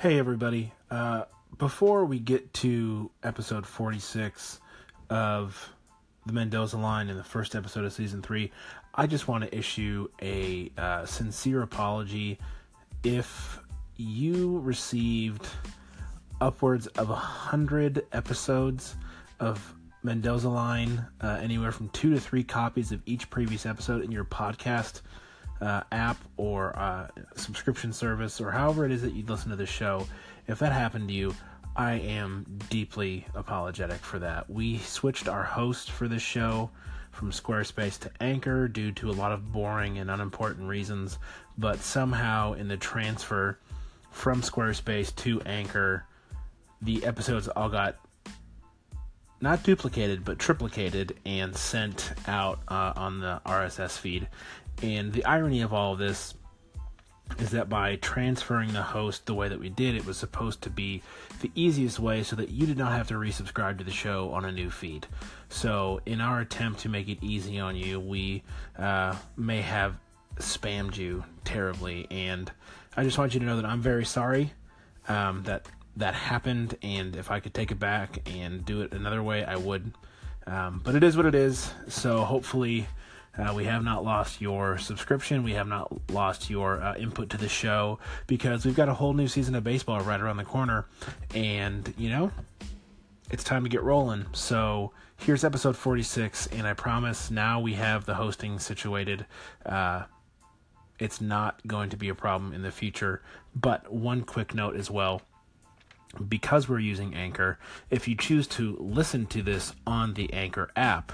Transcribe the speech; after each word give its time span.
Hey, 0.00 0.16
everybody. 0.20 0.72
Uh, 0.92 1.24
before 1.58 2.04
we 2.04 2.20
get 2.20 2.54
to 2.54 3.10
episode 3.24 3.66
46 3.66 4.60
of 5.10 5.72
the 6.24 6.32
Mendoza 6.32 6.76
line 6.78 7.08
in 7.08 7.16
the 7.16 7.24
first 7.24 7.56
episode 7.56 7.84
of 7.84 7.92
season 7.92 8.22
three, 8.22 8.52
I 8.94 9.08
just 9.08 9.26
want 9.26 9.42
to 9.42 9.52
issue 9.52 10.06
a 10.22 10.70
uh, 10.78 11.04
sincere 11.04 11.62
apology 11.62 12.38
if 13.02 13.58
you 13.96 14.60
received 14.60 15.48
upwards 16.40 16.86
of 16.86 17.10
a 17.10 17.16
hundred 17.16 18.06
episodes 18.12 18.94
of 19.40 19.74
Mendoza 20.04 20.48
line, 20.48 21.04
uh, 21.20 21.40
anywhere 21.42 21.72
from 21.72 21.88
two 21.88 22.14
to 22.14 22.20
three 22.20 22.44
copies 22.44 22.92
of 22.92 23.02
each 23.04 23.28
previous 23.30 23.66
episode 23.66 24.04
in 24.04 24.12
your 24.12 24.24
podcast 24.24 25.00
uh, 25.60 25.82
app 25.92 26.16
or 26.36 26.78
uh, 26.78 27.08
subscription 27.36 27.92
service 27.92 28.40
or 28.40 28.50
however 28.50 28.84
it 28.84 28.92
is 28.92 29.02
that 29.02 29.14
you 29.14 29.24
listen 29.26 29.50
to 29.50 29.56
the 29.56 29.66
show. 29.66 30.06
If 30.46 30.58
that 30.60 30.72
happened 30.72 31.08
to 31.08 31.14
you, 31.14 31.34
I 31.76 31.92
am 31.92 32.44
deeply 32.70 33.26
apologetic 33.34 33.98
for 33.98 34.18
that. 34.18 34.50
We 34.50 34.78
switched 34.78 35.28
our 35.28 35.44
host 35.44 35.90
for 35.90 36.08
this 36.08 36.22
show 36.22 36.70
from 37.12 37.30
Squarespace 37.30 37.98
to 38.00 38.10
Anchor 38.20 38.68
due 38.68 38.92
to 38.92 39.10
a 39.10 39.12
lot 39.12 39.32
of 39.32 39.52
boring 39.52 39.98
and 39.98 40.10
unimportant 40.10 40.68
reasons, 40.68 41.18
but 41.56 41.78
somehow 41.78 42.54
in 42.54 42.68
the 42.68 42.76
transfer 42.76 43.58
from 44.10 44.42
Squarespace 44.42 45.14
to 45.16 45.40
Anchor, 45.42 46.04
the 46.82 47.04
episodes 47.04 47.48
all 47.48 47.68
got 47.68 47.96
not 49.40 49.62
duplicated 49.62 50.24
but 50.24 50.38
triplicated 50.38 51.12
and 51.24 51.56
sent 51.56 52.12
out 52.26 52.60
uh, 52.68 52.92
on 52.96 53.20
the 53.20 53.40
RSS 53.46 53.98
feed. 53.98 54.28
And 54.82 55.12
the 55.12 55.24
irony 55.24 55.62
of 55.62 55.72
all 55.72 55.92
of 55.92 55.98
this 55.98 56.34
is 57.38 57.50
that 57.50 57.68
by 57.68 57.96
transferring 57.96 58.72
the 58.72 58.82
host 58.82 59.26
the 59.26 59.34
way 59.34 59.48
that 59.48 59.60
we 59.60 59.68
did, 59.68 59.94
it 59.94 60.04
was 60.06 60.16
supposed 60.16 60.62
to 60.62 60.70
be 60.70 61.02
the 61.40 61.50
easiest 61.54 61.98
way 61.98 62.22
so 62.22 62.34
that 62.36 62.50
you 62.50 62.66
did 62.66 62.78
not 62.78 62.92
have 62.92 63.08
to 63.08 63.14
resubscribe 63.14 63.78
to 63.78 63.84
the 63.84 63.92
show 63.92 64.30
on 64.32 64.44
a 64.44 64.52
new 64.52 64.70
feed. 64.70 65.06
So, 65.48 66.00
in 66.06 66.20
our 66.20 66.40
attempt 66.40 66.80
to 66.80 66.88
make 66.88 67.08
it 67.08 67.18
easy 67.22 67.60
on 67.60 67.76
you, 67.76 68.00
we 68.00 68.42
uh, 68.78 69.14
may 69.36 69.60
have 69.60 69.96
spammed 70.36 70.96
you 70.96 71.24
terribly. 71.44 72.06
And 72.10 72.50
I 72.96 73.04
just 73.04 73.18
want 73.18 73.34
you 73.34 73.40
to 73.40 73.46
know 73.46 73.56
that 73.56 73.66
I'm 73.66 73.80
very 73.80 74.04
sorry 74.04 74.52
um, 75.08 75.42
that 75.44 75.66
that 75.96 76.14
happened. 76.14 76.76
And 76.82 77.14
if 77.14 77.30
I 77.30 77.40
could 77.40 77.54
take 77.54 77.70
it 77.70 77.78
back 77.78 78.28
and 78.28 78.64
do 78.64 78.80
it 78.82 78.92
another 78.92 79.22
way, 79.22 79.44
I 79.44 79.56
would. 79.56 79.92
Um, 80.46 80.80
but 80.82 80.94
it 80.94 81.04
is 81.04 81.16
what 81.16 81.26
it 81.26 81.34
is. 81.34 81.72
So, 81.88 82.24
hopefully 82.24 82.88
uh, 83.38 83.52
we 83.54 83.64
have 83.64 83.84
not 83.84 84.04
lost 84.04 84.40
your 84.40 84.78
subscription. 84.78 85.44
We 85.44 85.52
have 85.52 85.68
not 85.68 85.92
lost 86.10 86.50
your 86.50 86.82
uh, 86.82 86.96
input 86.96 87.30
to 87.30 87.36
the 87.36 87.48
show 87.48 87.98
because 88.26 88.66
we've 88.66 88.74
got 88.74 88.88
a 88.88 88.94
whole 88.94 89.12
new 89.12 89.28
season 89.28 89.54
of 89.54 89.62
baseball 89.62 90.00
right 90.00 90.20
around 90.20 90.38
the 90.38 90.44
corner. 90.44 90.86
And, 91.34 91.94
you 91.96 92.08
know, 92.08 92.32
it's 93.30 93.44
time 93.44 93.62
to 93.62 93.68
get 93.68 93.82
rolling. 93.82 94.26
So 94.32 94.92
here's 95.16 95.44
episode 95.44 95.76
46. 95.76 96.48
And 96.48 96.66
I 96.66 96.74
promise 96.74 97.30
now 97.30 97.60
we 97.60 97.74
have 97.74 98.06
the 98.06 98.14
hosting 98.14 98.58
situated. 98.58 99.24
Uh, 99.64 100.04
it's 100.98 101.20
not 101.20 101.60
going 101.66 101.90
to 101.90 101.96
be 101.96 102.08
a 102.08 102.14
problem 102.14 102.52
in 102.52 102.62
the 102.62 102.72
future. 102.72 103.22
But 103.54 103.92
one 103.92 104.22
quick 104.22 104.52
note 104.52 104.74
as 104.74 104.90
well 104.90 105.22
because 106.28 106.68
we're 106.68 106.80
using 106.80 107.14
Anchor, 107.14 107.58
if 107.90 108.08
you 108.08 108.16
choose 108.16 108.46
to 108.48 108.76
listen 108.80 109.26
to 109.26 109.42
this 109.42 109.74
on 109.86 110.14
the 110.14 110.32
Anchor 110.32 110.70
app, 110.74 111.12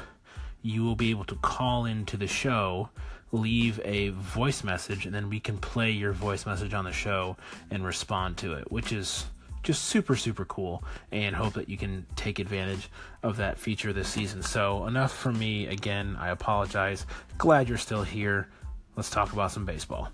you 0.64 0.82
will 0.82 0.96
be 0.96 1.10
able 1.10 1.24
to 1.24 1.36
call 1.36 1.84
into 1.84 2.16
the 2.16 2.26
show, 2.26 2.88
leave 3.32 3.78
a 3.84 4.08
voice 4.08 4.64
message, 4.64 5.04
and 5.04 5.14
then 5.14 5.28
we 5.28 5.38
can 5.38 5.58
play 5.58 5.90
your 5.90 6.12
voice 6.12 6.46
message 6.46 6.72
on 6.72 6.86
the 6.86 6.92
show 6.92 7.36
and 7.70 7.84
respond 7.84 8.38
to 8.38 8.54
it, 8.54 8.72
which 8.72 8.90
is 8.90 9.26
just 9.62 9.84
super, 9.84 10.16
super 10.16 10.46
cool. 10.46 10.82
And 11.12 11.36
hope 11.36 11.52
that 11.54 11.68
you 11.68 11.76
can 11.76 12.06
take 12.16 12.38
advantage 12.38 12.88
of 13.22 13.36
that 13.36 13.58
feature 13.58 13.92
this 13.92 14.08
season. 14.08 14.42
So, 14.42 14.86
enough 14.86 15.14
for 15.14 15.32
me. 15.32 15.66
Again, 15.66 16.16
I 16.18 16.30
apologize. 16.30 17.04
Glad 17.36 17.68
you're 17.68 17.76
still 17.76 18.02
here. 18.02 18.48
Let's 18.96 19.10
talk 19.10 19.34
about 19.34 19.52
some 19.52 19.66
baseball. 19.66 20.10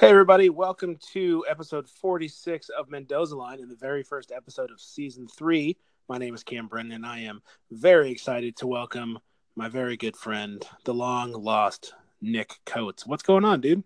Hey, 0.00 0.08
everybody, 0.08 0.48
welcome 0.48 0.96
to 1.12 1.44
episode 1.46 1.86
46 1.86 2.70
of 2.70 2.88
Mendoza 2.88 3.36
Line 3.36 3.60
and 3.60 3.70
the 3.70 3.76
very 3.76 4.02
first 4.02 4.32
episode 4.34 4.70
of 4.70 4.80
season 4.80 5.28
three. 5.28 5.76
My 6.08 6.16
name 6.16 6.34
is 6.34 6.42
Cam 6.42 6.68
Brennan, 6.68 6.92
and 6.92 7.04
I 7.04 7.18
am 7.18 7.42
very 7.70 8.10
excited 8.10 8.56
to 8.56 8.66
welcome 8.66 9.18
my 9.56 9.68
very 9.68 9.98
good 9.98 10.16
friend, 10.16 10.66
the 10.84 10.94
long 10.94 11.32
lost 11.32 11.92
Nick 12.22 12.60
Coates. 12.64 13.06
What's 13.06 13.22
going 13.22 13.44
on, 13.44 13.60
dude? 13.60 13.84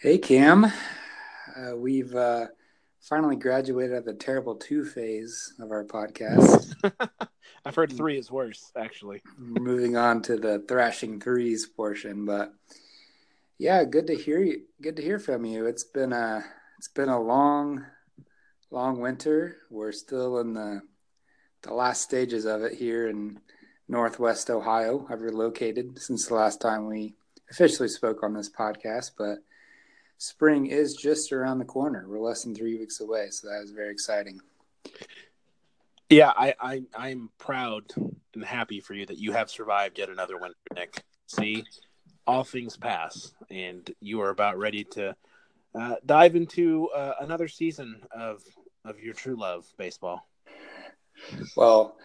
Hey, 0.00 0.16
Cam. 0.16 0.64
Uh, 0.64 1.76
we've 1.76 2.14
uh, 2.14 2.46
finally 3.02 3.36
graduated 3.36 3.94
at 3.94 4.06
the 4.06 4.14
terrible 4.14 4.54
two 4.54 4.86
phase 4.86 5.52
of 5.60 5.70
our 5.70 5.84
podcast. 5.84 6.72
I've 7.66 7.74
heard 7.74 7.92
three 7.92 8.16
is 8.16 8.30
worse, 8.30 8.72
actually. 8.74 9.20
Moving 9.36 9.98
on 9.98 10.22
to 10.22 10.38
the 10.38 10.64
thrashing 10.66 11.20
threes 11.20 11.66
portion, 11.66 12.24
but 12.24 12.54
yeah, 13.58 13.84
good 13.84 14.06
to 14.08 14.14
hear 14.14 14.40
you. 14.40 14.62
Good 14.82 14.96
to 14.96 15.02
hear 15.02 15.18
from 15.18 15.44
you. 15.44 15.66
It's 15.66 15.84
been 15.84 16.12
a 16.12 16.44
it's 16.78 16.88
been 16.88 17.08
a 17.08 17.20
long, 17.20 17.84
long 18.70 19.00
winter. 19.00 19.56
We're 19.70 19.92
still 19.92 20.40
in 20.40 20.54
the 20.54 20.82
the 21.62 21.74
last 21.74 22.02
stages 22.02 22.44
of 22.44 22.62
it 22.62 22.74
here 22.74 23.08
in 23.08 23.40
Northwest 23.88 24.50
Ohio. 24.50 25.06
I've 25.08 25.22
relocated 25.22 25.98
since 25.98 26.26
the 26.26 26.34
last 26.34 26.60
time 26.60 26.86
we 26.86 27.14
officially 27.50 27.88
spoke 27.88 28.22
on 28.22 28.34
this 28.34 28.50
podcast, 28.50 29.12
but 29.16 29.38
spring 30.18 30.66
is 30.66 30.94
just 30.94 31.32
around 31.32 31.58
the 31.58 31.64
corner. 31.64 32.06
We're 32.08 32.20
less 32.20 32.44
than 32.44 32.54
three 32.54 32.78
weeks 32.78 33.00
away, 33.00 33.28
so 33.30 33.48
that 33.48 33.62
is 33.62 33.70
very 33.70 33.92
exciting. 33.92 34.40
Yeah, 36.10 36.32
I, 36.36 36.54
I 36.60 36.82
I'm 36.94 37.30
proud 37.38 37.92
and 38.34 38.44
happy 38.44 38.80
for 38.80 38.94
you 38.94 39.06
that 39.06 39.18
you 39.18 39.32
have 39.32 39.50
survived 39.50 39.98
yet 39.98 40.10
another 40.10 40.36
winter, 40.38 40.56
Nick. 40.74 41.02
See, 41.26 41.64
all 42.26 42.44
things 42.44 42.76
pass, 42.76 43.32
and 43.50 43.90
you 44.00 44.20
are 44.20 44.30
about 44.30 44.58
ready 44.58 44.84
to 44.84 45.14
uh, 45.78 45.96
dive 46.06 46.36
into 46.36 46.88
uh, 46.94 47.14
another 47.20 47.48
season 47.48 48.00
of 48.10 48.42
of 48.84 49.00
your 49.00 49.14
true 49.14 49.36
love, 49.36 49.66
baseball. 49.78 50.26
Well, 51.56 51.96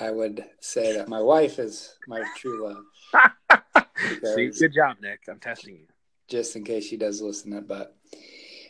I 0.00 0.10
would 0.10 0.44
say 0.60 0.96
that 0.96 1.08
my 1.08 1.20
wife 1.20 1.58
is 1.58 1.96
my 2.06 2.22
true 2.36 2.68
love. 2.68 3.84
See, 4.34 4.50
good 4.50 4.74
job, 4.74 4.96
Nick. 5.00 5.20
I'm 5.28 5.40
testing 5.40 5.76
you. 5.76 5.86
Just 6.28 6.56
in 6.56 6.64
case 6.64 6.86
she 6.86 6.96
does 6.96 7.20
listen 7.20 7.50
to 7.50 7.58
it, 7.58 7.68
but 7.68 7.96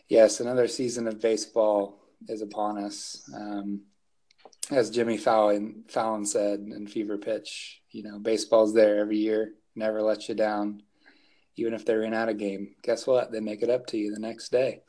yes, 0.09 0.41
another 0.41 0.67
season 0.67 1.06
of 1.06 1.21
baseball 1.21 2.00
is 2.28 2.43
upon 2.43 2.78
us. 2.78 3.23
Um, 3.34 3.83
as 4.71 4.91
Jimmy 4.91 5.19
Fallon, 5.19 5.84
Fallon 5.89 6.25
said 6.25 6.61
in 6.61 6.87
Fever 6.87 7.19
Pitch, 7.19 7.83
you 7.91 8.03
know, 8.03 8.19
baseball's 8.19 8.75
there 8.75 8.99
every 8.99 9.19
year 9.19 9.53
never 9.75 10.03
lets 10.03 10.29
you 10.29 10.35
down. 10.35 10.83
Even 11.57 11.73
if 11.75 11.85
they're 11.85 12.03
in 12.03 12.15
out 12.15 12.29
a 12.29 12.35
game, 12.35 12.75
guess 12.83 13.07
what? 13.07 13.31
They 13.31 13.41
make 13.41 13.62
it 13.62 13.71
up 13.71 13.87
to 13.87 13.97
you 13.97 14.12
the 14.12 14.21
next 14.21 14.51
day. 14.51 14.83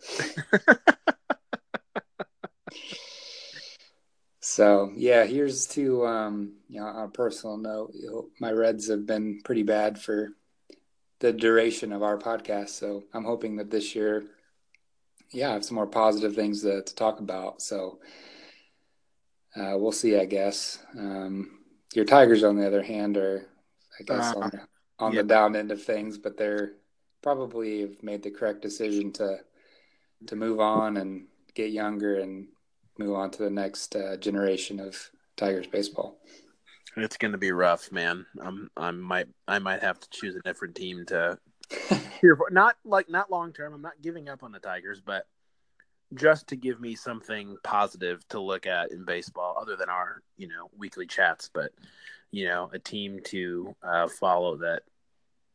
so 4.39 4.91
yeah, 4.95 5.25
here's 5.25 5.67
to 5.67 6.07
um, 6.07 6.53
you 6.67 6.79
know, 6.79 6.87
on 6.87 7.05
a 7.05 7.09
personal 7.09 7.57
note, 7.57 7.91
you 7.93 8.09
know, 8.09 8.29
my 8.39 8.51
Reds 8.51 8.89
have 8.89 9.05
been 9.05 9.41
pretty 9.43 9.61
bad 9.63 9.99
for 10.01 10.29
the 11.19 11.31
duration 11.31 11.91
of 11.91 12.03
our 12.03 12.17
podcast. 12.17 12.69
So 12.69 13.03
I'm 13.13 13.23
hoping 13.23 13.57
that 13.57 13.69
this 13.69 13.95
year, 13.95 14.25
yeah, 15.31 15.49
I 15.49 15.53
have 15.53 15.65
some 15.65 15.75
more 15.75 15.87
positive 15.87 16.35
things 16.35 16.61
to, 16.63 16.81
to 16.81 16.95
talk 16.95 17.19
about. 17.19 17.61
So 17.61 17.99
uh, 19.55 19.75
we'll 19.77 19.91
see, 19.91 20.17
I 20.17 20.25
guess. 20.25 20.79
Um, 20.97 21.59
your 21.93 22.05
Tigers, 22.05 22.43
on 22.43 22.57
the 22.57 22.67
other 22.67 22.83
hand, 22.83 23.17
are 23.17 23.47
I 23.99 24.03
guess 24.03 24.33
uh, 24.35 24.39
on, 24.39 24.51
on 24.99 25.15
the 25.15 25.23
down 25.23 25.55
end 25.55 25.71
of 25.71 25.83
things, 25.83 26.17
but 26.17 26.37
they're 26.37 26.73
probably 27.21 27.81
have 27.81 28.03
made 28.03 28.23
the 28.23 28.31
correct 28.31 28.61
decision 28.61 29.11
to 29.11 29.39
to 30.27 30.35
move 30.35 30.59
on 30.59 30.97
and 30.97 31.27
get 31.53 31.71
younger 31.71 32.19
and 32.19 32.47
move 32.97 33.15
on 33.15 33.31
to 33.31 33.43
the 33.43 33.49
next 33.49 33.95
uh, 33.95 34.15
generation 34.17 34.79
of 34.79 35.09
Tigers 35.35 35.67
baseball. 35.67 36.17
It's 36.97 37.17
going 37.17 37.33
to 37.33 37.37
be 37.37 37.51
rough, 37.51 37.91
man. 37.91 38.25
I'm 38.41 38.69
I 38.77 38.91
might 38.91 39.27
I 39.47 39.59
might 39.59 39.81
have 39.81 39.99
to 39.99 40.09
choose 40.11 40.35
a 40.35 40.41
different 40.41 40.75
team 40.75 41.05
to 41.07 41.37
here 42.21 42.37
not 42.51 42.75
like 42.85 43.09
not 43.09 43.31
long 43.31 43.51
term. 43.51 43.73
I'm 43.73 43.81
not 43.81 44.01
giving 44.01 44.29
up 44.29 44.43
on 44.43 44.51
the 44.51 44.59
Tigers, 44.59 45.01
but 45.01 45.25
just 46.13 46.47
to 46.47 46.55
give 46.55 46.79
me 46.79 46.95
something 46.95 47.57
positive 47.63 48.25
to 48.29 48.39
look 48.39 48.67
at 48.67 48.91
in 48.91 49.03
baseball 49.03 49.57
other 49.59 49.75
than 49.75 49.89
our, 49.89 50.21
you 50.37 50.47
know, 50.47 50.69
weekly 50.77 51.07
chats, 51.07 51.49
but 51.53 51.71
you 52.31 52.45
know, 52.45 52.69
a 52.73 52.79
team 52.79 53.19
to 53.25 53.75
uh, 53.81 54.07
follow 54.07 54.57
that 54.57 54.83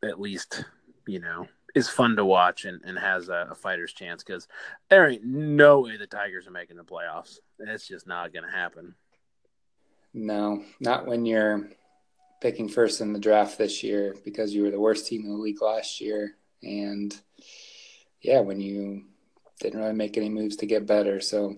at 0.02 0.20
least, 0.20 0.64
you 1.06 1.20
know, 1.20 1.46
is 1.74 1.88
fun 1.88 2.16
to 2.16 2.24
watch 2.24 2.64
and, 2.64 2.80
and 2.84 2.98
has 2.98 3.28
a, 3.28 3.48
a 3.50 3.54
fighter's 3.54 3.92
chance 3.92 4.22
because 4.22 4.48
there 4.88 5.08
ain't 5.08 5.24
no 5.24 5.80
way 5.80 5.96
the 5.96 6.06
Tigers 6.06 6.46
are 6.46 6.52
making 6.52 6.76
the 6.76 6.84
playoffs. 6.84 7.38
It's 7.58 7.86
just 7.86 8.06
not 8.06 8.32
going 8.32 8.44
to 8.44 8.50
happen. 8.50 8.94
No, 10.12 10.64
not 10.80 11.06
when 11.06 11.24
you're 11.24 11.68
picking 12.40 12.68
first 12.68 13.00
in 13.00 13.12
the 13.12 13.18
draft 13.18 13.58
this 13.58 13.82
year 13.82 14.16
because 14.24 14.54
you 14.54 14.62
were 14.62 14.70
the 14.70 14.80
worst 14.80 15.06
team 15.06 15.22
in 15.22 15.30
the 15.30 15.36
league 15.36 15.62
last 15.62 16.00
year. 16.00 16.36
And 16.62 17.14
yeah, 18.20 18.40
when 18.40 18.60
you 18.60 19.04
didn't 19.60 19.80
really 19.80 19.92
make 19.92 20.16
any 20.16 20.28
moves 20.28 20.56
to 20.56 20.66
get 20.66 20.86
better. 20.86 21.20
So, 21.20 21.56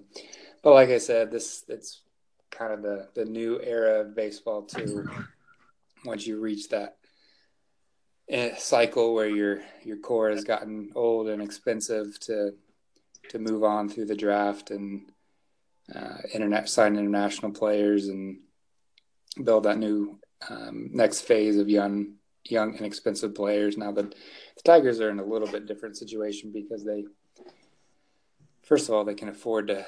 but 0.62 0.74
like 0.74 0.90
I 0.90 0.98
said, 0.98 1.30
this 1.30 1.64
it's 1.68 2.02
kind 2.50 2.72
of 2.72 2.82
the 2.82 3.08
the 3.14 3.24
new 3.24 3.60
era 3.60 4.00
of 4.00 4.14
baseball 4.14 4.62
too. 4.62 5.08
Once 6.04 6.26
you 6.26 6.40
reach 6.40 6.68
that 6.70 6.96
cycle 8.56 9.14
where 9.14 9.28
your 9.28 9.60
your 9.84 9.98
core 9.98 10.30
has 10.30 10.44
gotten 10.44 10.90
old 10.94 11.28
and 11.28 11.42
expensive 11.42 12.18
to 12.20 12.54
to 13.28 13.38
move 13.38 13.62
on 13.62 13.88
through 13.88 14.06
the 14.06 14.16
draft 14.16 14.70
and 14.70 15.10
uh, 15.94 16.18
internet 16.32 16.68
sign 16.68 16.96
international 16.96 17.52
players 17.52 18.08
and 18.08 18.38
build 19.44 19.64
that 19.64 19.78
new 19.78 20.18
um, 20.48 20.88
next 20.92 21.22
phase 21.22 21.58
of 21.58 21.68
young 21.68 22.14
young 22.44 22.74
inexpensive 22.76 23.34
players. 23.34 23.76
Now 23.76 23.92
that 23.92 24.10
the 24.10 24.62
Tigers 24.64 25.00
are 25.00 25.10
in 25.10 25.20
a 25.20 25.24
little 25.24 25.48
bit 25.48 25.66
different 25.66 25.96
situation 25.96 26.52
because 26.52 26.84
they 26.84 27.04
first 28.62 28.88
of 28.88 28.94
all 28.94 29.04
they 29.04 29.14
can 29.14 29.28
afford 29.28 29.68
to 29.68 29.84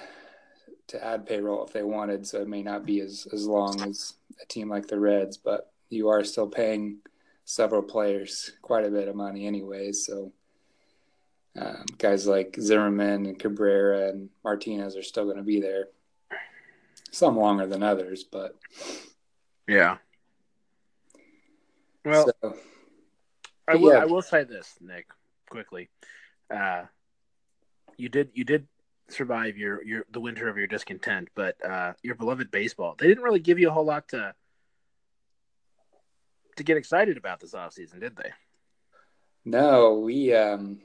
to 0.87 1.03
add 1.03 1.25
payroll 1.25 1.65
if 1.65 1.73
they 1.73 1.83
wanted, 1.83 2.27
so 2.27 2.43
it 2.43 2.49
may 2.49 2.63
not 2.63 2.85
be 2.85 3.01
as 3.01 3.27
as 3.33 3.47
long 3.47 3.81
as 3.89 4.15
a 4.43 4.47
team 4.47 4.69
like 4.69 4.87
the 4.87 5.01
Reds, 5.01 5.39
but 5.39 5.73
you 5.89 6.09
are 6.09 6.25
still 6.25 6.47
paying 6.47 6.99
several 7.45 7.83
players 7.83 8.53
quite 8.63 8.85
a 8.85 8.91
bit 8.91 9.09
of 9.09 9.17
money 9.17 9.47
anyways. 9.47 10.07
So 10.07 10.33
um, 11.57 11.85
guys 11.99 12.27
like 12.27 12.57
Zimmermann 12.61 13.27
and 13.27 13.39
Cabrera 13.39 14.09
and 14.09 14.31
Martinez 14.43 14.97
are 14.97 15.03
still 15.03 15.25
going 15.25 15.37
to 15.37 15.43
be 15.43 15.61
there. 15.61 15.89
Some 17.11 17.37
longer 17.37 17.67
than 17.67 17.83
others, 17.85 18.25
but 18.25 18.57
yeah. 19.69 19.99
Well, 22.05 22.31
so, 22.43 22.57
I 23.69 23.77
will. 23.77 23.93
Yeah. 23.93 24.01
I 24.01 24.05
will 24.05 24.21
say 24.21 24.43
this, 24.43 24.75
Nick, 24.81 25.07
quickly. 25.49 25.89
Uh, 26.53 26.83
you 27.97 28.09
did. 28.09 28.31
You 28.35 28.43
did 28.43 28.67
survive 29.09 29.57
your 29.57 29.83
your 29.85 30.07
the 30.11 30.19
winter 30.19 30.49
of 30.49 30.59
your 30.59 30.67
discontent, 30.67 31.29
but 31.37 31.57
uh, 31.65 31.93
your 32.03 32.17
beloved 32.17 32.51
baseball. 32.51 32.97
They 32.99 33.07
didn't 33.07 33.23
really 33.23 33.39
give 33.39 33.61
you 33.61 33.69
a 33.69 33.73
whole 33.73 33.85
lot 33.85 34.09
to 34.09 34.35
to 36.57 36.65
get 36.65 36.77
excited 36.77 37.17
about 37.17 37.41
this 37.41 37.55
off 37.55 37.73
season, 37.73 38.01
did 38.01 38.17
they? 38.17 38.31
No, 39.45 39.99
we 39.99 40.35
um, 40.35 40.81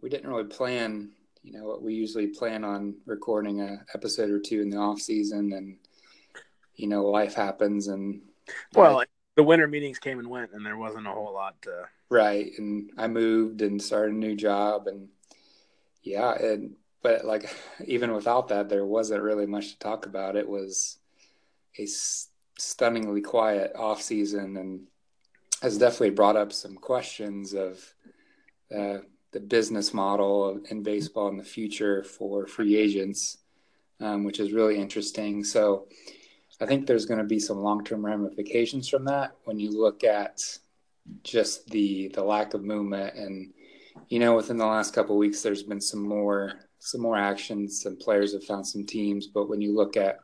we 0.00 0.08
didn't 0.08 0.28
really 0.28 0.44
plan. 0.44 1.10
You 1.42 1.52
know 1.52 1.64
what 1.66 1.82
we 1.82 1.94
usually 1.94 2.28
plan 2.28 2.64
on 2.64 2.96
recording 3.06 3.60
a 3.60 3.84
episode 3.94 4.30
or 4.30 4.40
two 4.40 4.60
in 4.60 4.70
the 4.70 4.78
off 4.78 5.00
season, 5.00 5.52
and 5.52 5.76
you 6.74 6.88
know 6.88 7.04
life 7.06 7.34
happens, 7.34 7.88
and 7.88 8.22
well, 8.74 9.04
the 9.36 9.42
winter 9.42 9.68
meetings 9.68 9.98
came 9.98 10.18
and 10.18 10.28
went, 10.28 10.52
and 10.52 10.64
there 10.64 10.76
wasn't 10.76 11.06
a 11.06 11.10
whole 11.10 11.32
lot 11.32 11.60
to. 11.62 11.84
Right, 12.10 12.50
and 12.58 12.90
I 12.96 13.06
moved 13.08 13.62
and 13.62 13.80
started 13.80 14.14
a 14.14 14.18
new 14.18 14.34
job, 14.34 14.86
and 14.86 15.08
yeah, 16.02 16.32
and 16.32 16.76
but 17.02 17.24
like 17.24 17.54
even 17.86 18.12
without 18.12 18.48
that, 18.48 18.68
there 18.68 18.86
wasn't 18.86 19.22
really 19.22 19.46
much 19.46 19.72
to 19.72 19.78
talk 19.78 20.06
about. 20.06 20.36
It 20.36 20.48
was 20.48 20.98
a 21.78 21.86
stunningly 22.58 23.20
quiet 23.20 23.72
off 23.76 24.02
season, 24.02 24.56
and 24.56 24.86
has 25.62 25.78
definitely 25.78 26.10
brought 26.10 26.36
up 26.36 26.52
some 26.52 26.76
questions 26.76 27.52
of 27.52 27.94
uh, 28.74 28.98
the 29.32 29.40
business 29.40 29.92
model 29.92 30.60
in 30.70 30.82
baseball 30.82 31.28
in 31.28 31.36
the 31.36 31.44
future 31.44 32.02
for 32.02 32.46
free 32.46 32.76
agents, 32.76 33.38
um, 34.00 34.24
which 34.24 34.40
is 34.40 34.52
really 34.52 34.78
interesting. 34.78 35.44
So 35.44 35.88
I 36.60 36.66
think 36.66 36.86
there's 36.86 37.06
going 37.06 37.18
to 37.18 37.26
be 37.26 37.38
some 37.38 37.58
long-term 37.58 38.04
ramifications 38.04 38.88
from 38.88 39.04
that 39.06 39.32
when 39.44 39.58
you 39.58 39.70
look 39.70 40.04
at 40.04 40.40
just 41.22 41.68
the 41.70 42.08
the 42.08 42.22
lack 42.22 42.54
of 42.54 42.64
movement. 42.64 43.14
And 43.16 43.52
you 44.08 44.18
know 44.18 44.36
within 44.36 44.56
the 44.56 44.66
last 44.66 44.94
couple 44.94 45.16
weeks 45.16 45.42
there's 45.42 45.62
been 45.62 45.80
some 45.80 46.02
more 46.02 46.54
some 46.78 47.00
more 47.00 47.16
actions. 47.16 47.82
Some 47.82 47.96
players 47.96 48.32
have 48.32 48.44
found 48.44 48.66
some 48.66 48.84
teams. 48.86 49.26
But 49.26 49.48
when 49.48 49.60
you 49.60 49.74
look 49.74 49.96
at 49.96 50.18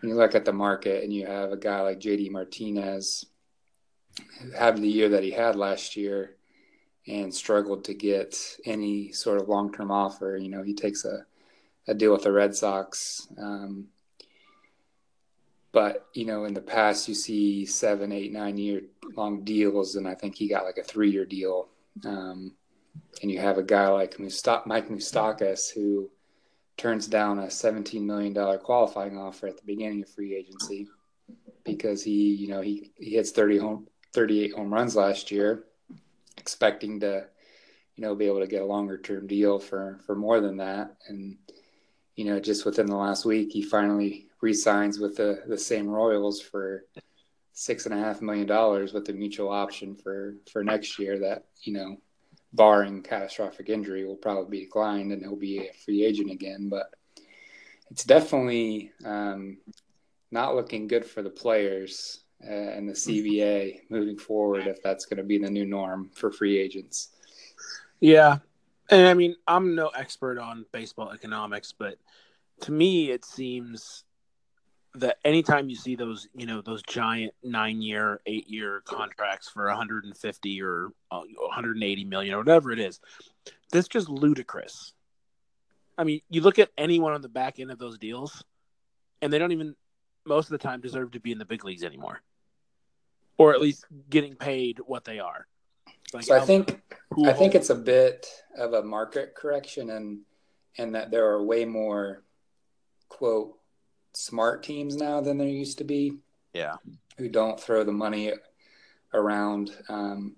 when 0.00 0.10
you 0.10 0.16
look 0.16 0.34
at 0.34 0.44
the 0.44 0.52
market 0.52 1.04
and 1.04 1.12
you 1.12 1.26
have 1.26 1.52
a 1.52 1.56
guy 1.56 1.80
like 1.80 2.00
JD 2.00 2.30
Martinez 2.30 3.26
having 4.56 4.82
the 4.82 4.88
year 4.88 5.08
that 5.10 5.22
he 5.22 5.30
had 5.30 5.56
last 5.56 5.96
year 5.96 6.36
and 7.06 7.34
struggled 7.34 7.84
to 7.84 7.94
get 7.94 8.36
any 8.64 9.12
sort 9.12 9.40
of 9.40 9.48
long 9.48 9.72
term 9.72 9.90
offer. 9.90 10.36
You 10.36 10.48
know, 10.48 10.62
he 10.62 10.74
takes 10.74 11.04
a, 11.04 11.24
a 11.88 11.94
deal 11.94 12.12
with 12.12 12.22
the 12.22 12.32
Red 12.32 12.54
Sox. 12.54 13.26
Um, 13.38 13.88
but, 15.72 16.08
you 16.14 16.24
know, 16.24 16.44
in 16.44 16.54
the 16.54 16.60
past, 16.60 17.08
you 17.08 17.14
see 17.14 17.64
seven, 17.64 18.12
eight, 18.12 18.32
nine 18.32 18.58
year 18.58 18.82
long 19.16 19.44
deals, 19.44 19.94
and 19.94 20.06
I 20.06 20.14
think 20.14 20.34
he 20.34 20.48
got 20.48 20.64
like 20.64 20.78
a 20.78 20.84
three 20.84 21.10
year 21.10 21.24
deal. 21.24 21.68
Um, 22.04 22.52
and 23.22 23.30
you 23.30 23.38
have 23.38 23.58
a 23.58 23.62
guy 23.62 23.88
like 23.88 24.18
Mike 24.18 24.88
Moustakas 24.88 25.72
who 25.72 26.10
turns 26.76 27.06
down 27.06 27.38
a 27.38 27.46
$17 27.46 28.02
million 28.02 28.34
qualifying 28.58 29.18
offer 29.18 29.46
at 29.46 29.56
the 29.56 29.66
beginning 29.66 30.02
of 30.02 30.08
free 30.08 30.34
agency 30.34 30.88
because 31.64 32.02
he, 32.02 32.34
you 32.34 32.48
know, 32.48 32.60
he, 32.60 32.90
he 32.96 33.10
hits 33.10 33.30
30 33.30 33.58
home, 33.58 33.86
38 34.12 34.54
home 34.54 34.72
runs 34.72 34.96
last 34.96 35.30
year 35.30 35.64
expecting 36.40 37.00
to, 37.00 37.26
you 37.96 38.02
know, 38.02 38.14
be 38.14 38.26
able 38.26 38.40
to 38.40 38.46
get 38.46 38.62
a 38.62 38.66
longer 38.66 38.98
term 38.98 39.26
deal 39.26 39.58
for 39.58 40.00
for 40.06 40.16
more 40.16 40.40
than 40.40 40.56
that. 40.56 40.96
And 41.08 41.36
you 42.16 42.24
know, 42.24 42.40
just 42.40 42.64
within 42.64 42.86
the 42.86 42.96
last 42.96 43.24
week, 43.24 43.52
he 43.52 43.62
finally 43.62 44.26
re-signs 44.40 44.98
with 44.98 45.16
the 45.16 45.42
the 45.46 45.58
same 45.58 45.88
Royals 45.88 46.40
for 46.40 46.84
six 47.52 47.84
and 47.84 47.94
a 47.94 47.98
half 47.98 48.22
million 48.22 48.46
dollars 48.46 48.92
with 48.92 49.08
a 49.08 49.12
mutual 49.12 49.50
option 49.50 49.94
for 49.94 50.36
for 50.50 50.64
next 50.64 50.98
year. 50.98 51.18
That 51.18 51.44
you 51.62 51.74
know, 51.74 51.98
barring 52.52 53.02
catastrophic 53.02 53.68
injury, 53.68 54.04
will 54.04 54.16
probably 54.16 54.58
be 54.58 54.64
declined 54.64 55.12
and 55.12 55.22
he'll 55.22 55.36
be 55.36 55.58
a 55.58 55.72
free 55.84 56.04
agent 56.04 56.30
again. 56.30 56.68
But 56.68 56.94
it's 57.90 58.04
definitely 58.04 58.92
um, 59.04 59.58
not 60.30 60.54
looking 60.54 60.86
good 60.86 61.04
for 61.04 61.22
the 61.22 61.30
players 61.30 62.20
and 62.42 62.88
the 62.88 62.94
CBA 62.94 63.82
moving 63.90 64.16
forward 64.16 64.66
if 64.66 64.82
that's 64.82 65.04
going 65.04 65.18
to 65.18 65.22
be 65.22 65.38
the 65.38 65.50
new 65.50 65.66
norm 65.66 66.10
for 66.14 66.32
free 66.32 66.58
agents. 66.58 67.08
Yeah. 68.00 68.38
And 68.90 69.06
I 69.06 69.14
mean, 69.14 69.36
I'm 69.46 69.74
no 69.74 69.88
expert 69.88 70.38
on 70.38 70.64
baseball 70.72 71.12
economics, 71.12 71.72
but 71.72 71.98
to 72.62 72.72
me, 72.72 73.10
it 73.10 73.24
seems 73.24 74.04
that 74.94 75.18
anytime 75.24 75.68
you 75.68 75.76
see 75.76 75.94
those, 75.94 76.28
you 76.34 76.46
know, 76.46 76.60
those 76.62 76.82
giant 76.82 77.32
nine 77.44 77.80
year, 77.80 78.20
eight 78.26 78.48
year 78.48 78.82
contracts 78.84 79.48
for 79.48 79.66
150 79.66 80.62
or 80.62 80.88
uh, 81.12 81.20
180 81.20 82.04
million 82.04 82.34
or 82.34 82.38
whatever 82.38 82.72
it 82.72 82.80
is, 82.80 83.00
that's 83.70 83.86
just 83.86 84.08
ludicrous. 84.08 84.92
I 85.96 86.04
mean, 86.04 86.22
you 86.30 86.40
look 86.40 86.58
at 86.58 86.70
anyone 86.76 87.12
on 87.12 87.20
the 87.20 87.28
back 87.28 87.60
end 87.60 87.70
of 87.70 87.78
those 87.78 87.98
deals, 87.98 88.42
and 89.22 89.32
they 89.32 89.38
don't 89.38 89.52
even 89.52 89.76
most 90.26 90.46
of 90.46 90.52
the 90.52 90.58
time 90.58 90.80
deserve 90.80 91.12
to 91.12 91.20
be 91.20 91.32
in 91.32 91.38
the 91.38 91.44
big 91.44 91.64
leagues 91.64 91.84
anymore 91.84 92.20
or 93.40 93.54
at 93.54 93.60
least 93.62 93.86
getting 94.10 94.34
paid 94.34 94.78
what 94.84 95.06
they 95.06 95.18
are. 95.18 95.46
Like 96.12 96.24
so 96.24 96.36
I 96.36 96.40
think 96.40 96.82
I 97.24 97.32
think 97.32 97.54
it's 97.54 97.70
a 97.70 97.74
bit 97.74 98.26
of 98.58 98.74
a 98.74 98.82
market 98.82 99.34
correction 99.34 99.88
and 99.88 100.20
and 100.76 100.94
that 100.94 101.10
there 101.10 101.30
are 101.30 101.42
way 101.42 101.64
more 101.64 102.22
quote 103.08 103.54
smart 104.12 104.62
teams 104.62 104.94
now 104.96 105.22
than 105.22 105.38
there 105.38 105.48
used 105.48 105.78
to 105.78 105.84
be. 105.84 106.18
Yeah. 106.52 106.74
Who 107.16 107.30
don't 107.30 107.58
throw 107.58 107.82
the 107.82 107.92
money 107.92 108.34
around. 109.14 109.70
Um, 109.88 110.36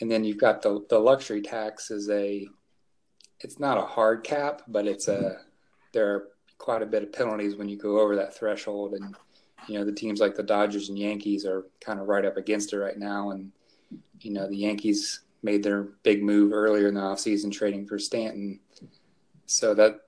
and 0.00 0.08
then 0.08 0.22
you've 0.22 0.38
got 0.38 0.62
the 0.62 0.86
the 0.88 1.00
luxury 1.00 1.42
tax 1.42 1.90
is 1.90 2.08
a 2.10 2.46
it's 3.40 3.58
not 3.58 3.76
a 3.76 3.82
hard 3.82 4.22
cap, 4.22 4.62
but 4.68 4.86
it's 4.86 5.08
a 5.08 5.38
there 5.92 6.14
are 6.14 6.28
quite 6.58 6.82
a 6.82 6.86
bit 6.86 7.02
of 7.02 7.12
penalties 7.12 7.56
when 7.56 7.68
you 7.68 7.76
go 7.76 7.98
over 7.98 8.14
that 8.14 8.36
threshold 8.36 8.92
and 8.92 9.16
you 9.68 9.78
know 9.78 9.84
the 9.84 9.92
teams 9.92 10.20
like 10.20 10.34
the 10.34 10.42
Dodgers 10.42 10.88
and 10.88 10.98
Yankees 10.98 11.44
are 11.44 11.66
kind 11.80 12.00
of 12.00 12.08
right 12.08 12.24
up 12.24 12.36
against 12.36 12.72
it 12.72 12.78
right 12.78 12.98
now, 12.98 13.30
and 13.30 13.52
you 14.20 14.32
know 14.32 14.48
the 14.48 14.56
Yankees 14.56 15.20
made 15.42 15.62
their 15.62 15.82
big 16.02 16.22
move 16.22 16.52
earlier 16.52 16.88
in 16.88 16.94
the 16.94 17.00
offseason 17.00 17.52
trading 17.52 17.86
for 17.86 17.98
Stanton, 17.98 18.60
so 19.46 19.74
that 19.74 20.00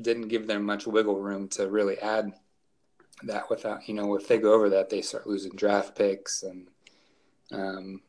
didn't 0.00 0.28
give 0.28 0.46
them 0.46 0.64
much 0.64 0.86
wiggle 0.86 1.20
room 1.20 1.48
to 1.48 1.68
really 1.68 1.98
add 1.98 2.32
that 3.24 3.50
without 3.50 3.86
you 3.88 3.94
know 3.94 4.14
if 4.16 4.26
they 4.26 4.38
go 4.38 4.54
over 4.54 4.70
that 4.70 4.88
they 4.88 5.02
start 5.02 5.26
losing 5.26 5.52
draft 5.54 5.94
picks 5.94 6.42
and 6.42 6.68
um, 7.52 8.00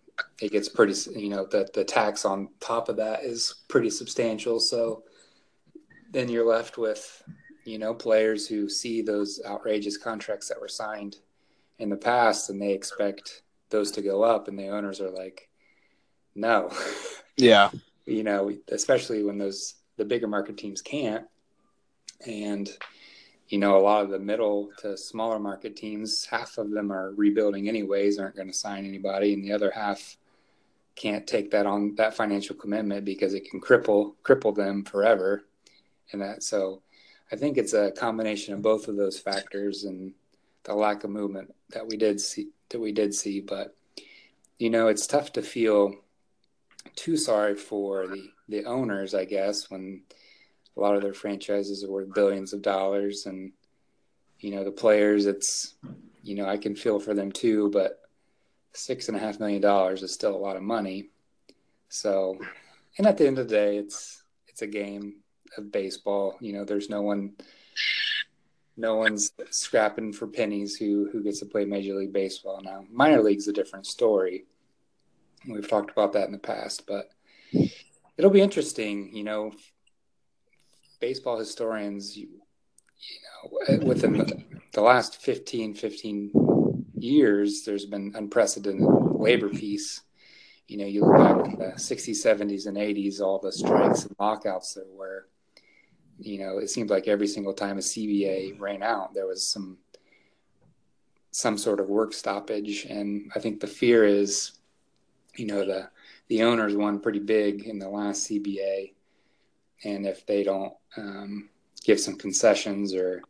it 0.41 0.51
gets 0.51 0.69
pretty 0.69 0.93
you 1.19 1.29
know 1.29 1.45
the 1.45 1.67
the 1.73 1.83
tax 1.83 2.25
on 2.25 2.49
top 2.59 2.89
of 2.89 2.97
that 2.97 3.23
is 3.23 3.55
pretty 3.67 3.89
substantial. 3.89 4.59
So 4.59 5.03
then 6.11 6.29
you're 6.29 6.47
left 6.47 6.77
with 6.77 7.23
you 7.63 7.77
know, 7.77 7.93
players 7.93 8.47
who 8.47 8.69
see 8.69 9.01
those 9.01 9.39
outrageous 9.45 9.97
contracts 9.97 10.49
that 10.49 10.59
were 10.59 10.67
signed 10.67 11.17
in 11.79 11.89
the 11.89 11.97
past 11.97 12.49
and 12.49 12.61
they 12.61 12.73
expect 12.73 13.43
those 13.69 13.91
to 13.91 14.01
go 14.01 14.23
up, 14.23 14.47
and 14.47 14.59
the 14.59 14.67
owners 14.67 15.01
are 15.01 15.09
like, 15.09 15.49
no. 16.35 16.71
Yeah. 17.37 17.71
you 18.05 18.23
know, 18.23 18.51
especially 18.67 19.23
when 19.23 19.39
those 19.39 19.75
the 19.97 20.05
bigger 20.05 20.27
market 20.27 20.57
teams 20.57 20.81
can't. 20.81 21.25
And 22.27 22.69
you 23.47 23.57
know, 23.57 23.77
a 23.77 23.81
lot 23.81 24.03
of 24.03 24.11
the 24.11 24.19
middle 24.19 24.69
to 24.79 24.97
smaller 24.97 25.39
market 25.39 25.75
teams, 25.75 26.25
half 26.25 26.57
of 26.57 26.71
them 26.71 26.91
are 26.91 27.13
rebuilding 27.15 27.67
anyways, 27.67 28.19
aren't 28.19 28.35
going 28.35 28.49
to 28.49 28.53
sign 28.53 28.85
anybody, 28.85 29.33
and 29.33 29.43
the 29.43 29.53
other 29.53 29.71
half 29.71 30.17
can't 30.95 31.25
take 31.25 31.51
that 31.51 31.65
on 31.65 31.95
that 31.95 32.15
financial 32.15 32.55
commitment 32.55 33.05
because 33.05 33.33
it 33.33 33.49
can 33.49 33.59
cripple 33.59 34.13
cripple 34.23 34.55
them 34.55 34.83
forever. 34.83 35.45
And 36.11 36.21
that 36.21 36.43
so 36.43 36.81
I 37.31 37.35
think 37.35 37.57
it's 37.57 37.73
a 37.73 37.91
combination 37.91 38.53
of 38.53 38.61
both 38.61 38.87
of 38.87 38.97
those 38.97 39.19
factors 39.19 39.83
and 39.83 40.13
the 40.63 40.75
lack 40.75 41.03
of 41.03 41.09
movement 41.09 41.53
that 41.69 41.87
we 41.87 41.97
did 41.97 42.19
see 42.19 42.49
that 42.69 42.79
we 42.79 42.91
did 42.91 43.13
see. 43.13 43.39
But 43.39 43.75
you 44.59 44.69
know, 44.69 44.87
it's 44.87 45.07
tough 45.07 45.31
to 45.33 45.41
feel 45.41 45.95
too 46.95 47.17
sorry 47.17 47.55
for 47.55 48.07
the 48.07 48.29
the 48.49 48.65
owners, 48.65 49.13
I 49.13 49.25
guess, 49.25 49.69
when 49.69 50.03
a 50.75 50.79
lot 50.79 50.95
of 50.95 51.01
their 51.01 51.13
franchises 51.13 51.83
are 51.83 51.91
worth 51.91 52.13
billions 52.13 52.53
of 52.53 52.61
dollars 52.61 53.25
and 53.25 53.51
you 54.39 54.51
know 54.51 54.63
the 54.63 54.71
players 54.71 55.25
it's 55.25 55.75
you 56.23 56.35
know 56.35 56.45
i 56.45 56.57
can 56.57 56.75
feel 56.75 56.99
for 56.99 57.13
them 57.13 57.31
too 57.31 57.69
but 57.71 58.01
six 58.73 59.07
and 59.07 59.17
a 59.17 59.19
half 59.19 59.39
million 59.39 59.61
dollars 59.61 60.01
is 60.01 60.13
still 60.13 60.35
a 60.35 60.37
lot 60.37 60.55
of 60.55 60.63
money 60.63 61.09
so 61.89 62.37
and 62.97 63.05
at 63.05 63.17
the 63.17 63.27
end 63.27 63.37
of 63.37 63.47
the 63.47 63.55
day 63.55 63.77
it's 63.77 64.23
it's 64.47 64.61
a 64.61 64.67
game 64.67 65.15
of 65.57 65.71
baseball 65.71 66.37
you 66.39 66.53
know 66.53 66.63
there's 66.63 66.89
no 66.89 67.01
one 67.01 67.33
no 68.77 68.95
one's 68.95 69.31
scrapping 69.49 70.13
for 70.13 70.27
pennies 70.27 70.75
who 70.75 71.09
who 71.11 71.23
gets 71.23 71.39
to 71.39 71.45
play 71.45 71.65
major 71.65 71.93
league 71.93 72.13
baseball 72.13 72.61
now 72.63 72.85
minor 72.91 73.21
league's 73.21 73.47
a 73.47 73.53
different 73.53 73.85
story 73.85 74.45
we've 75.47 75.67
talked 75.67 75.91
about 75.91 76.13
that 76.13 76.25
in 76.25 76.31
the 76.31 76.37
past 76.37 76.85
but 76.87 77.09
it'll 78.17 78.31
be 78.31 78.41
interesting 78.41 79.13
you 79.13 79.23
know 79.23 79.51
baseball 81.01 81.37
historians, 81.37 82.15
you, 82.15 82.29
you 82.29 83.79
know, 83.79 83.85
within 83.85 84.13
the, 84.13 84.43
the, 84.71 84.81
last 84.81 85.21
15, 85.21 85.73
15 85.73 86.31
years, 86.93 87.63
there's 87.65 87.87
been 87.87 88.13
unprecedented 88.15 88.87
labor 88.87 89.49
peace. 89.49 90.01
You 90.67 90.77
know, 90.77 90.85
you 90.85 91.03
look 91.03 91.17
back 91.17 91.45
in 91.45 91.59
the 91.59 91.73
60s, 91.75 92.23
70s, 92.23 92.67
and 92.67 92.77
80s, 92.77 93.19
all 93.19 93.39
the 93.39 93.51
strikes 93.51 94.05
and 94.05 94.15
lockouts 94.19 94.75
there 94.75 94.85
were. 94.87 95.27
You 96.21 96.39
know, 96.39 96.57
it 96.59 96.69
seemed 96.69 96.89
like 96.89 97.07
every 97.07 97.27
single 97.27 97.53
time 97.53 97.77
a 97.77 97.81
CBA 97.81 98.59
ran 98.59 98.83
out, 98.83 99.13
there 99.13 99.27
was 99.27 99.43
some 99.43 99.77
some 101.31 101.57
sort 101.57 101.79
of 101.79 101.89
work 101.89 102.13
stoppage. 102.13 102.85
And 102.85 103.31
I 103.35 103.39
think 103.39 103.59
the 103.59 103.67
fear 103.67 104.03
is, 104.03 104.51
you 105.35 105.45
know, 105.47 105.65
the 105.65 105.89
the 106.27 106.43
owners 106.43 106.75
won 106.75 106.99
pretty 106.99 107.19
big 107.19 107.67
in 107.67 107.79
the 107.79 107.89
last 107.89 108.29
CBA 108.29 108.93
and 109.83 110.05
if 110.05 110.25
they 110.25 110.43
don't 110.43 110.73
um, 110.97 111.49
give 111.83 111.99
some 111.99 112.15
concessions 112.15 112.93
or 112.93 113.21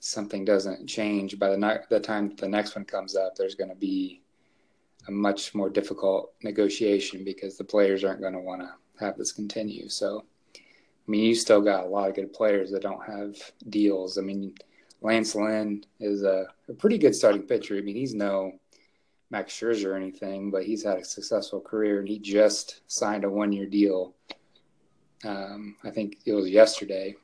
something 0.00 0.44
doesn't 0.44 0.86
change 0.86 1.38
by 1.38 1.50
the, 1.50 1.56
ne- 1.56 1.78
the 1.88 2.00
time 2.00 2.34
the 2.36 2.48
next 2.48 2.76
one 2.76 2.84
comes 2.84 3.16
up, 3.16 3.34
there's 3.34 3.54
going 3.54 3.70
to 3.70 3.76
be 3.76 4.22
a 5.08 5.10
much 5.10 5.54
more 5.54 5.70
difficult 5.70 6.32
negotiation 6.42 7.24
because 7.24 7.56
the 7.56 7.64
players 7.64 8.04
aren't 8.04 8.20
going 8.20 8.34
to 8.34 8.40
want 8.40 8.60
to 8.60 8.70
have 9.00 9.16
this 9.16 9.32
continue. 9.32 9.88
So, 9.88 10.24
I 11.06 11.10
mean, 11.10 11.24
you 11.24 11.34
still 11.34 11.60
got 11.60 11.84
a 11.84 11.88
lot 11.88 12.08
of 12.08 12.16
good 12.16 12.32
players 12.32 12.70
that 12.72 12.82
don't 12.82 13.04
have 13.06 13.36
deals. 13.68 14.18
I 14.18 14.22
mean, 14.22 14.54
Lance 15.02 15.34
Lynn 15.34 15.84
is 16.00 16.22
a, 16.22 16.46
a 16.68 16.72
pretty 16.72 16.98
good 16.98 17.14
starting 17.14 17.42
pitcher. 17.42 17.76
I 17.76 17.80
mean, 17.80 17.96
he's 17.96 18.14
no 18.14 18.52
Max 19.30 19.52
Scherzer 19.54 19.86
or 19.86 19.96
anything, 19.96 20.50
but 20.50 20.64
he's 20.64 20.84
had 20.84 20.98
a 20.98 21.04
successful 21.04 21.60
career 21.60 22.00
and 22.00 22.08
he 22.08 22.18
just 22.18 22.80
signed 22.86 23.24
a 23.24 23.30
one 23.30 23.52
year 23.52 23.66
deal 23.66 24.14
um, 25.24 25.76
I 25.84 25.90
think 25.90 26.18
it 26.26 26.32
was 26.32 26.48
yesterday, 26.48 27.14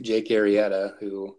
Jake 0.00 0.28
Arrieta, 0.28 0.98
who 0.98 1.36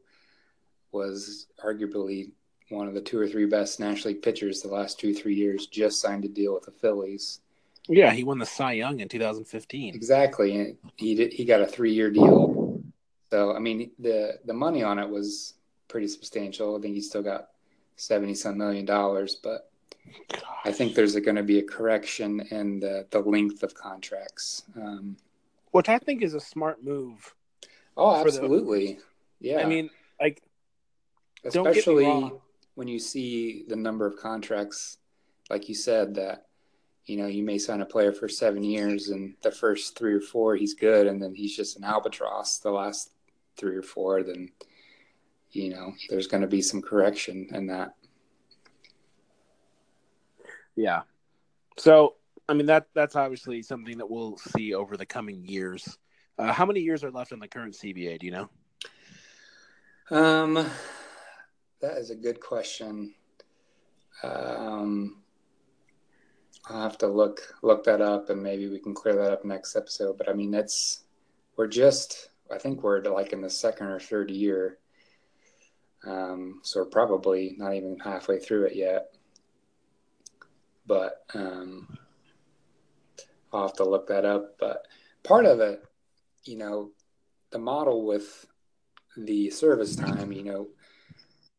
was 0.92 1.48
arguably 1.64 2.32
one 2.70 2.88
of 2.88 2.94
the 2.94 3.02
two 3.02 3.20
or 3.20 3.28
three 3.28 3.46
best 3.46 3.80
National 3.80 4.14
League 4.14 4.22
pitchers 4.22 4.62
the 4.62 4.70
last 4.70 5.00
two, 5.00 5.14
three 5.14 5.36
years, 5.36 5.68
just 5.68 6.02
signed 6.02 6.26
a 6.26 6.28
deal 6.28 6.54
with 6.54 6.64
the 6.64 6.72
Phillies. 6.72 7.40
Yeah, 7.88 8.12
he 8.12 8.24
won 8.24 8.38
the 8.38 8.46
Cy 8.46 8.74
Young 8.74 9.00
in 9.00 9.10
2015. 9.10 9.96
Exactly, 9.96 10.56
and 10.56 10.78
he 10.98 11.16
did, 11.16 11.34
he 11.34 11.46
got 11.46 11.62
a 11.62 11.66
three 11.66 11.94
year 11.94 12.12
deal. 12.12 12.82
So 13.30 13.56
I 13.56 13.60
mean, 13.60 13.92
the 14.00 14.40
the 14.46 14.54
money 14.54 14.84
on 14.84 15.00
it 15.00 15.10
was 15.10 15.56
pretty 15.88 16.08
substantial. 16.08 16.78
I 16.78 16.82
think 16.82 16.96
he 16.96 17.02
still 17.02 17.24
got 17.24 17.50
seventy 17.96 18.36
some 18.36 18.58
million 18.58 18.86
dollars, 18.86 19.36
but 19.36 19.70
Gosh. 20.32 20.42
I 20.66 20.72
think 20.72 20.96
there's 20.96 21.16
going 21.16 21.36
to 21.36 21.44
be 21.44 21.60
a 21.60 21.64
correction 21.64 22.42
in 22.52 22.80
the 22.80 23.08
the 23.10 23.20
length 23.20 23.64
of 23.64 23.74
contracts. 23.74 24.64
Um, 24.76 25.18
which 25.72 25.90
I 25.90 25.98
think 25.98 26.22
is 26.22 26.34
a 26.34 26.40
smart 26.40 26.84
move. 26.84 27.34
Oh, 27.98 28.16
absolutely. 28.16 29.00
The, 29.40 29.50
yeah. 29.50 29.60
I 29.62 29.66
mean, 29.66 29.90
like, 30.20 30.42
especially 31.44 32.32
when 32.76 32.88
you 32.88 33.00
see 33.00 33.64
the 33.68 33.76
number 33.76 34.06
of 34.06 34.18
contracts, 34.18 34.98
like 35.50 35.70
you 35.70 35.76
said, 35.76 36.16
that 36.16 36.48
you 37.06 37.18
know 37.18 37.28
you 37.28 37.44
may 37.44 37.58
sign 37.58 37.82
a 37.82 37.86
player 37.86 38.14
for 38.14 38.28
seven 38.28 38.64
years, 38.64 39.10
and 39.10 39.36
the 39.42 39.52
first 39.52 39.98
three 39.98 40.14
or 40.14 40.22
four 40.22 40.56
he's 40.56 40.74
good, 40.74 41.08
and 41.08 41.22
then 41.22 41.34
he's 41.34 41.56
just 41.56 41.78
an 41.78 41.84
albatross 41.84 42.60
the 42.60 42.72
last 42.72 43.12
three 43.58 43.76
or 43.76 43.84
four. 43.84 44.24
Then 44.24 44.50
you 45.52 45.70
know 45.70 45.94
there's 46.10 46.28
going 46.28 46.42
to 46.42 46.48
be 46.48 46.62
some 46.62 46.82
correction 46.82 47.50
in 47.52 47.68
that. 47.68 47.96
Yeah. 50.76 51.02
So 51.78 52.16
I 52.48 52.54
mean 52.54 52.68
that 52.68 52.88
that's 52.94 53.16
obviously 53.16 53.62
something 53.62 53.98
that 53.98 54.10
we'll 54.10 54.38
see 54.38 54.74
over 54.74 54.98
the 54.98 55.06
coming 55.06 55.46
years. 55.46 55.98
Uh, 56.38 56.52
how 56.52 56.66
many 56.66 56.80
years 56.80 57.04
are 57.04 57.12
left 57.12 57.32
in 57.32 57.40
the 57.40 57.48
current 57.48 57.74
CBA? 57.74 58.20
Do 58.20 58.26
you 58.26 58.32
know? 58.32 58.50
Um, 60.10 60.70
that 61.82 61.98
is 61.98 62.10
a 62.10 62.16
good 62.16 62.40
question. 62.40 63.14
Um, 64.24 65.22
I'll 66.70 66.84
have 66.84 66.98
to 67.00 67.08
look 67.08 67.56
look 67.62 67.84
that 67.86 68.02
up, 68.02 68.30
and 68.30 68.42
maybe 68.42 68.68
we 68.70 68.80
can 68.80 68.94
clear 68.94 69.16
that 69.16 69.32
up 69.32 69.46
next 69.46 69.76
episode. 69.76 70.18
But 70.18 70.30
I 70.30 70.34
mean, 70.34 70.52
that's 70.52 71.04
we're 71.58 71.68
just 71.68 72.30
I 72.52 72.58
think 72.58 72.84
we're 72.84 73.02
like 73.02 73.34
in 73.34 73.42
the 73.42 73.50
second 73.50 73.88
or 73.88 74.00
third 74.00 74.30
year, 74.30 74.78
um, 76.06 76.62
so 76.64 76.82
we're 76.82 76.86
probably 76.86 77.56
not 77.58 77.74
even 77.74 77.98
halfway 78.00 78.40
through 78.40 78.66
it 78.66 78.76
yet. 78.76 79.14
But 80.86 81.24
um, 81.34 81.98
I'll 83.54 83.68
have 83.68 83.78
to 83.78 83.90
look 83.90 84.08
that 84.08 84.26
up. 84.26 84.58
But 84.60 84.86
part 85.24 85.46
of 85.46 85.60
it, 85.60 85.84
you 86.44 86.58
know, 86.58 86.92
the 87.52 87.60
model 87.60 88.06
with 88.06 88.46
the 89.18 89.50
service 89.50 89.96
time, 89.96 90.32
you 90.32 90.44
know, 90.44 90.68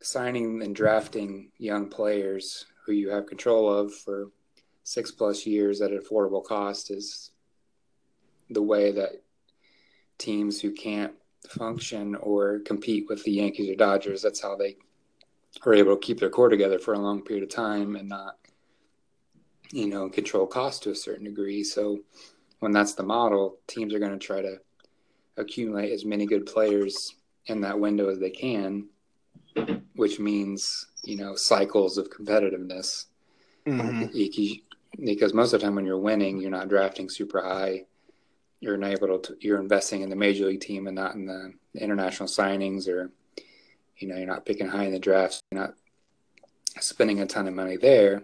signing 0.01 0.63
and 0.63 0.75
drafting 0.75 1.51
young 1.59 1.89
players 1.89 2.67
who 2.85 2.93
you 2.93 3.11
have 3.11 3.27
control 3.27 3.73
of 3.73 3.95
for 3.95 4.31
six 4.85 5.11
plus 5.11 5.47
years 5.47 5.81
at 5.81 5.93
an 5.93 6.01
affordable 6.01 6.45
cost 6.45 6.91
is 6.91 7.31
the 8.51 8.63
way 8.63 8.93
that 8.93 9.23
teams 10.19 10.61
who 10.61 10.73
can't 10.73 11.13
function 11.49 12.15
or 12.17 12.61
compete 12.61 13.07
with 13.09 13.23
the 13.25 13.33
Yankees 13.33 13.71
or 13.71 13.75
Dodgers, 13.75 14.23
that's 14.23 14.43
how 14.43 14.57
they 14.57 14.77
are 15.65 15.75
able 15.75 15.97
to 15.97 16.01
keep 16.01 16.21
their 16.21 16.31
core 16.31 16.49
together 16.49 16.79
for 16.79 16.95
a 16.95 16.99
long 16.99 17.23
period 17.23 17.43
of 17.43 17.51
time 17.51 17.97
and 17.97 18.09
not 18.09 18.37
you 19.73 19.87
know, 19.87 20.09
control 20.09 20.47
cost 20.47 20.83
to 20.83 20.91
a 20.91 20.95
certain 20.95 21.25
degree. 21.25 21.65
So 21.65 22.01
when 22.61 22.73
that's 22.73 22.95
the 22.95 23.03
model, 23.03 23.59
teams 23.67 23.95
are 23.95 23.99
going 23.99 24.13
to 24.13 24.25
try 24.25 24.43
to 24.43 24.59
accumulate 25.37 25.93
as 25.93 26.05
many 26.05 26.27
good 26.27 26.47
players 26.47 27.17
in 27.47 27.63
that 27.63 27.81
window 27.81 28.09
as 28.09 28.19
they 28.19 28.31
can, 28.31 28.87
which 29.97 30.21
means, 30.21 30.87
you 31.03 31.17
know, 31.17 31.35
cycles 31.35 31.99
of 31.99 32.11
competitiveness. 32.11 33.07
Mm-hmm. 33.67 34.03
Because 34.99 35.33
most 35.33 35.53
of 35.53 35.61
the 35.61 35.67
time 35.67 35.75
when 35.75 35.87
you're 35.87 35.99
winning, 35.99 36.41
you're 36.41 36.51
not 36.51 36.69
drafting 36.69 37.09
super 37.09 37.43
high. 37.43 37.85
You're 38.61 38.77
not 38.77 38.93
able 38.93 39.19
to, 39.19 39.37
you're 39.41 39.61
investing 39.61 40.03
in 40.03 40.11
the 40.11 40.17
major 40.17 40.47
league 40.47 40.61
team 40.61 40.87
and 40.87 40.95
not 40.95 41.15
in 41.15 41.27
the 41.27 41.53
international 41.75 42.29
signings 42.29 42.89
or, 42.89 43.11
you 43.97 44.09
know, 44.09 44.17
you're 44.17 44.27
not 44.27 44.47
picking 44.47 44.69
high 44.69 44.85
in 44.85 44.93
the 44.93 44.99
drafts. 44.99 45.41
You're 45.51 45.63
not 45.63 45.75
spending 46.81 47.21
a 47.21 47.27
ton 47.27 47.49
of 47.49 47.55
money 47.55 47.77
there 47.77 48.23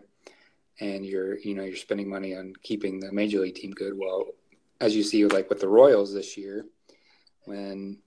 and 0.80 1.04
you're 1.04 1.38
you 1.38 1.54
know 1.54 1.64
you're 1.64 1.76
spending 1.76 2.08
money 2.08 2.34
on 2.36 2.52
keeping 2.62 3.00
the 3.00 3.12
major 3.12 3.40
league 3.40 3.54
team 3.54 3.72
good. 3.72 3.96
Well, 3.96 4.26
as 4.80 4.94
you 4.94 5.02
see, 5.02 5.24
like 5.26 5.48
with 5.48 5.60
the 5.60 5.68
Royals 5.68 6.14
this 6.14 6.36
year, 6.36 6.66
when 7.44 7.98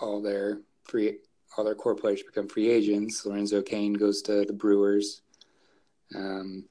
all 0.00 0.20
their 0.20 0.60
free 0.84 1.18
all 1.56 1.64
their 1.64 1.74
core 1.74 1.94
players 1.94 2.22
become 2.22 2.48
free 2.48 2.70
agents, 2.70 3.24
Lorenzo 3.24 3.62
Cain 3.62 3.92
goes 3.92 4.22
to 4.22 4.44
the 4.44 4.52
Brewers. 4.52 5.22
Um, 6.14 6.64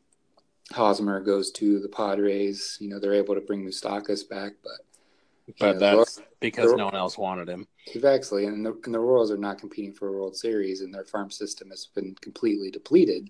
Hosmer 0.72 1.20
goes 1.22 1.52
to 1.52 1.80
the 1.80 1.90
Padres. 1.90 2.78
You 2.80 2.90
know 2.90 3.00
they're 3.00 3.14
able 3.14 3.36
to 3.36 3.42
bring 3.42 3.66
Moustakas 3.66 4.28
back, 4.28 4.54
but 4.64 4.86
but 5.60 5.74
know, 5.74 5.80
that's 5.80 5.96
Royals, 5.96 6.22
because 6.40 6.74
no 6.74 6.86
one 6.86 6.96
else 6.96 7.18
wanted 7.18 7.50
him. 7.50 7.68
Exactly, 7.88 8.46
and 8.46 8.66
the, 8.66 8.78
and 8.86 8.94
the 8.94 9.00
Royals 9.00 9.32
are 9.32 9.38
not 9.38 9.60
competing 9.60 9.94
for 9.94 10.10
a 10.10 10.12
World 10.12 10.36
Series, 10.36 10.82
and 10.82 10.94
their 10.94 11.06
farm 11.06 11.32
system 11.32 11.70
has 11.70 11.88
been 11.88 12.16
completely 12.22 12.70
depleted. 12.70 13.30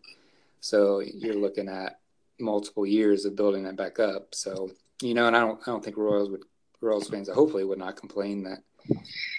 So 0.59 0.99
you're 0.99 1.35
looking 1.35 1.69
at 1.69 1.99
multiple 2.39 2.85
years 2.85 3.25
of 3.25 3.35
building 3.35 3.63
that 3.63 3.77
back 3.77 3.99
up. 3.99 4.35
So 4.35 4.71
you 5.01 5.13
know, 5.13 5.27
and 5.27 5.35
I 5.35 5.39
don't 5.41 5.61
I 5.61 5.71
don't 5.71 5.83
think 5.83 5.97
Royals 5.97 6.29
would 6.29 6.43
Royals 6.81 7.09
fans 7.09 7.29
hopefully 7.29 7.63
would 7.63 7.79
not 7.79 7.95
complain 7.95 8.43
that 8.43 8.59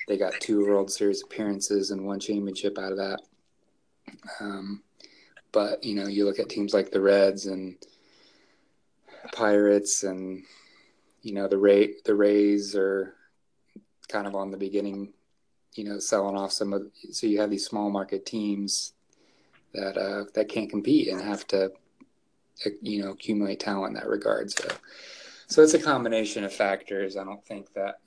they 0.09 0.17
got 0.17 0.35
two 0.41 0.67
World 0.67 0.91
Series 0.91 1.23
appearances 1.23 1.91
and 1.91 2.07
one 2.07 2.21
championship 2.21 2.79
out 2.79 2.93
of 2.93 2.99
that. 2.99 3.21
Um, 4.41 4.83
but 5.53 5.85
you 5.85 5.95
know, 5.95 6.07
you 6.07 6.25
look 6.25 6.39
at 6.39 6.49
teams 6.49 6.75
like 6.75 6.91
the 6.91 7.01
Reds 7.01 7.47
and 7.47 7.77
Pirates, 9.33 10.03
and 10.03 10.45
you 11.23 11.35
know 11.35 11.49
the 11.49 11.59
Ray 11.59 11.95
the 12.05 12.15
Rays 12.15 12.75
are 12.77 13.15
kind 14.09 14.27
of 14.27 14.35
on 14.35 14.51
the 14.51 14.57
beginning. 14.57 15.13
You 15.75 15.85
know, 15.85 15.99
selling 15.99 16.37
off 16.37 16.53
some 16.53 16.73
of 16.73 16.83
so 17.11 17.27
you 17.27 17.41
have 17.41 17.51
these 17.51 17.67
small 17.67 17.91
market 17.91 18.27
teams 18.27 18.93
that 19.73 19.97
uh, 19.97 20.25
that 20.35 20.49
can't 20.49 20.71
compete 20.71 21.09
and 21.09 21.21
have 21.21 21.47
to 21.49 21.73
you 22.83 23.03
know 23.03 23.13
accumulate 23.13 23.61
talent 23.61 23.97
in 23.97 24.03
that 24.03 24.09
regard. 24.09 24.51
So 24.51 24.69
so 25.47 25.63
it's 25.63 25.75
a 25.75 25.79
combination 25.79 26.45
of 26.45 26.53
factors. 26.53 27.17
I 27.17 27.25
don't 27.25 27.45
think 27.45 27.73
that 27.75 28.01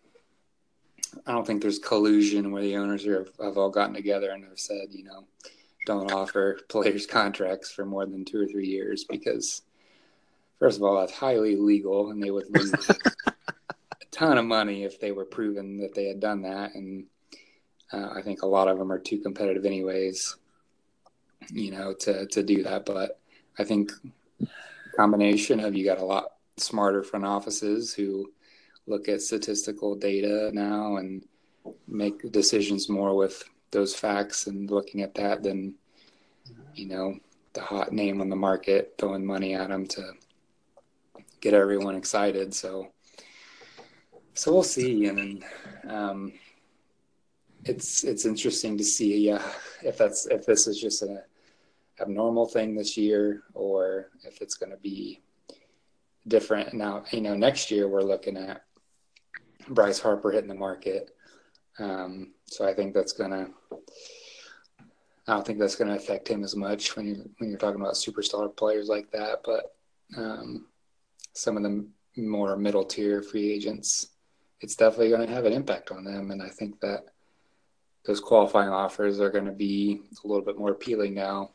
I 1.25 1.31
don't 1.31 1.45
think 1.45 1.62
there's 1.62 1.79
collusion 1.79 2.51
where 2.51 2.62
the 2.62 2.77
owners 2.77 3.05
are, 3.05 3.27
have 3.41 3.57
all 3.57 3.69
gotten 3.69 3.93
together 3.93 4.31
and 4.31 4.43
have 4.43 4.59
said, 4.59 4.88
you 4.91 5.03
know, 5.03 5.25
don't 5.85 6.11
offer 6.11 6.59
players 6.69 7.05
contracts 7.05 7.71
for 7.71 7.85
more 7.85 8.05
than 8.05 8.25
two 8.25 8.41
or 8.41 8.47
three 8.47 8.67
years 8.67 9.05
because, 9.09 9.61
first 10.59 10.77
of 10.77 10.83
all, 10.83 10.99
that's 10.99 11.13
highly 11.13 11.53
illegal 11.53 12.11
and 12.11 12.21
they 12.21 12.31
would 12.31 12.45
lose 12.49 12.73
a 12.89 12.95
ton 14.11 14.37
of 14.37 14.45
money 14.45 14.83
if 14.83 14.99
they 14.99 15.11
were 15.11 15.25
proven 15.25 15.77
that 15.77 15.93
they 15.93 16.05
had 16.07 16.19
done 16.19 16.41
that. 16.43 16.75
And 16.75 17.05
uh, 17.91 18.09
I 18.15 18.21
think 18.21 18.41
a 18.41 18.47
lot 18.47 18.67
of 18.67 18.77
them 18.77 18.91
are 18.91 18.99
too 18.99 19.19
competitive, 19.19 19.65
anyways, 19.65 20.37
you 21.51 21.71
know, 21.71 21.93
to, 21.93 22.25
to 22.27 22.43
do 22.43 22.63
that. 22.63 22.85
But 22.85 23.19
I 23.59 23.63
think 23.63 23.91
combination 24.95 25.59
of 25.59 25.75
you 25.75 25.83
got 25.83 25.99
a 25.99 26.05
lot 26.05 26.33
smarter 26.57 27.03
front 27.03 27.25
offices 27.25 27.93
who 27.93 28.31
look 28.87 29.07
at 29.07 29.21
statistical 29.21 29.95
data 29.95 30.51
now 30.53 30.97
and 30.97 31.25
make 31.87 32.31
decisions 32.31 32.89
more 32.89 33.15
with 33.15 33.43
those 33.74 33.94
facts 33.94 34.48
and 34.48 34.72
looking 34.72 35.01
at 35.01 35.13
that 35.15 35.44
than 35.44 35.75
you 36.74 36.88
know 36.88 37.20
the 37.53 37.62
hot 37.62 37.92
name 37.92 38.22
on 38.22 38.30
the 38.30 38.36
market 38.36 38.96
throwing 38.98 39.25
money 39.25 39.53
at 39.53 39.70
them 39.70 39.86
to 39.86 40.13
get 41.42 41.53
everyone 41.53 41.96
excited. 41.96 42.53
So 42.53 42.88
so 44.34 44.53
we'll 44.53 44.63
see. 44.63 45.08
And 45.08 45.18
then 45.18 45.44
um, 45.88 46.34
it's 47.65 48.03
it's 48.03 48.25
interesting 48.25 48.77
to 48.77 48.84
see 48.84 49.18
yeah 49.27 49.44
if 49.84 49.98
that's 49.98 50.25
if 50.27 50.46
this 50.46 50.68
is 50.68 50.80
just 50.80 51.01
an 51.01 51.22
abnormal 52.01 52.48
thing 52.48 52.75
this 52.75 52.98
year 52.98 53.44
or 53.53 54.10
if 54.24 54.42
it's 54.42 54.56
going 54.56 54.72
to 54.72 54.77
be 54.77 55.22
different. 56.27 56.74
Now 56.74 57.03
you 57.12 57.22
know 57.22 57.36
next 57.36 57.70
year 57.70 57.88
we're 57.88 58.01
looking 58.01 58.38
at 58.38 58.63
Bryce 59.68 60.00
Harper 60.00 60.32
hitting 60.32 60.50
the 60.50 60.56
market. 60.56 61.15
Um, 61.80 62.34
so 62.53 62.67
I 62.67 62.74
think 62.74 62.93
that's 62.93 63.13
gonna. 63.13 63.50
I 65.27 65.33
don't 65.33 65.48
think 65.48 65.57
that's 65.57 65.75
going 65.75 65.89
to 65.89 65.95
affect 65.95 66.27
him 66.27 66.43
as 66.43 66.55
much 66.55 66.95
when 66.95 67.07
you're 67.07 67.25
when 67.38 67.50
you're 67.50 67.57
talking 67.57 67.79
about 67.79 67.93
superstar 67.93 68.53
players 68.55 68.89
like 68.89 69.10
that. 69.12 69.39
But 69.43 69.74
um, 70.17 70.67
some 71.33 71.55
of 71.57 71.63
the 71.63 71.88
more 72.17 72.57
middle 72.57 72.83
tier 72.83 73.22
free 73.22 73.51
agents, 73.51 74.07
it's 74.60 74.75
definitely 74.75 75.10
going 75.10 75.25
to 75.25 75.33
have 75.33 75.45
an 75.45 75.53
impact 75.53 75.91
on 75.91 76.03
them. 76.03 76.31
And 76.31 76.41
I 76.41 76.50
think 76.50 76.79
that 76.81 77.05
those 78.05 78.19
qualifying 78.19 78.69
offers 78.69 79.22
are 79.22 79.29
going 79.29 79.45
to 79.45 79.51
be 79.51 80.01
a 80.24 80.27
little 80.27 80.43
bit 80.43 80.57
more 80.57 80.72
appealing 80.72 81.13
now. 81.13 81.51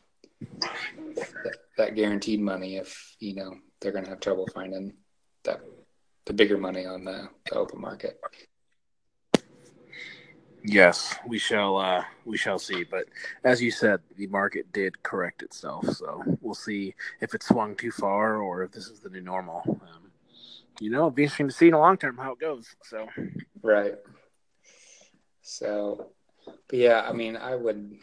That, 1.15 1.57
that 1.77 1.95
guaranteed 1.95 2.41
money, 2.41 2.77
if 2.77 3.15
you 3.19 3.35
know 3.35 3.53
they're 3.79 3.91
going 3.91 4.05
to 4.05 4.09
have 4.09 4.19
trouble 4.19 4.47
finding 4.53 4.93
that 5.43 5.61
the 6.25 6.33
bigger 6.33 6.57
money 6.57 6.85
on 6.85 7.03
the, 7.03 7.29
the 7.49 7.55
open 7.55 7.79
market. 7.79 8.19
Yes, 10.63 11.15
we 11.25 11.37
shall. 11.37 11.77
Uh, 11.77 12.03
we 12.25 12.37
shall 12.37 12.59
see. 12.59 12.83
But 12.83 13.05
as 13.43 13.61
you 13.61 13.71
said, 13.71 14.01
the 14.17 14.27
market 14.27 14.71
did 14.71 15.01
correct 15.03 15.41
itself, 15.41 15.87
so 15.89 16.23
we'll 16.41 16.53
see 16.53 16.95
if 17.21 17.33
it 17.33 17.43
swung 17.43 17.75
too 17.75 17.91
far 17.91 18.37
or 18.37 18.63
if 18.63 18.71
this 18.71 18.87
is 18.87 18.99
the 18.99 19.09
new 19.09 19.21
normal. 19.21 19.61
Um, 19.67 20.11
you 20.79 20.89
know, 20.89 20.97
it'll 20.97 21.11
be 21.11 21.23
interesting 21.23 21.47
to 21.47 21.53
see 21.53 21.67
in 21.67 21.73
the 21.73 21.77
long 21.77 21.97
term 21.97 22.17
how 22.17 22.33
it 22.33 22.39
goes. 22.39 22.75
So, 22.83 23.07
right. 23.61 23.95
So, 25.41 26.07
but 26.45 26.79
yeah, 26.79 27.05
I 27.07 27.13
mean, 27.13 27.35
I 27.37 27.55
would 27.55 27.97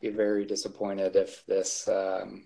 be 0.00 0.10
very 0.10 0.44
disappointed 0.44 1.16
if 1.16 1.44
this 1.46 1.88
um, 1.88 2.44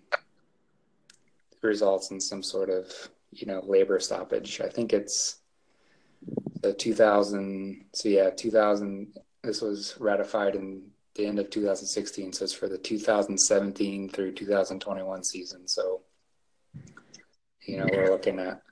results 1.62 2.11
in 2.11 2.20
some 2.20 2.42
sort 2.42 2.70
of 2.70 2.87
you 3.33 3.46
know 3.46 3.62
labor 3.66 4.01
stoppage. 4.01 4.61
I 4.61 4.68
think 4.68 4.92
it's 4.92 5.40
the 6.61 6.73
2000. 6.73 7.85
So 7.92 8.09
yeah, 8.09 8.31
2000. 8.31 9.16
This 9.42 9.61
was 9.61 9.97
ratified 10.01 10.57
in 10.57 10.83
the 11.14 11.27
end 11.27 11.38
of 11.38 11.51
2016. 11.51 12.33
So 12.33 12.44
it's 12.44 12.53
for 12.53 12.68
the 12.68 12.79
2017 12.79 14.09
through 14.09 14.33
2021 14.33 15.25
season. 15.25 15.68
So 15.68 16.03
you 17.66 17.79
know 17.79 17.87
we're 17.92 18.11
looking 18.11 18.38
at 18.38 18.62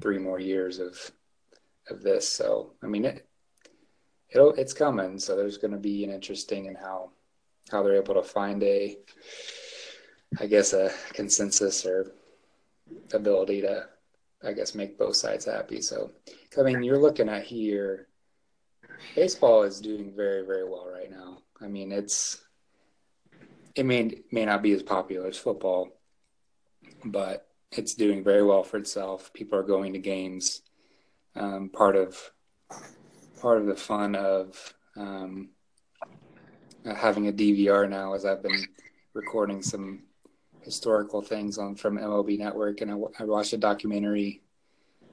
three 0.00 0.18
more 0.18 0.38
years 0.38 0.78
of 0.78 0.98
of 1.90 2.02
this. 2.02 2.28
So 2.28 2.72
I 2.82 2.86
mean 2.86 3.04
it 3.04 3.26
it'll 4.30 4.52
it's 4.54 4.72
coming. 4.72 5.18
So 5.18 5.36
there's 5.36 5.58
going 5.58 5.72
to 5.72 5.78
be 5.78 6.04
an 6.04 6.10
interesting 6.10 6.66
in 6.66 6.74
how 6.74 7.10
how 7.70 7.82
they're 7.82 7.96
able 7.96 8.14
to 8.14 8.22
find 8.22 8.62
a 8.62 8.98
I 10.40 10.46
guess 10.46 10.72
a 10.72 10.90
consensus 11.12 11.86
or 11.86 12.12
ability 13.12 13.62
to, 13.62 13.86
I 14.46 14.52
guess, 14.52 14.74
make 14.74 14.98
both 14.98 15.16
sides 15.16 15.44
happy. 15.44 15.80
So, 15.80 16.10
I 16.58 16.62
mean, 16.62 16.82
you're 16.82 16.98
looking 16.98 17.28
at 17.28 17.44
here, 17.44 18.08
baseball 19.14 19.62
is 19.62 19.80
doing 19.80 20.12
very, 20.14 20.44
very 20.44 20.64
well 20.68 20.88
right 20.90 21.10
now. 21.10 21.38
I 21.60 21.66
mean, 21.66 21.92
it's, 21.92 22.42
it 23.74 23.84
may, 23.86 24.22
may 24.30 24.44
not 24.44 24.62
be 24.62 24.72
as 24.72 24.82
popular 24.82 25.28
as 25.28 25.36
football, 25.36 25.88
but 27.04 27.46
it's 27.72 27.94
doing 27.94 28.22
very 28.22 28.44
well 28.44 28.62
for 28.62 28.76
itself. 28.76 29.32
People 29.32 29.58
are 29.58 29.64
going 29.64 29.92
to 29.94 29.98
games. 29.98 30.62
Um, 31.36 31.68
part 31.68 31.96
of, 31.96 32.16
part 33.40 33.58
of 33.58 33.66
the 33.66 33.76
fun 33.76 34.14
of, 34.14 34.74
um, 34.96 35.50
having 36.84 37.28
a 37.28 37.32
DVR 37.32 37.88
now 37.88 38.14
is 38.14 38.24
I've 38.24 38.42
been 38.42 38.64
recording 39.14 39.62
some 39.62 40.03
historical 40.64 41.20
things 41.22 41.58
on 41.58 41.74
from 41.74 41.98
MLB 41.98 42.38
Network, 42.38 42.80
and 42.80 42.90
I, 42.90 42.96
I 43.22 43.24
watched 43.24 43.52
a 43.52 43.58
documentary. 43.58 44.42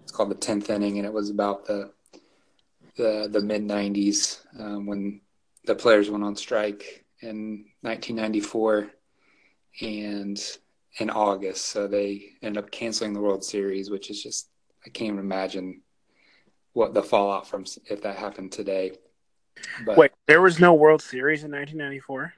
It's 0.03 0.11
called 0.11 0.31
The 0.31 0.35
Tenth 0.35 0.69
Inning, 0.69 0.97
and 0.97 1.05
it 1.05 1.13
was 1.13 1.29
about 1.29 1.65
the 1.65 1.91
the 2.97 3.27
the 3.31 3.41
mid 3.41 3.63
'90s 3.63 4.39
um, 4.59 4.85
when 4.85 5.21
the 5.65 5.75
players 5.75 6.09
went 6.09 6.23
on 6.23 6.35
strike 6.35 7.05
in 7.21 7.65
1994, 7.81 8.89
and 9.81 10.57
in 10.99 11.09
August, 11.09 11.65
so 11.65 11.87
they 11.87 12.33
ended 12.41 12.63
up 12.63 12.71
canceling 12.71 13.13
the 13.13 13.21
World 13.21 13.43
Series, 13.43 13.89
which 13.89 14.09
is 14.09 14.21
just 14.21 14.49
I 14.85 14.89
can't 14.89 15.09
even 15.13 15.19
imagine 15.19 15.81
what 16.73 16.93
the 16.93 17.03
fallout 17.03 17.47
from 17.47 17.65
if 17.89 18.01
that 18.01 18.17
happened 18.17 18.51
today. 18.51 18.93
But, 19.85 19.97
Wait, 19.97 20.11
there 20.27 20.41
was 20.41 20.59
no 20.59 20.73
World 20.73 21.01
Series 21.01 21.43
in 21.43 21.51
1994. 21.51 22.33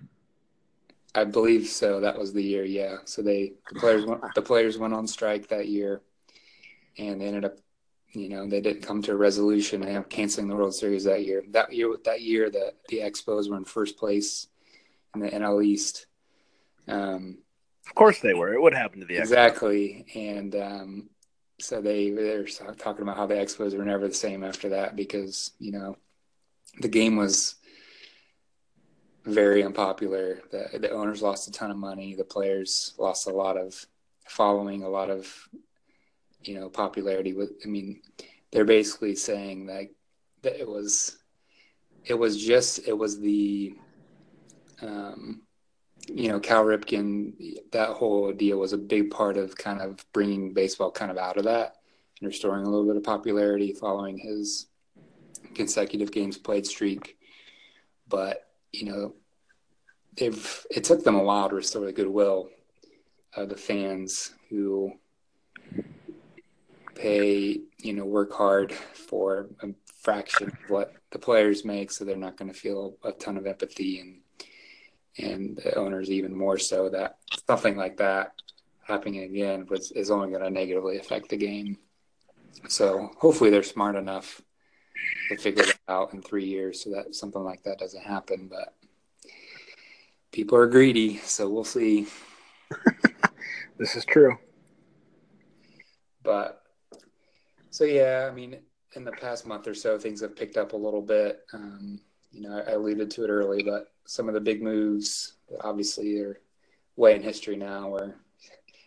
I 1.16 1.24
believe 1.26 1.68
so. 1.68 2.00
That 2.00 2.18
was 2.18 2.34
the 2.34 2.44
year, 2.44 2.64
yeah. 2.64 2.98
So 3.06 3.22
they 3.22 3.54
the 3.72 3.80
players 3.80 4.06
went 4.06 4.22
the 4.34 4.42
players 4.42 4.78
went 4.78 4.94
on 4.94 5.08
strike 5.08 5.48
that 5.50 5.68
year, 5.68 6.02
and 6.98 7.22
they 7.22 7.26
ended 7.26 7.46
up, 7.46 7.58
you 8.14 8.30
know, 8.30 8.48
they 8.48 8.62
didn't 8.62 8.82
come 8.82 9.02
to 9.04 9.12
a 9.12 9.16
resolution 9.16 9.84
and 9.84 10.10
canceling 10.10 10.48
the 10.48 10.56
World 10.56 10.74
Series 10.74 11.04
that 11.04 11.26
year. 11.26 11.44
That 11.52 11.72
year, 11.72 11.96
that 12.06 12.22
year, 12.22 12.50
the 12.50 12.74
the 12.90 13.00
Expos 13.00 13.50
were 13.50 13.58
in 13.58 13.66
first 13.66 13.98
place 13.98 14.48
in 15.14 15.22
the 15.22 15.30
NL 15.30 15.64
East. 15.64 16.08
Um, 16.88 17.38
of 17.86 17.96
course 17.96 18.20
they 18.20 18.34
were. 18.34 18.54
It 18.54 18.62
would 18.62 18.74
happen 18.74 19.00
to 19.02 19.06
the 19.06 19.16
Expos. 19.16 19.22
exactly, 19.22 20.06
and 20.16 20.56
um, 20.56 21.10
so 21.60 21.82
they 21.82 22.10
they're 22.10 22.46
talking 22.46 23.04
about 23.04 23.18
how 23.18 23.28
the 23.28 23.36
Expos 23.36 23.78
were 23.78 23.86
never 23.86 24.08
the 24.08 24.14
same 24.14 24.44
after 24.44 24.70
that 24.70 24.96
because 24.96 25.52
you 25.60 25.72
know 25.72 25.98
the 26.80 26.88
game 26.88 27.18
was 27.18 27.56
very 29.26 29.64
unpopular. 29.64 30.42
The 30.52 30.80
the 30.80 30.92
owners 30.92 31.22
lost 31.22 31.48
a 31.48 31.52
ton 31.52 31.72
of 31.72 31.78
money. 31.78 32.16
The 32.16 32.24
players 32.24 32.94
lost 32.98 33.28
a 33.28 33.32
lot 33.34 33.58
of 33.58 33.86
following, 34.28 34.84
a 34.84 34.90
lot 34.90 35.10
of 35.10 35.50
you 36.44 36.60
know 36.60 36.70
popularity. 36.70 37.34
With 37.34 37.54
I 37.64 37.68
mean, 37.68 38.02
they're 38.52 38.66
basically 38.66 39.16
saying 39.16 39.68
that 39.68 39.90
that 40.42 40.60
it 40.60 40.68
was 40.68 41.18
it 42.06 42.14
was 42.14 42.44
just 42.44 42.88
it 42.88 42.98
was 42.98 43.20
the 43.20 43.76
um, 44.82 45.42
you 46.08 46.30
know 46.30 46.40
Cal 46.40 46.66
Ripken. 46.66 47.34
That 47.72 47.90
whole 47.90 48.32
deal 48.34 48.58
was 48.60 48.74
a 48.74 48.78
big 48.78 49.10
part 49.10 49.38
of 49.38 49.56
kind 49.56 49.82
of 49.82 50.06
bringing 50.12 50.54
baseball 50.54 50.92
kind 50.92 51.12
of 51.12 51.18
out 51.18 51.38
of 51.38 51.46
that 51.46 51.78
and 52.20 52.28
restoring 52.28 52.66
a 52.66 52.70
little 52.70 52.86
bit 52.86 52.98
of 52.98 53.04
popularity 53.04 53.74
following 53.74 54.18
his 54.18 54.68
consecutive 55.56 56.12
games 56.12 56.38
played 56.38 56.66
streak. 56.66 57.18
But 58.08 58.48
you 58.74 58.86
know, 58.86 59.14
they've 60.18 60.66
it 60.70 60.84
took 60.84 61.04
them 61.04 61.16
a 61.16 61.24
while 61.24 61.48
to 61.50 61.56
restore 61.56 61.86
the 61.86 61.94
goodwill 61.94 62.50
of 63.36 63.50
the 63.50 63.58
fans 63.58 64.34
who 64.50 64.92
pay, 66.96 67.62
you 67.80 67.94
know, 67.94 68.06
work 68.06 68.34
hard 68.34 68.74
for 68.74 69.48
a 69.62 69.70
fraction 70.02 70.48
of 70.48 70.70
what 70.70 70.94
the 71.12 71.20
players 71.20 71.64
make, 71.64 71.92
so 71.92 72.04
they're 72.04 72.18
not 72.18 72.38
going 72.38 72.52
to 72.52 72.60
feel 72.60 72.98
a 73.04 73.12
ton 73.12 73.38
of 73.38 73.46
empathy 73.46 74.00
and 74.00 74.20
and 75.20 75.58
the 75.58 75.76
owners 75.76 76.10
even 76.10 76.36
more 76.36 76.58
so 76.58 76.90
that 76.90 77.18
something 77.48 77.78
like 77.78 77.98
that 77.98 78.32
happening 78.84 79.24
again 79.24 79.66
was 79.70 79.92
is 79.92 80.10
only 80.10 80.30
going 80.30 80.42
to 80.42 80.50
negatively 80.50 80.98
affect 80.98 81.30
the 81.30 81.38
game. 81.38 81.78
So 82.68 83.12
hopefully 83.18 83.50
they're 83.50 83.64
smart 83.64 83.96
enough 83.96 84.42
to 85.30 85.38
figure 85.38 85.66
out 85.88 86.14
in 86.14 86.22
three 86.22 86.46
years 86.46 86.84
so 86.84 86.90
that 86.92 87.16
something 87.16 87.44
like 87.44 87.64
that 87.64 87.80
doesn't 87.80 88.04
happen. 88.04 88.48
But 88.50 88.74
people 90.32 90.58
are 90.58 90.68
greedy, 90.68 91.18
so 91.18 91.50
we'll 91.50 91.64
see. 91.64 92.08
this 93.78 93.96
is 93.96 94.06
true. 94.06 94.38
But 96.24 96.64
so 97.70 97.84
yeah, 97.84 98.28
I 98.30 98.34
mean, 98.34 98.58
in 98.96 99.04
the 99.04 99.12
past 99.12 99.46
month 99.46 99.68
or 99.68 99.74
so, 99.74 99.98
things 99.98 100.22
have 100.22 100.36
picked 100.36 100.58
up 100.58 100.74
a 100.74 100.78
little 100.78 101.02
bit. 101.02 101.42
Um, 101.54 102.00
you 102.32 102.42
know, 102.42 102.58
I, 102.58 102.72
I 102.72 102.74
alluded 102.74 103.12
to 103.12 103.26
it 103.26 103.30
early, 103.30 103.64
but 103.64 103.92
some 104.06 104.28
of 104.28 104.34
the 104.34 104.42
big 104.42 104.62
moves, 104.62 105.34
obviously, 105.62 106.18
are 106.20 106.40
way 106.96 107.16
in 107.16 107.22
history 107.22 107.56
now. 107.56 107.90
Where 107.90 108.16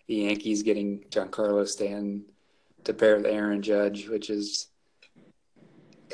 the 0.07 0.15
Yankees 0.15 0.63
getting 0.63 1.05
Giancarlo 1.11 1.67
Stanton 1.67 2.25
to 2.85 2.95
pair 2.95 3.17
with 3.17 3.27
Aaron 3.27 3.63
Judge, 3.63 4.09
which 4.09 4.31
is 4.31 4.69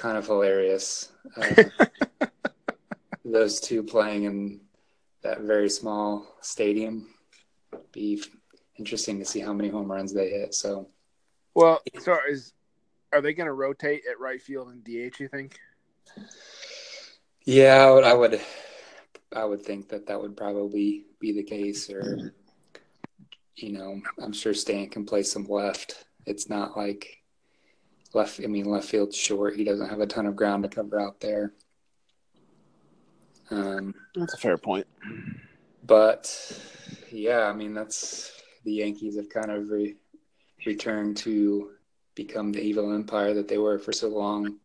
kind 0.02 0.18
of 0.18 0.26
hilarious. 0.26 1.12
Uh, 1.36 1.62
those 3.24 3.60
two 3.60 3.84
playing 3.84 4.24
in 4.24 4.60
that 5.22 5.42
very 5.42 5.70
small 5.70 6.26
stadium 6.40 7.14
be 7.92 8.20
interesting 8.76 9.20
to 9.20 9.24
see 9.24 9.38
how 9.38 9.52
many 9.52 9.68
home 9.68 9.90
runs 9.90 10.12
they 10.12 10.28
hit. 10.28 10.54
So, 10.54 10.88
well, 11.54 11.80
so 12.00 12.16
is 12.28 12.52
are 13.12 13.20
they 13.20 13.32
going 13.32 13.46
to 13.46 13.52
rotate 13.52 14.02
at 14.10 14.18
right 14.18 14.42
field 14.42 14.68
and 14.68 14.82
DH? 14.82 15.20
You 15.20 15.28
think? 15.28 15.56
Yeah, 17.44 17.76
I 17.76 17.90
would, 17.92 18.04
I 18.04 18.14
would. 18.14 18.40
I 19.34 19.44
would 19.44 19.62
think 19.62 19.88
that 19.90 20.06
that 20.08 20.20
would 20.20 20.36
probably 20.36 21.04
be 21.20 21.32
the 21.32 21.44
case, 21.44 21.88
or 21.88 22.32
you 23.54 23.72
know, 23.72 24.02
I'm 24.20 24.32
sure 24.32 24.52
Stan 24.52 24.88
can 24.88 25.06
play 25.06 25.22
some 25.22 25.46
left. 25.46 26.06
It's 26.26 26.48
not 26.48 26.76
like 26.76 27.21
left. 28.14 28.40
I 28.42 28.46
mean, 28.46 28.66
left 28.66 28.88
field's 28.88 29.16
short. 29.16 29.56
He 29.56 29.64
doesn't 29.64 29.88
have 29.88 30.00
a 30.00 30.06
ton 30.06 30.26
of 30.26 30.36
ground 30.36 30.62
to 30.62 30.68
cover 30.68 31.00
out 31.00 31.20
there. 31.20 31.52
Um, 33.50 33.94
that's 34.14 34.34
a 34.34 34.38
fair 34.38 34.56
point. 34.56 34.86
But 35.84 36.60
yeah, 37.10 37.44
I 37.44 37.52
mean, 37.52 37.74
that's 37.74 38.32
the 38.64 38.72
Yankees 38.72 39.16
have 39.16 39.28
kind 39.28 39.50
of 39.50 39.68
re- 39.68 39.96
returned 40.64 41.16
to 41.18 41.72
become 42.14 42.52
the 42.52 42.60
evil 42.60 42.92
empire 42.92 43.34
that 43.34 43.48
they 43.48 43.58
were 43.58 43.78
for 43.78 43.92
so 43.92 44.08
long. 44.08 44.56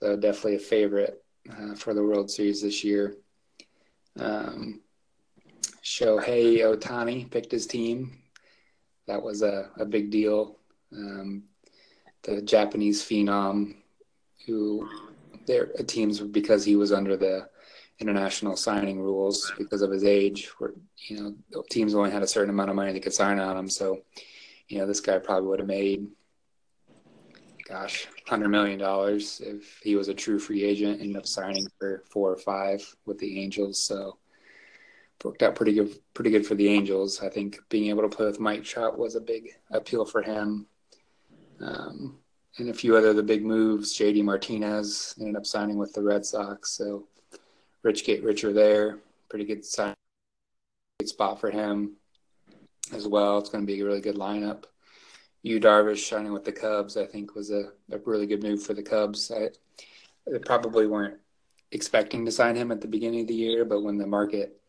So 0.00 0.16
definitely 0.16 0.56
a 0.56 0.60
favorite 0.60 1.22
uh, 1.50 1.74
for 1.74 1.94
the 1.94 2.02
World 2.02 2.30
Series 2.30 2.62
this 2.62 2.84
year. 2.84 3.16
Um, 4.18 4.80
Shohei 5.84 6.58
Ohtani 6.58 7.30
picked 7.30 7.52
his 7.52 7.66
team. 7.66 8.18
That 9.06 9.22
was 9.22 9.42
a, 9.42 9.70
a 9.78 9.84
big 9.84 10.10
deal. 10.10 10.58
Um, 10.92 11.44
the 12.22 12.42
Japanese 12.42 13.02
phenom, 13.02 13.76
who 14.46 14.88
their 15.46 15.66
teams 15.66 16.20
because 16.20 16.64
he 16.64 16.76
was 16.76 16.92
under 16.92 17.16
the 17.16 17.48
international 17.98 18.56
signing 18.56 19.00
rules 19.00 19.52
because 19.58 19.82
of 19.82 19.90
his 19.90 20.04
age. 20.04 20.50
Where 20.58 20.72
you 21.08 21.36
know 21.52 21.62
teams 21.70 21.94
only 21.94 22.10
had 22.10 22.22
a 22.22 22.28
certain 22.28 22.50
amount 22.50 22.70
of 22.70 22.76
money 22.76 22.92
they 22.92 23.00
could 23.00 23.12
sign 23.12 23.38
on 23.38 23.56
him. 23.56 23.68
So, 23.68 24.02
you 24.68 24.78
know, 24.78 24.86
this 24.86 25.00
guy 25.00 25.18
probably 25.18 25.48
would 25.48 25.60
have 25.60 25.68
made, 25.68 26.06
gosh, 27.68 28.06
hundred 28.26 28.48
million 28.48 28.78
dollars 28.78 29.40
if 29.44 29.80
he 29.82 29.96
was 29.96 30.08
a 30.08 30.14
true 30.14 30.38
free 30.38 30.64
agent. 30.64 31.00
Ended 31.00 31.16
up 31.16 31.26
signing 31.26 31.66
for 31.78 32.02
four 32.10 32.32
or 32.32 32.38
five 32.38 32.82
with 33.06 33.18
the 33.18 33.40
Angels. 33.42 33.80
So 33.80 34.18
worked 35.24 35.42
out 35.42 35.54
pretty 35.54 35.74
good 35.74 35.98
pretty 36.14 36.30
good 36.30 36.46
for 36.46 36.54
the 36.54 36.68
Angels. 36.68 37.20
I 37.22 37.28
think 37.28 37.58
being 37.68 37.90
able 37.90 38.02
to 38.02 38.14
play 38.14 38.26
with 38.26 38.40
Mike 38.40 38.64
Trout 38.64 38.98
was 38.98 39.14
a 39.14 39.20
big 39.20 39.50
appeal 39.70 40.04
for 40.04 40.22
him. 40.22 40.66
Um, 41.60 42.18
and 42.58 42.70
a 42.70 42.74
few 42.74 42.96
other 42.96 43.12
the 43.12 43.22
big 43.22 43.44
moves. 43.44 43.96
JD 43.96 44.24
Martinez 44.24 45.14
ended 45.20 45.36
up 45.36 45.46
signing 45.46 45.78
with 45.78 45.92
the 45.92 46.02
Red 46.02 46.26
Sox, 46.26 46.72
so 46.72 47.06
Rich 47.82 48.04
get 48.04 48.22
richer 48.22 48.52
there. 48.52 48.98
Pretty 49.28 49.46
good 49.46 49.64
sign, 49.64 49.94
good 50.98 51.08
spot 51.08 51.40
for 51.40 51.50
him 51.50 51.96
as 52.92 53.08
well. 53.08 53.38
It's 53.38 53.48
going 53.48 53.66
to 53.66 53.72
be 53.72 53.80
a 53.80 53.84
really 53.84 54.00
good 54.00 54.16
lineup. 54.16 54.64
Yu 55.42 55.58
Darvish 55.58 56.06
signing 56.06 56.32
with 56.32 56.44
the 56.44 56.52
Cubs, 56.52 56.98
I 56.98 57.06
think, 57.06 57.34
was 57.34 57.50
a, 57.50 57.70
a 57.90 57.98
really 58.04 58.26
good 58.26 58.42
move 58.42 58.62
for 58.62 58.74
the 58.74 58.82
Cubs. 58.82 59.32
I, 59.34 59.48
they 60.30 60.38
probably 60.40 60.86
weren't 60.86 61.18
expecting 61.72 62.26
to 62.26 62.32
sign 62.32 62.56
him 62.56 62.70
at 62.70 62.82
the 62.82 62.88
beginning 62.88 63.22
of 63.22 63.28
the 63.28 63.34
year, 63.34 63.64
but 63.64 63.82
when 63.82 63.96
the 63.96 64.06
market 64.06 64.60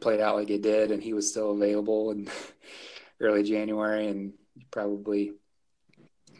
played 0.00 0.20
out 0.20 0.36
like 0.36 0.48
it 0.48 0.62
did, 0.62 0.90
and 0.90 1.02
he 1.02 1.12
was 1.12 1.28
still 1.28 1.50
available 1.52 2.12
in 2.12 2.30
early 3.20 3.42
January, 3.42 4.08
and 4.08 4.32
probably 4.70 5.32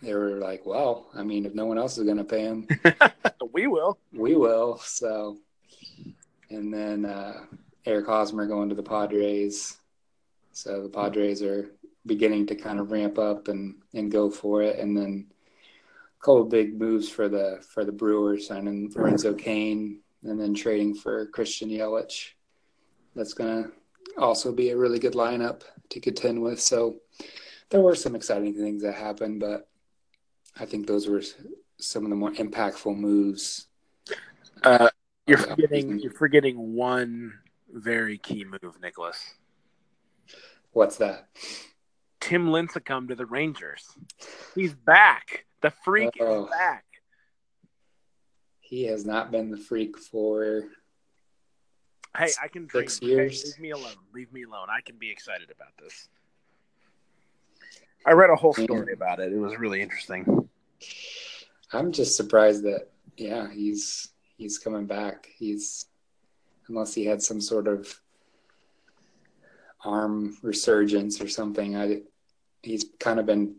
they 0.03 0.15
were 0.15 0.39
like, 0.39 0.67
"Well, 0.67 1.09
I 1.15 1.23
mean, 1.23 1.47
if 1.47 1.55
no 1.55 1.67
one 1.67 1.79
else 1.79 1.97
is 1.97 2.05
going 2.05 2.19
to 2.19 2.25
pay 2.25 2.43
him, 2.43 2.69
we 3.53 3.67
will. 3.67 3.99
We 4.13 4.37
will." 4.37 4.79
So, 4.79 5.39
and 6.51 6.73
then 6.73 7.05
uh, 7.05 7.45
Eric 7.87 8.07
Hosmer 8.07 8.47
going 8.47 8.69
to 8.69 8.75
the 8.75 8.83
Padres. 8.83 9.79
So 10.53 10.83
the 10.83 10.89
Padres 10.89 11.43
are 11.43 11.71
beginning 12.05 12.47
to 12.47 12.55
kind 12.55 12.81
of 12.81 12.91
ramp 12.91 13.19
up 13.19 13.49
and 13.49 13.77
and 13.95 14.11
go 14.11 14.31
for 14.31 14.63
it, 14.63 14.79
and 14.79 14.97
then 14.97 15.29
a 16.21 16.25
couple 16.25 16.45
big 16.45 16.79
moves 16.79 17.09
for 17.09 17.29
the 17.29 17.65
for 17.69 17.85
the 17.85 17.93
Brewers 17.93 18.49
signing 18.49 18.93
Lorenzo 18.95 19.33
Cain 19.33 20.01
and 20.25 20.41
then 20.41 20.55
trading 20.55 20.95
for 20.95 21.27
Christian 21.27 21.69
Yelich 21.69 22.31
that's 23.15 23.35
going 23.35 23.65
to 23.65 23.71
also 24.19 24.53
be 24.53 24.71
a 24.71 24.77
really 24.77 24.99
good 24.99 25.15
lineup 25.15 25.63
to 25.91 26.01
contend 26.01 26.41
with. 26.41 26.61
So 26.61 26.97
there 27.71 27.81
were 27.81 27.95
some 27.95 28.15
exciting 28.15 28.55
things 28.55 28.83
that 28.83 28.95
happened, 28.95 29.41
but 29.41 29.69
I 30.59 30.67
think 30.67 30.87
those 30.87 31.09
were 31.09 31.23
some 31.79 32.05
of 32.05 32.11
the 32.11 32.17
more 32.17 32.33
impactful 32.33 32.97
moves. 32.97 33.67
Uh, 34.63 34.91
you're 35.27 35.39
forgetting 35.39 35.99
you're 35.99 36.13
forgetting 36.13 36.75
one 36.75 37.33
very 37.73 38.19
key 38.19 38.45
move, 38.45 38.81
Nicholas. 38.81 39.35
What's 40.73 40.97
that? 40.97 41.29
Tim 42.21 42.49
Lincecum 42.49 43.09
to 43.09 43.15
the 43.15 43.27
Rangers. 43.27 43.87
He's 44.55 44.75
back. 44.75 45.47
The 45.61 45.71
freak 45.85 46.15
oh, 46.21 46.45
is 46.45 46.51
back. 46.51 46.85
He 48.61 48.85
has 48.85 49.05
not 49.05 49.31
been 49.31 49.51
the 49.51 49.57
freak 49.57 49.99
for 49.99 50.65
Hey, 52.17 52.31
I 52.43 52.49
can 52.49 52.67
dream. 52.67 52.89
Six 52.89 53.03
years. 53.03 53.43
Hey, 53.43 53.49
leave 53.49 53.61
me 53.61 53.71
alone. 53.71 53.97
Leave 54.15 54.33
me 54.33 54.43
alone. 54.43 54.69
I 54.71 54.83
can 54.83 54.97
be 54.99 55.11
excited 55.11 55.51
about 55.51 55.73
this. 55.83 56.09
I 58.07 58.13
read 58.13 58.31
a 58.31 58.37
whole 58.37 58.55
story 58.55 58.93
about 58.93 59.21
it. 59.21 59.33
It 59.33 59.39
was 59.39 59.57
really 59.57 59.81
interesting. 59.81 60.49
I'm 61.73 61.93
just 61.93 62.17
surprised 62.17 62.65
that 62.65 62.89
yeah, 63.17 63.49
he's 63.51 64.09
he's 64.37 64.59
coming 64.59 64.87
back. 64.87 65.29
He's 65.37 65.87
unless 66.69 66.95
he 66.95 67.05
had 67.05 67.23
some 67.23 67.41
sort 67.41 67.69
of 67.69 68.01
arm 69.85 70.37
resurgence 70.43 71.21
or 71.21 71.29
something. 71.29 71.77
I 71.77 72.03
he's 72.63 72.87
kind 72.99 73.19
of 73.19 73.27
been 73.27 73.57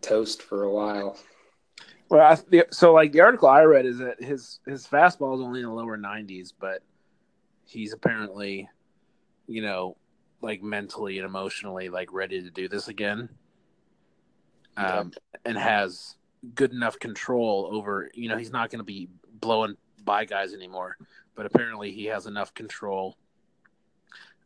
toast 0.00 0.42
for 0.42 0.64
a 0.64 0.72
while. 0.72 1.16
Well, 2.10 2.38
I, 2.52 2.64
so 2.70 2.92
like 2.92 3.12
the 3.12 3.22
article 3.22 3.48
I 3.48 3.62
read 3.62 3.86
is 3.86 3.98
that 3.98 4.22
his 4.22 4.60
his 4.66 4.86
fastball 4.86 5.34
is 5.34 5.40
only 5.40 5.60
in 5.60 5.66
the 5.66 5.72
lower 5.72 5.96
90s, 5.96 6.52
but 6.58 6.82
he's 7.66 7.92
apparently, 7.92 8.68
you 9.46 9.62
know, 9.62 9.96
like 10.44 10.62
mentally 10.62 11.18
and 11.18 11.26
emotionally 11.26 11.88
like 11.88 12.12
ready 12.12 12.42
to 12.42 12.50
do 12.50 12.68
this 12.68 12.88
again. 12.88 13.28
Um, 14.76 15.12
and 15.44 15.56
has 15.56 16.16
good 16.54 16.72
enough 16.72 16.98
control 16.98 17.68
over, 17.70 18.10
you 18.12 18.28
know, 18.28 18.36
he's 18.36 18.50
not 18.50 18.70
going 18.70 18.80
to 18.80 18.84
be 18.84 19.08
blowing 19.40 19.76
by 20.04 20.24
guys 20.24 20.52
anymore, 20.52 20.96
but 21.36 21.46
apparently 21.46 21.92
he 21.92 22.06
has 22.06 22.26
enough 22.26 22.52
control. 22.54 23.16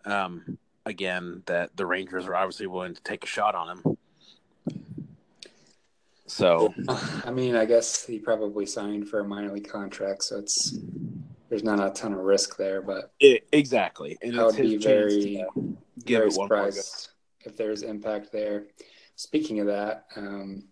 Um, 0.04 0.58
again, 0.84 1.42
that 1.46 1.76
the 1.76 1.86
Rangers 1.86 2.26
are 2.26 2.34
obviously 2.34 2.66
willing 2.66 2.94
to 2.94 3.02
take 3.02 3.24
a 3.24 3.26
shot 3.26 3.54
on 3.54 3.78
him. 3.78 3.98
So, 6.26 6.74
I 7.24 7.30
mean, 7.30 7.56
I 7.56 7.64
guess 7.64 8.04
he 8.04 8.18
probably 8.18 8.66
signed 8.66 9.08
for 9.08 9.20
a 9.20 9.24
minor 9.24 9.52
league 9.52 9.68
contract, 9.68 10.24
so 10.24 10.38
it's 10.38 10.78
there's 11.48 11.64
not 11.64 11.84
a 11.84 11.90
ton 11.90 12.12
of 12.12 12.20
risk 12.20 12.56
there, 12.56 12.82
but 12.82 13.12
it, 13.18 13.46
exactly. 13.52 14.18
And 14.20 14.38
I 14.38 14.44
would 14.44 14.56
be 14.56 14.76
very, 14.76 15.44
very 16.06 16.30
surprised 16.30 17.08
if 17.44 17.56
there's 17.56 17.82
impact 17.82 18.32
there. 18.32 18.64
Speaking 19.16 19.60
of 19.60 19.66
that, 19.66 20.06
um, 20.16 20.64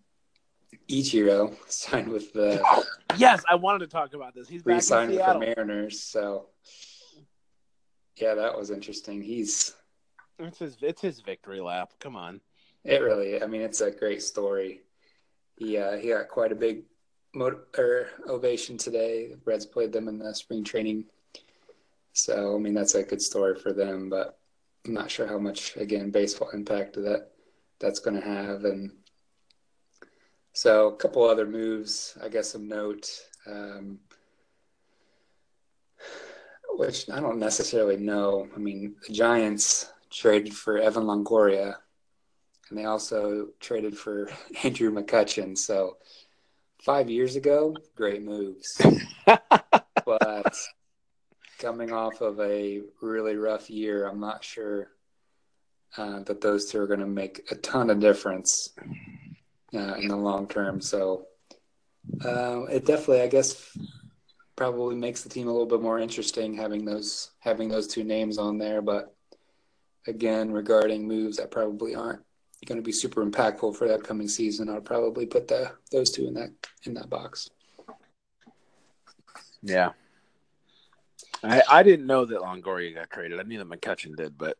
Ichiro 0.88 1.56
signed 1.68 2.08
with 2.08 2.32
the. 2.32 2.62
yes, 3.16 3.42
I 3.48 3.54
wanted 3.54 3.80
to 3.80 3.88
talk 3.88 4.14
about 4.14 4.34
this. 4.34 4.48
He's 4.48 4.62
back 4.62 4.82
signed 4.82 5.12
with 5.12 5.24
the 5.24 5.38
Mariners, 5.38 6.00
so 6.00 6.46
yeah, 8.16 8.34
that 8.34 8.56
was 8.56 8.70
interesting. 8.70 9.22
He's 9.22 9.74
it's 10.38 10.58
his 10.58 10.76
it's 10.80 11.02
his 11.02 11.20
victory 11.20 11.60
lap. 11.60 11.92
Come 12.00 12.16
on. 12.16 12.40
It 12.84 13.02
really, 13.02 13.42
I 13.42 13.46
mean, 13.46 13.62
it's 13.62 13.80
a 13.80 13.90
great 13.90 14.22
story. 14.22 14.82
He 15.56 15.78
uh, 15.78 15.96
he 15.96 16.10
got 16.10 16.28
quite 16.28 16.52
a 16.52 16.56
big 16.56 16.84
or 17.38 18.08
ovation 18.28 18.78
today. 18.78 19.28
The 19.28 19.38
Reds 19.44 19.66
played 19.66 19.92
them 19.92 20.08
in 20.08 20.18
the 20.18 20.34
spring 20.34 20.64
training, 20.64 21.04
so 22.12 22.54
I 22.54 22.58
mean 22.58 22.74
that's 22.74 22.94
a 22.94 23.02
good 23.02 23.22
story 23.22 23.58
for 23.58 23.72
them. 23.72 24.08
But 24.08 24.38
I'm 24.87 24.94
not 24.94 25.11
sure 25.11 25.27
how 25.27 25.38
much 25.38 25.77
again 25.77 26.11
baseball 26.11 26.51
impact 26.51 26.94
that 26.94 27.31
that's 27.79 27.99
going 27.99 28.20
to 28.20 28.27
have. 28.27 28.64
And 28.64 28.92
so 30.53 30.88
a 30.88 30.96
couple 30.96 31.25
other 31.25 31.46
moves, 31.46 32.16
I 32.22 32.29
guess, 32.29 32.55
of 32.55 32.62
note. 32.62 33.09
Um, 33.46 33.99
which 36.77 37.09
I 37.11 37.20
don't 37.20 37.38
necessarily 37.38 37.96
know. 37.96 38.49
I 38.55 38.59
mean, 38.59 38.96
the 39.07 39.12
Giants 39.12 39.90
traded 40.11 40.55
for 40.55 40.79
Evan 40.79 41.05
Longoria, 41.05 41.75
and 42.68 42.79
they 42.79 42.85
also 42.85 43.49
traded 43.61 43.96
for 43.96 44.31
Andrew 44.62 44.92
McCutchen. 44.92 45.57
So 45.57 45.96
five 46.83 47.11
years 47.11 47.37
ago, 47.37 47.75
great 47.96 48.22
moves. 48.22 48.81
coming 51.76 51.92
off 51.92 52.22
of 52.22 52.40
a 52.40 52.80
really 53.02 53.36
rough 53.36 53.68
year, 53.68 54.08
I'm 54.08 54.18
not 54.18 54.42
sure 54.42 54.88
uh, 55.98 56.20
that 56.22 56.40
those 56.40 56.70
two 56.70 56.80
are 56.80 56.86
going 56.86 57.00
to 57.00 57.06
make 57.06 57.46
a 57.50 57.54
ton 57.56 57.90
of 57.90 58.00
difference 58.00 58.70
uh, 59.74 59.94
in 59.96 60.08
the 60.08 60.16
long 60.16 60.48
term. 60.48 60.80
So 60.80 61.26
uh, 62.24 62.62
it 62.70 62.86
definitely, 62.86 63.20
I 63.20 63.26
guess, 63.26 63.76
probably 64.56 64.94
makes 64.94 65.22
the 65.22 65.28
team 65.28 65.48
a 65.48 65.52
little 65.52 65.66
bit 65.66 65.82
more 65.82 65.98
interesting 65.98 66.54
having 66.54 66.86
those 66.86 67.32
having 67.40 67.68
those 67.68 67.86
two 67.86 68.04
names 68.04 68.38
on 68.38 68.56
there. 68.56 68.80
But 68.80 69.14
again, 70.06 70.52
regarding 70.52 71.06
moves 71.06 71.36
that 71.36 71.50
probably 71.50 71.94
aren't 71.94 72.22
going 72.64 72.78
to 72.78 72.82
be 72.82 72.92
super 72.92 73.22
impactful 73.22 73.76
for 73.76 73.86
the 73.86 73.94
upcoming 73.96 74.28
season, 74.28 74.70
I'd 74.70 74.86
probably 74.86 75.26
put 75.26 75.46
the 75.46 75.72
those 75.92 76.10
two 76.10 76.26
in 76.26 76.32
that 76.34 76.54
in 76.84 76.94
that 76.94 77.10
box. 77.10 77.50
Yeah. 79.62 79.90
I, 81.42 81.62
I 81.68 81.83
didn't 81.83 82.07
know 82.07 82.25
that 82.25 82.40
Longoria 82.40 82.94
got 82.94 83.11
traded. 83.11 83.40
I 83.40 83.42
knew 83.42 83.59
that 83.59 83.68
McCutchen 83.68 84.16
did, 84.16 84.37
but 84.37 84.57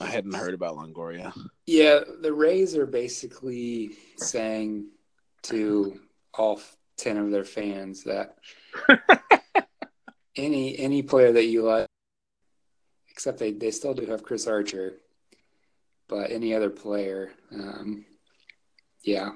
I 0.00 0.06
hadn't 0.06 0.34
heard 0.34 0.54
about 0.54 0.76
Longoria. 0.76 1.32
Yeah, 1.66 2.00
the 2.20 2.32
Rays 2.32 2.76
are 2.76 2.86
basically 2.86 3.90
saying 4.16 4.86
to 5.42 6.00
all 6.34 6.60
ten 6.96 7.16
of 7.16 7.30
their 7.30 7.44
fans 7.44 8.04
that 8.04 8.36
any 10.36 10.78
any 10.78 11.02
player 11.02 11.32
that 11.32 11.46
you 11.46 11.62
like, 11.62 11.86
except 13.10 13.38
they, 13.38 13.52
they 13.52 13.70
still 13.70 13.94
do 13.94 14.06
have 14.06 14.22
Chris 14.22 14.46
Archer, 14.46 14.94
but 16.08 16.30
any 16.30 16.54
other 16.54 16.70
player, 16.70 17.32
um, 17.52 18.04
yeah, 19.02 19.30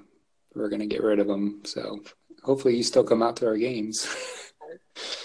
we're 0.55 0.69
gonna 0.69 0.87
get 0.87 1.03
rid 1.03 1.19
of 1.19 1.27
them. 1.27 1.63
So 1.65 2.01
hopefully 2.43 2.77
you 2.77 2.83
still 2.83 3.05
come 3.05 3.23
out 3.23 3.37
to 3.37 3.47
our 3.47 3.57
games. 3.57 4.07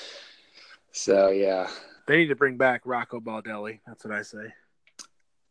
so 0.98 1.30
yeah, 1.30 1.70
they 2.08 2.18
need 2.18 2.28
to 2.28 2.36
bring 2.36 2.58
back 2.58 2.82
Rocco 2.86 3.20
Baldelli. 3.20 3.80
That's 3.86 4.04
what 4.04 4.14
I 4.14 4.24
say. 4.24 4.54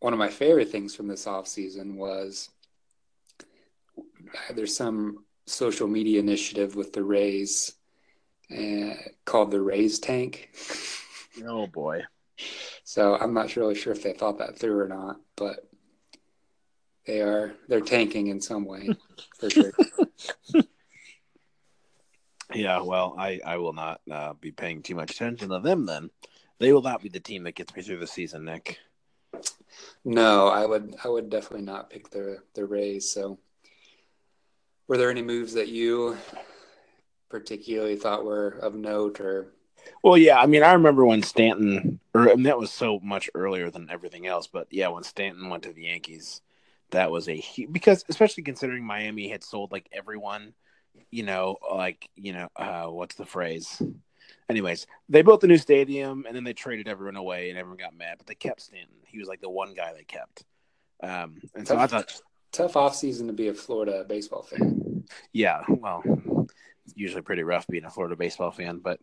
One 0.01 0.13
of 0.13 0.19
my 0.19 0.29
favorite 0.29 0.71
things 0.71 0.95
from 0.95 1.07
this 1.07 1.27
off 1.27 1.47
season 1.47 1.97
was 1.97 2.51
there's 4.55 4.77
some 4.77 5.25
social 5.47 5.87
media 5.87 6.19
initiative 6.19 6.75
with 6.75 6.93
the 6.93 7.05
Rays 7.05 7.73
uh, 8.51 8.95
called 9.25 9.51
the 9.51 9.61
Rays 9.61 9.99
Tank. 9.99 10.51
Oh 11.47 11.67
boy! 11.67 12.03
So 12.83 13.15
I'm 13.15 13.35
not 13.35 13.57
really 13.57 13.75
sure 13.75 13.93
if 13.93 14.03
they 14.03 14.15
thought 14.15 14.39
that 14.39 14.59
through 14.59 14.81
or 14.81 14.89
not, 14.89 15.21
but 15.37 15.69
they 17.07 17.21
are 17.21 17.53
they're 17.69 17.83
tanking 17.83 18.29
in 18.29 18.41
some 18.41 18.65
way 18.65 18.89
for 19.39 19.51
sure. 19.51 19.73
yeah, 22.55 22.81
well, 22.81 23.15
I 23.19 23.41
I 23.45 23.57
will 23.59 23.73
not 23.73 24.01
uh, 24.11 24.35
be 24.35 24.53
paying 24.53 24.83
too 24.83 24.95
much 24.95 25.13
attention 25.13 25.49
to 25.51 25.59
them. 25.61 25.87
Then 25.87 26.11
they 26.59 26.73
will 26.73 26.83
not 26.83 27.03
be 27.03 27.09
the 27.09 27.21
team 27.21 27.45
that 27.45 27.55
gets 27.55 27.75
me 27.75 27.83
through 27.83 27.99
the 27.99 28.07
season, 28.07 28.45
Nick. 28.45 28.79
No, 30.05 30.49
I 30.49 30.65
would 30.65 30.95
I 31.05 31.09
would 31.09 31.31
definitely 31.31 31.67
not 31.67 31.91
pick 31.91 32.11
the 32.11 32.39
the 32.55 32.65
Rays. 32.65 33.11
So, 33.11 33.39
were 34.87 34.97
there 34.97 35.11
any 35.11 35.23
moves 35.23 35.55
that 35.55 35.69
you 35.69 36.17
particularly 37.29 37.97
thought 37.97 38.25
were 38.25 38.59
of 38.63 38.75
note 38.75 39.21
or? 39.21 39.53
Well, 40.03 40.19
yeah, 40.19 40.39
I 40.41 40.47
mean, 40.47 40.65
I 40.65 40.73
remember 40.73 41.05
when 41.05 41.23
Stanton, 41.23 42.01
or 42.13 42.31
I 42.31 42.35
mean, 42.35 42.45
that 42.45 42.59
was 42.59 42.73
so 42.73 42.99
much 43.01 43.31
earlier 43.35 43.71
than 43.71 43.89
everything 43.89 44.27
else, 44.27 44.49
but 44.49 44.67
yeah, 44.71 44.89
when 44.89 45.05
Stanton 45.05 45.49
went 45.49 45.63
to 45.63 45.73
the 45.73 45.85
Yankees, 45.85 46.41
that 46.91 47.11
was 47.11 47.29
a 47.29 47.45
because 47.71 48.05
especially 48.09 48.43
considering 48.43 48.85
Miami 48.85 49.29
had 49.29 49.45
sold 49.45 49.73
like 49.73 49.89
everyone, 49.93 50.55
you 51.16 51.22
know, 51.22 51.57
like 51.74 52.11
you 52.14 52.35
know, 52.35 52.48
uh, 52.57 52.85
what's 52.85 53.14
the 53.14 53.24
phrase? 53.24 53.81
Anyways, 54.50 54.87
they 55.09 55.22
built 55.22 55.40
the 55.40 55.46
new 55.46 55.57
stadium 55.57 56.24
and 56.26 56.37
then 56.37 56.44
they 56.44 56.52
traded 56.52 56.88
everyone 56.88 57.16
away 57.16 57.48
and 57.48 57.59
everyone 57.59 57.79
got 57.79 57.96
mad, 57.96 58.18
but 58.18 58.26
they 58.26 58.35
kept 58.35 58.61
Stanton. 58.61 58.94
He 59.07 59.18
was 59.18 59.26
like 59.26 59.40
the 59.40 59.48
one 59.48 59.72
guy 59.72 59.94
they 59.94 60.05
kept. 60.05 60.44
Um, 61.02 61.40
and 61.55 61.66
tough, 61.66 61.79
so 61.79 61.79
I 61.79 61.87
thought 61.87 62.20
tough 62.52 62.76
off 62.76 62.94
season 62.94 63.29
to 63.29 63.33
be 63.33 63.48
a 63.48 63.55
Florida 63.55 64.05
baseball 64.07 64.42
fan. 64.42 65.05
Yeah, 65.33 65.62
well, 65.68 66.02
usually 66.94 67.22
pretty 67.22 67.42
rough 67.42 67.66
being 67.66 67.87
a 67.87 67.90
Florida 67.90 68.14
baseball 68.14 68.50
fan, 68.50 68.79
but 68.79 69.00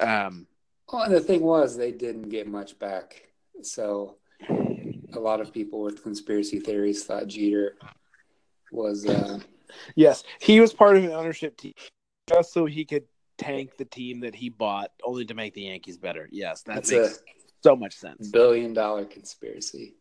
um, 0.00 0.48
well, 0.92 1.04
and 1.04 1.14
the 1.14 1.20
thing 1.20 1.42
was 1.42 1.76
they 1.76 1.92
didn't 1.92 2.28
get 2.28 2.48
much 2.48 2.76
back, 2.80 3.28
so 3.62 4.16
a 5.14 5.20
lot 5.20 5.40
of 5.40 5.52
people 5.52 5.82
with 5.82 6.02
conspiracy 6.02 6.58
theories 6.58 7.04
thought 7.04 7.28
Jeter 7.28 7.76
was. 8.72 9.06
Uh, 9.06 9.38
yes, 9.94 10.24
he 10.40 10.60
was 10.60 10.72
part 10.72 10.96
of 10.96 11.04
an 11.04 11.12
ownership 11.12 11.56
team 11.56 11.74
just 12.28 12.52
so 12.52 12.66
he 12.66 12.84
could 12.84 13.04
tank 13.38 13.76
the 13.76 13.84
team 13.84 14.20
that 14.20 14.34
he 14.34 14.48
bought, 14.48 14.90
only 15.04 15.24
to 15.24 15.34
make 15.34 15.54
the 15.54 15.62
Yankees 15.62 15.98
better. 15.98 16.28
Yes, 16.30 16.62
that 16.62 16.76
That's 16.76 16.92
makes 16.92 17.22
so 17.62 17.76
much 17.76 17.94
sense. 17.94 18.28
Billion 18.28 18.72
dollar 18.72 19.04
conspiracy. 19.04 19.94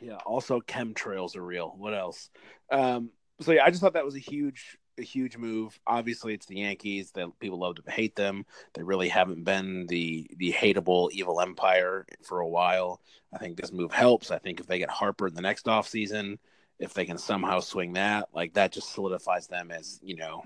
Yeah. 0.00 0.16
Also, 0.26 0.60
chemtrails 0.60 1.36
are 1.36 1.44
real. 1.44 1.74
What 1.76 1.94
else? 1.94 2.30
Um, 2.70 3.10
so 3.40 3.52
yeah, 3.52 3.64
I 3.64 3.70
just 3.70 3.82
thought 3.82 3.94
that 3.94 4.04
was 4.04 4.16
a 4.16 4.20
huge, 4.20 4.78
a 4.98 5.02
huge 5.02 5.36
move. 5.36 5.78
Obviously, 5.86 6.34
it's 6.34 6.46
the 6.46 6.56
Yankees. 6.56 7.12
That 7.12 7.28
people 7.38 7.58
love 7.58 7.76
to 7.76 7.90
hate 7.90 8.16
them. 8.16 8.44
They 8.74 8.82
really 8.82 9.08
haven't 9.08 9.44
been 9.44 9.86
the 9.86 10.28
the 10.36 10.52
hateable 10.52 11.10
evil 11.12 11.40
empire 11.40 12.06
for 12.22 12.40
a 12.40 12.48
while. 12.48 13.00
I 13.32 13.38
think 13.38 13.56
this 13.56 13.72
move 13.72 13.92
helps. 13.92 14.30
I 14.30 14.38
think 14.38 14.60
if 14.60 14.66
they 14.66 14.78
get 14.78 14.90
Harper 14.90 15.28
in 15.28 15.34
the 15.34 15.40
next 15.40 15.68
off 15.68 15.88
season, 15.88 16.38
if 16.82 16.94
they 16.94 17.06
can 17.06 17.18
somehow 17.18 17.60
swing 17.60 17.94
that, 17.94 18.28
like 18.34 18.54
that 18.54 18.72
just 18.72 18.92
solidifies 18.92 19.46
them 19.46 19.70
as 19.70 20.00
you 20.02 20.16
know 20.16 20.42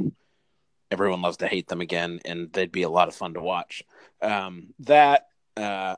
everyone 0.90 1.22
loves 1.22 1.38
to 1.38 1.48
hate 1.48 1.68
them 1.68 1.80
again, 1.80 2.20
and 2.24 2.52
they'd 2.52 2.72
be 2.72 2.82
a 2.82 2.88
lot 2.88 3.08
of 3.08 3.14
fun 3.14 3.34
to 3.34 3.40
watch. 3.40 3.82
Um, 4.22 4.74
that 4.80 5.28
uh, 5.56 5.96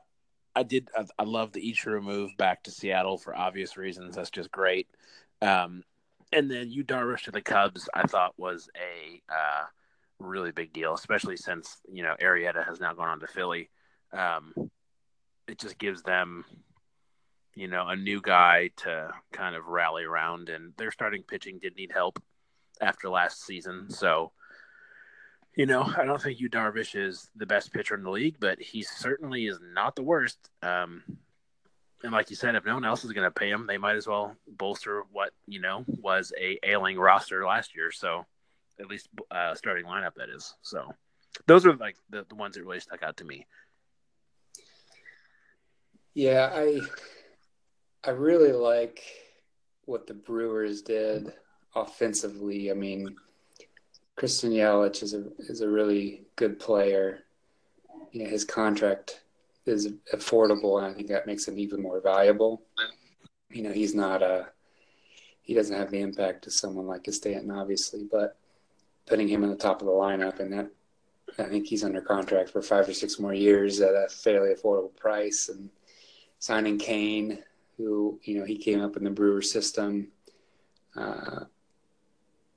I 0.55 0.63
did. 0.63 0.89
I, 0.97 1.05
I 1.19 1.23
love 1.23 1.51
the 1.51 1.61
Ichiro 1.61 2.01
move 2.01 2.31
back 2.37 2.63
to 2.63 2.71
Seattle 2.71 3.17
for 3.17 3.35
obvious 3.35 3.77
reasons. 3.77 4.15
That's 4.15 4.31
just 4.31 4.51
great. 4.51 4.87
Um, 5.41 5.83
and 6.31 6.49
then 6.49 6.69
Yu 6.71 6.83
Darvish 6.83 7.23
to 7.23 7.31
the 7.31 7.41
Cubs, 7.41 7.89
I 7.93 8.03
thought 8.03 8.33
was 8.37 8.69
a 8.75 9.21
uh, 9.31 9.65
really 10.19 10.51
big 10.51 10.73
deal, 10.73 10.93
especially 10.93 11.37
since 11.37 11.77
you 11.91 12.03
know 12.03 12.15
Arrieta 12.21 12.65
has 12.65 12.79
now 12.79 12.93
gone 12.93 13.09
on 13.09 13.19
to 13.19 13.27
Philly. 13.27 13.69
Um, 14.11 14.53
it 15.47 15.57
just 15.57 15.77
gives 15.79 16.03
them, 16.03 16.45
you 17.59 17.67
know, 17.67 17.87
a 17.87 17.95
new 17.95 18.21
guy 18.21 18.69
to 18.77 19.11
kind 19.31 19.55
of 19.55 19.67
rally 19.67 20.03
around, 20.03 20.49
and 20.49 20.73
their 20.77 20.91
starting 20.91 21.23
pitching 21.23 21.59
did 21.59 21.75
need 21.75 21.91
help 21.91 22.21
after 22.81 23.09
last 23.09 23.45
season, 23.45 23.89
so 23.89 24.31
you 25.55 25.65
know, 25.65 25.83
I 25.97 26.05
don't 26.05 26.21
think 26.21 26.39
Yu 26.39 26.49
Darvish 26.49 26.95
is 26.95 27.29
the 27.35 27.45
best 27.45 27.73
pitcher 27.73 27.95
in 27.95 28.03
the 28.03 28.09
league, 28.09 28.37
but 28.39 28.61
he 28.61 28.81
certainly 28.81 29.45
is 29.45 29.59
not 29.61 29.93
the 29.95 30.03
worst. 30.03 30.37
Um, 30.61 31.03
and 32.01 32.13
like 32.13 32.29
you 32.29 32.37
said, 32.37 32.55
if 32.55 32.65
no 32.65 32.75
one 32.75 32.85
else 32.85 33.03
is 33.03 33.11
going 33.11 33.25
to 33.25 33.31
pay 33.31 33.49
him, 33.49 33.67
they 33.67 33.77
might 33.77 33.97
as 33.97 34.07
well 34.07 34.37
bolster 34.47 35.03
what 35.11 35.31
you 35.47 35.59
know 35.59 35.83
was 35.87 36.31
a 36.39 36.57
ailing 36.63 36.97
roster 36.97 37.45
last 37.45 37.75
year. 37.75 37.91
So, 37.91 38.25
at 38.79 38.87
least 38.87 39.09
uh, 39.31 39.53
starting 39.53 39.83
lineup 39.83 40.15
that 40.15 40.29
is. 40.29 40.55
So, 40.61 40.93
those 41.45 41.65
are 41.65 41.75
like 41.75 41.97
the, 42.09 42.25
the 42.29 42.35
ones 42.35 42.55
that 42.55 42.63
really 42.63 42.79
stuck 42.79 43.03
out 43.03 43.17
to 43.17 43.25
me. 43.25 43.45
Yeah, 46.13 46.51
I 46.53 46.79
I 48.03 48.11
really 48.11 48.53
like 48.53 49.03
what 49.85 50.07
the 50.07 50.13
Brewers 50.13 50.81
did 50.81 51.33
offensively. 51.75 52.71
I 52.71 52.73
mean, 52.73 53.15
Christian 54.15 54.51
Yelich 54.51 55.03
is 55.03 55.13
a 55.13 55.25
is 55.39 55.61
a 55.61 55.69
really 55.69 56.23
good 56.35 56.59
player. 56.59 57.19
You 58.11 58.23
know, 58.23 58.29
his 58.29 58.45
contract 58.45 59.21
is 59.65 59.89
affordable, 60.13 60.77
and 60.77 60.87
I 60.87 60.93
think 60.93 61.07
that 61.09 61.27
makes 61.27 61.47
him 61.47 61.59
even 61.59 61.81
more 61.81 62.01
valuable. 62.01 62.61
You 63.49 63.63
know, 63.63 63.71
he's 63.71 63.93
not 63.93 64.21
a 64.21 64.47
he 65.41 65.53
doesn't 65.53 65.75
have 65.75 65.91
the 65.91 66.01
impact 66.01 66.47
of 66.47 66.53
someone 66.53 66.87
like 66.87 67.07
a 67.07 67.11
Stanton, 67.11 67.51
obviously, 67.51 68.07
but 68.09 68.37
putting 69.07 69.27
him 69.27 69.43
in 69.43 69.49
the 69.49 69.55
top 69.55 69.81
of 69.81 69.87
the 69.87 69.93
lineup, 69.93 70.39
and 70.39 70.53
that 70.53 70.69
I 71.37 71.43
think 71.43 71.67
he's 71.67 71.83
under 71.83 72.01
contract 72.01 72.51
for 72.51 72.61
five 72.61 72.87
or 72.87 72.93
six 72.93 73.19
more 73.19 73.33
years 73.33 73.81
at 73.81 73.93
a 73.93 74.07
fairly 74.09 74.53
affordable 74.53 74.95
price, 74.95 75.49
and 75.49 75.69
signing 76.39 76.77
Cain, 76.77 77.39
who 77.79 78.19
you 78.23 78.37
know 78.37 78.45
he 78.45 78.57
came 78.57 78.81
up 78.81 78.97
in 78.97 79.03
the 79.03 79.09
Brewer 79.09 79.41
system. 79.41 80.09
Uh, 80.95 81.45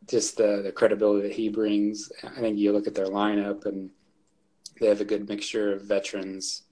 just 0.09 0.37
the 0.37 0.61
the 0.63 0.73
credibility 0.73 1.29
that 1.29 1.35
he 1.35 1.49
brings. 1.49 2.11
I 2.25 2.41
think 2.41 2.59
you 2.59 2.73
look 2.73 2.89
at 2.89 2.95
their 2.95 3.07
lineup 3.07 3.65
and 3.65 3.89
they 4.81 4.89
have 4.89 5.01
a 5.01 5.07
good 5.07 5.29
mixture 5.29 5.73
of 5.73 5.83
veterans 5.83 6.65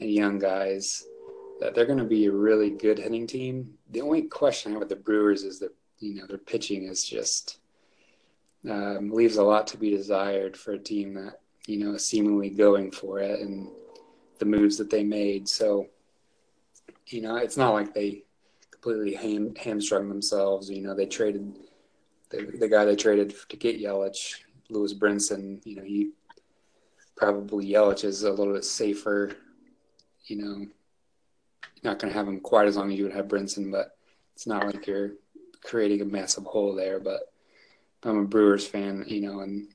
and 0.00 0.10
young 0.10 0.38
guys. 0.38 1.04
That 1.60 1.76
they're 1.76 1.86
going 1.86 1.98
to 1.98 2.04
be 2.04 2.26
a 2.26 2.32
really 2.32 2.70
good 2.70 2.98
hitting 2.98 3.26
team. 3.26 3.74
The 3.90 4.00
only 4.00 4.22
question 4.22 4.72
I 4.72 4.74
have 4.74 4.80
with 4.80 4.88
the 4.88 4.96
Brewers 4.96 5.44
is 5.44 5.60
that 5.60 5.72
you 6.00 6.16
know 6.16 6.26
their 6.26 6.38
pitching 6.38 6.88
is 6.88 7.04
just 7.04 7.58
um, 8.68 9.10
leaves 9.10 9.36
a 9.36 9.44
lot 9.44 9.68
to 9.68 9.76
be 9.76 9.90
desired 9.90 10.56
for 10.56 10.72
a 10.72 10.78
team 10.78 11.14
that 11.14 11.40
you 11.68 11.78
know 11.78 11.94
is 11.94 12.04
seemingly 12.04 12.50
going 12.50 12.90
for 12.90 13.20
it 13.20 13.38
and 13.38 13.68
the 14.40 14.44
moves 14.44 14.76
that 14.78 14.90
they 14.90 15.04
made. 15.04 15.48
So 15.48 15.86
you 17.06 17.20
know 17.20 17.36
it's 17.36 17.56
not 17.56 17.74
like 17.74 17.94
they 17.94 18.24
completely 18.70 19.14
ham, 19.14 19.54
hamstrung 19.54 20.08
themselves. 20.08 20.70
You 20.70 20.82
know 20.82 20.94
they 20.94 21.06
traded 21.06 21.56
the, 22.30 22.44
the 22.58 22.68
guy 22.68 22.84
they 22.84 22.96
traded 22.96 23.34
to 23.48 23.56
get 23.56 23.80
Yelich, 23.80 24.36
Lewis 24.70 24.94
Brinson. 24.94 25.64
You 25.64 25.76
know 25.76 25.84
he 25.84 26.10
probably 27.16 27.66
Yelich 27.66 28.04
is 28.04 28.22
a 28.22 28.30
little 28.30 28.54
bit 28.54 28.64
safer. 28.64 29.36
You 30.24 30.36
know, 30.36 30.66
not 31.82 31.98
going 31.98 32.12
to 32.12 32.18
have 32.18 32.28
him 32.28 32.40
quite 32.40 32.68
as 32.68 32.76
long 32.76 32.92
as 32.92 32.98
you 32.98 33.04
would 33.04 33.12
have 33.12 33.26
Brinson, 33.26 33.70
but 33.70 33.96
it's 34.34 34.46
not 34.46 34.66
like 34.66 34.86
you're 34.86 35.12
creating 35.64 36.00
a 36.00 36.04
massive 36.04 36.44
hole 36.44 36.74
there. 36.74 37.00
But 37.00 37.32
I'm 38.04 38.18
a 38.18 38.24
Brewers 38.24 38.66
fan, 38.66 39.04
you 39.06 39.20
know, 39.20 39.40
and 39.40 39.68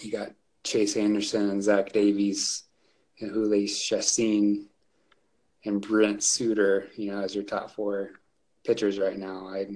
you 0.00 0.10
got 0.12 0.32
Chase 0.64 0.96
Anderson 0.96 1.50
and 1.50 1.62
Zach 1.62 1.92
Davies 1.92 2.64
and 3.20 3.32
Jhoulys 3.32 3.70
Chacin 3.70 4.66
and 5.64 5.80
Brent 5.80 6.22
Suter, 6.22 6.88
you 6.96 7.12
know, 7.12 7.20
as 7.20 7.34
your 7.34 7.44
top 7.44 7.70
four 7.70 8.12
pitchers 8.64 8.98
right 8.98 9.18
now. 9.18 9.48
I 9.48 9.66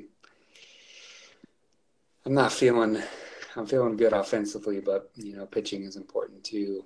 I'm 2.26 2.34
not 2.34 2.52
feeling 2.52 3.02
I'm 3.56 3.66
feeling 3.66 3.96
good 3.96 4.12
offensively, 4.12 4.80
but 4.80 5.10
you 5.14 5.36
know, 5.36 5.46
pitching 5.46 5.84
is 5.84 5.96
important 5.96 6.42
too. 6.44 6.84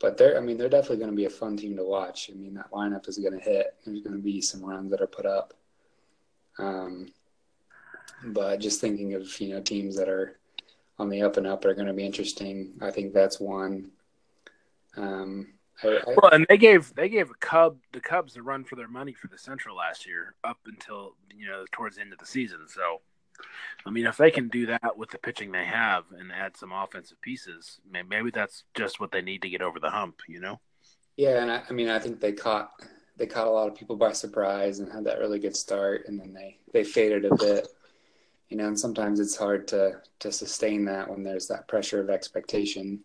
But 0.00 0.16
they're, 0.16 0.36
I 0.36 0.40
mean, 0.40 0.56
they're 0.56 0.68
definitely 0.68 0.98
going 0.98 1.10
to 1.10 1.16
be 1.16 1.24
a 1.24 1.30
fun 1.30 1.56
team 1.56 1.76
to 1.76 1.84
watch. 1.84 2.30
I 2.32 2.36
mean, 2.36 2.54
that 2.54 2.70
lineup 2.70 3.08
is 3.08 3.18
going 3.18 3.36
to 3.36 3.44
hit. 3.44 3.74
There's 3.84 4.00
going 4.00 4.14
to 4.14 4.22
be 4.22 4.40
some 4.40 4.64
runs 4.64 4.90
that 4.92 5.00
are 5.00 5.08
put 5.08 5.26
up. 5.26 5.54
Um, 6.58 7.08
but 8.26 8.60
just 8.60 8.80
thinking 8.80 9.14
of 9.14 9.40
you 9.40 9.50
know 9.50 9.60
teams 9.60 9.96
that 9.96 10.08
are 10.08 10.38
on 10.98 11.08
the 11.08 11.22
up 11.22 11.36
and 11.36 11.46
up 11.46 11.64
are 11.64 11.74
going 11.74 11.86
to 11.86 11.92
be 11.92 12.06
interesting. 12.06 12.72
I 12.80 12.90
think 12.90 13.12
that's 13.12 13.38
one. 13.38 13.90
Um, 14.96 15.48
I, 15.82 15.88
I, 15.88 16.00
well, 16.16 16.32
and 16.32 16.46
they 16.48 16.58
gave 16.58 16.94
they 16.94 17.08
gave 17.08 17.30
a 17.30 17.34
Cub 17.34 17.78
the 17.92 18.00
Cubs 18.00 18.36
a 18.36 18.42
run 18.42 18.64
for 18.64 18.76
their 18.76 18.88
money 18.88 19.12
for 19.12 19.28
the 19.28 19.38
Central 19.38 19.76
last 19.76 20.06
year, 20.06 20.34
up 20.44 20.58
until 20.66 21.14
you 21.34 21.46
know 21.46 21.64
towards 21.72 21.96
the 21.96 22.02
end 22.02 22.12
of 22.12 22.18
the 22.18 22.26
season. 22.26 22.66
So 22.68 23.00
I 23.86 23.90
mean, 23.90 24.06
if 24.06 24.16
they 24.16 24.30
can 24.30 24.48
do 24.48 24.66
that 24.66 24.96
with 24.96 25.10
the 25.10 25.18
pitching 25.18 25.52
they 25.52 25.64
have 25.64 26.04
and 26.16 26.32
add 26.32 26.56
some 26.56 26.72
offensive 26.72 27.20
pieces, 27.20 27.80
maybe 27.90 28.30
that's 28.30 28.64
just 28.74 29.00
what 29.00 29.12
they 29.12 29.22
need 29.22 29.42
to 29.42 29.48
get 29.48 29.62
over 29.62 29.80
the 29.80 29.90
hump. 29.90 30.20
You 30.26 30.40
know? 30.40 30.60
Yeah, 31.16 31.42
and 31.42 31.50
I, 31.50 31.62
I 31.68 31.72
mean, 31.72 31.88
I 31.88 31.98
think 31.98 32.20
they 32.20 32.32
caught 32.32 32.72
they 33.16 33.26
caught 33.26 33.46
a 33.46 33.50
lot 33.50 33.68
of 33.68 33.74
people 33.74 33.96
by 33.96 34.12
surprise 34.12 34.78
and 34.78 34.92
had 34.92 35.04
that 35.04 35.18
really 35.18 35.38
good 35.38 35.56
start, 35.56 36.04
and 36.06 36.18
then 36.18 36.32
they 36.32 36.58
they 36.72 36.84
faded 36.84 37.24
a 37.24 37.34
bit. 37.36 37.68
You 38.48 38.56
know, 38.56 38.66
and 38.66 38.78
sometimes 38.80 39.20
it's 39.20 39.36
hard 39.36 39.68
to 39.68 40.00
to 40.20 40.32
sustain 40.32 40.84
that 40.86 41.08
when 41.08 41.22
there's 41.22 41.48
that 41.48 41.68
pressure 41.68 42.00
of 42.00 42.10
expectation. 42.10 43.00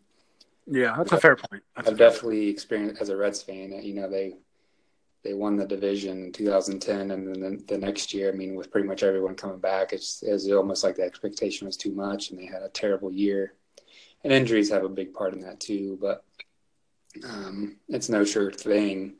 Yeah, 0.65 0.95
that's 0.97 1.09
but 1.09 1.17
a 1.17 1.21
fair 1.21 1.35
point. 1.35 1.63
That's 1.75 1.89
I've 1.89 1.97
definitely 1.97 2.45
point. 2.45 2.53
experienced 2.53 3.01
as 3.01 3.09
a 3.09 3.17
Reds 3.17 3.41
fan. 3.41 3.71
You 3.83 3.93
know, 3.95 4.09
they 4.09 4.37
they 5.23 5.33
won 5.33 5.55
the 5.55 5.65
division 5.65 6.25
in 6.25 6.31
2010, 6.31 7.11
and 7.11 7.27
then 7.27 7.63
the, 7.67 7.77
next 7.77 8.13
year, 8.13 8.29
I 8.29 8.35
mean, 8.35 8.55
with 8.55 8.71
pretty 8.71 8.87
much 8.87 9.03
everyone 9.03 9.35
coming 9.35 9.59
back, 9.59 9.93
it's, 9.93 10.21
it's 10.21 10.49
almost 10.51 10.83
like 10.83 10.97
the 10.97 11.03
expectation 11.03 11.65
was 11.65 11.77
too 11.77 11.93
much, 11.93 12.29
and 12.29 12.39
they 12.39 12.45
had 12.45 12.61
a 12.61 12.69
terrible 12.69 13.09
year. 13.09 13.53
And 14.23 14.33
injuries 14.33 14.69
have 14.69 14.83
a 14.83 14.89
big 14.89 15.13
part 15.13 15.33
in 15.33 15.39
that 15.41 15.61
too, 15.61 15.97
but 16.01 16.25
um, 17.25 17.77
it's 17.87 18.09
no 18.09 18.25
sure 18.25 18.51
thing 18.51 19.13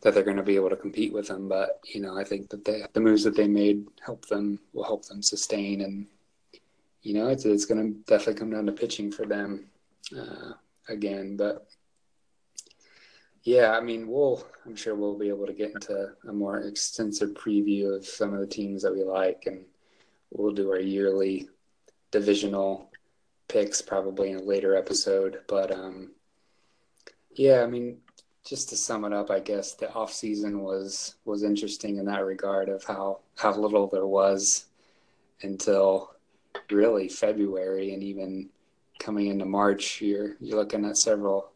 that 0.00 0.14
they're 0.14 0.22
going 0.22 0.36
to 0.36 0.42
be 0.42 0.56
able 0.56 0.70
to 0.70 0.76
compete 0.76 1.12
with 1.12 1.28
them. 1.28 1.48
But 1.48 1.80
you 1.84 2.00
know, 2.00 2.16
I 2.16 2.24
think 2.24 2.50
that 2.50 2.64
they, 2.64 2.82
the 2.92 3.00
moves 3.00 3.24
that 3.24 3.36
they 3.36 3.48
made 3.48 3.86
help 4.04 4.26
them 4.26 4.58
will 4.72 4.84
help 4.84 5.06
them 5.06 5.22
sustain, 5.22 5.82
and 5.82 6.06
you 7.02 7.14
know, 7.14 7.28
it's 7.28 7.44
it's 7.44 7.64
going 7.64 7.82
to 7.82 7.98
definitely 8.06 8.38
come 8.38 8.50
down 8.50 8.66
to 8.66 8.72
pitching 8.72 9.10
for 9.10 9.26
them 9.26 9.66
uh, 10.16 10.52
again, 10.88 11.36
but 11.36 11.66
yeah, 13.44 13.76
I 13.76 13.80
mean, 13.80 14.08
we'll. 14.08 14.46
I'm 14.64 14.76
sure 14.76 14.94
we'll 14.94 15.18
be 15.18 15.28
able 15.28 15.46
to 15.46 15.52
get 15.52 15.72
into 15.72 16.12
a 16.28 16.32
more 16.32 16.60
extensive 16.60 17.30
preview 17.30 17.96
of 17.96 18.06
some 18.06 18.32
of 18.32 18.40
the 18.40 18.46
teams 18.46 18.82
that 18.82 18.94
we 18.94 19.02
like, 19.02 19.44
and 19.46 19.64
we'll 20.30 20.52
do 20.52 20.70
our 20.70 20.78
yearly 20.78 21.48
divisional 22.12 22.88
picks 23.48 23.82
probably 23.82 24.30
in 24.30 24.36
a 24.36 24.42
later 24.42 24.76
episode. 24.76 25.40
But 25.48 25.72
um, 25.72 26.12
yeah, 27.34 27.62
I 27.62 27.66
mean, 27.66 27.98
just 28.46 28.68
to 28.68 28.76
sum 28.76 29.04
it 29.04 29.12
up, 29.12 29.30
I 29.30 29.40
guess 29.40 29.74
the 29.74 29.92
off 29.92 30.12
season 30.12 30.60
was 30.60 31.16
was 31.24 31.42
interesting 31.42 31.96
in 31.98 32.06
that 32.06 32.24
regard 32.24 32.68
of 32.68 32.84
how 32.84 33.20
how 33.36 33.52
little 33.56 33.88
there 33.88 34.06
was 34.06 34.66
until 35.42 36.14
really 36.70 37.08
February, 37.08 37.92
and 37.92 38.04
even 38.04 38.50
coming 39.02 39.26
into 39.26 39.44
March, 39.44 40.00
you're 40.00 40.36
you're 40.40 40.58
looking 40.58 40.84
at 40.84 40.96
several 40.96 41.50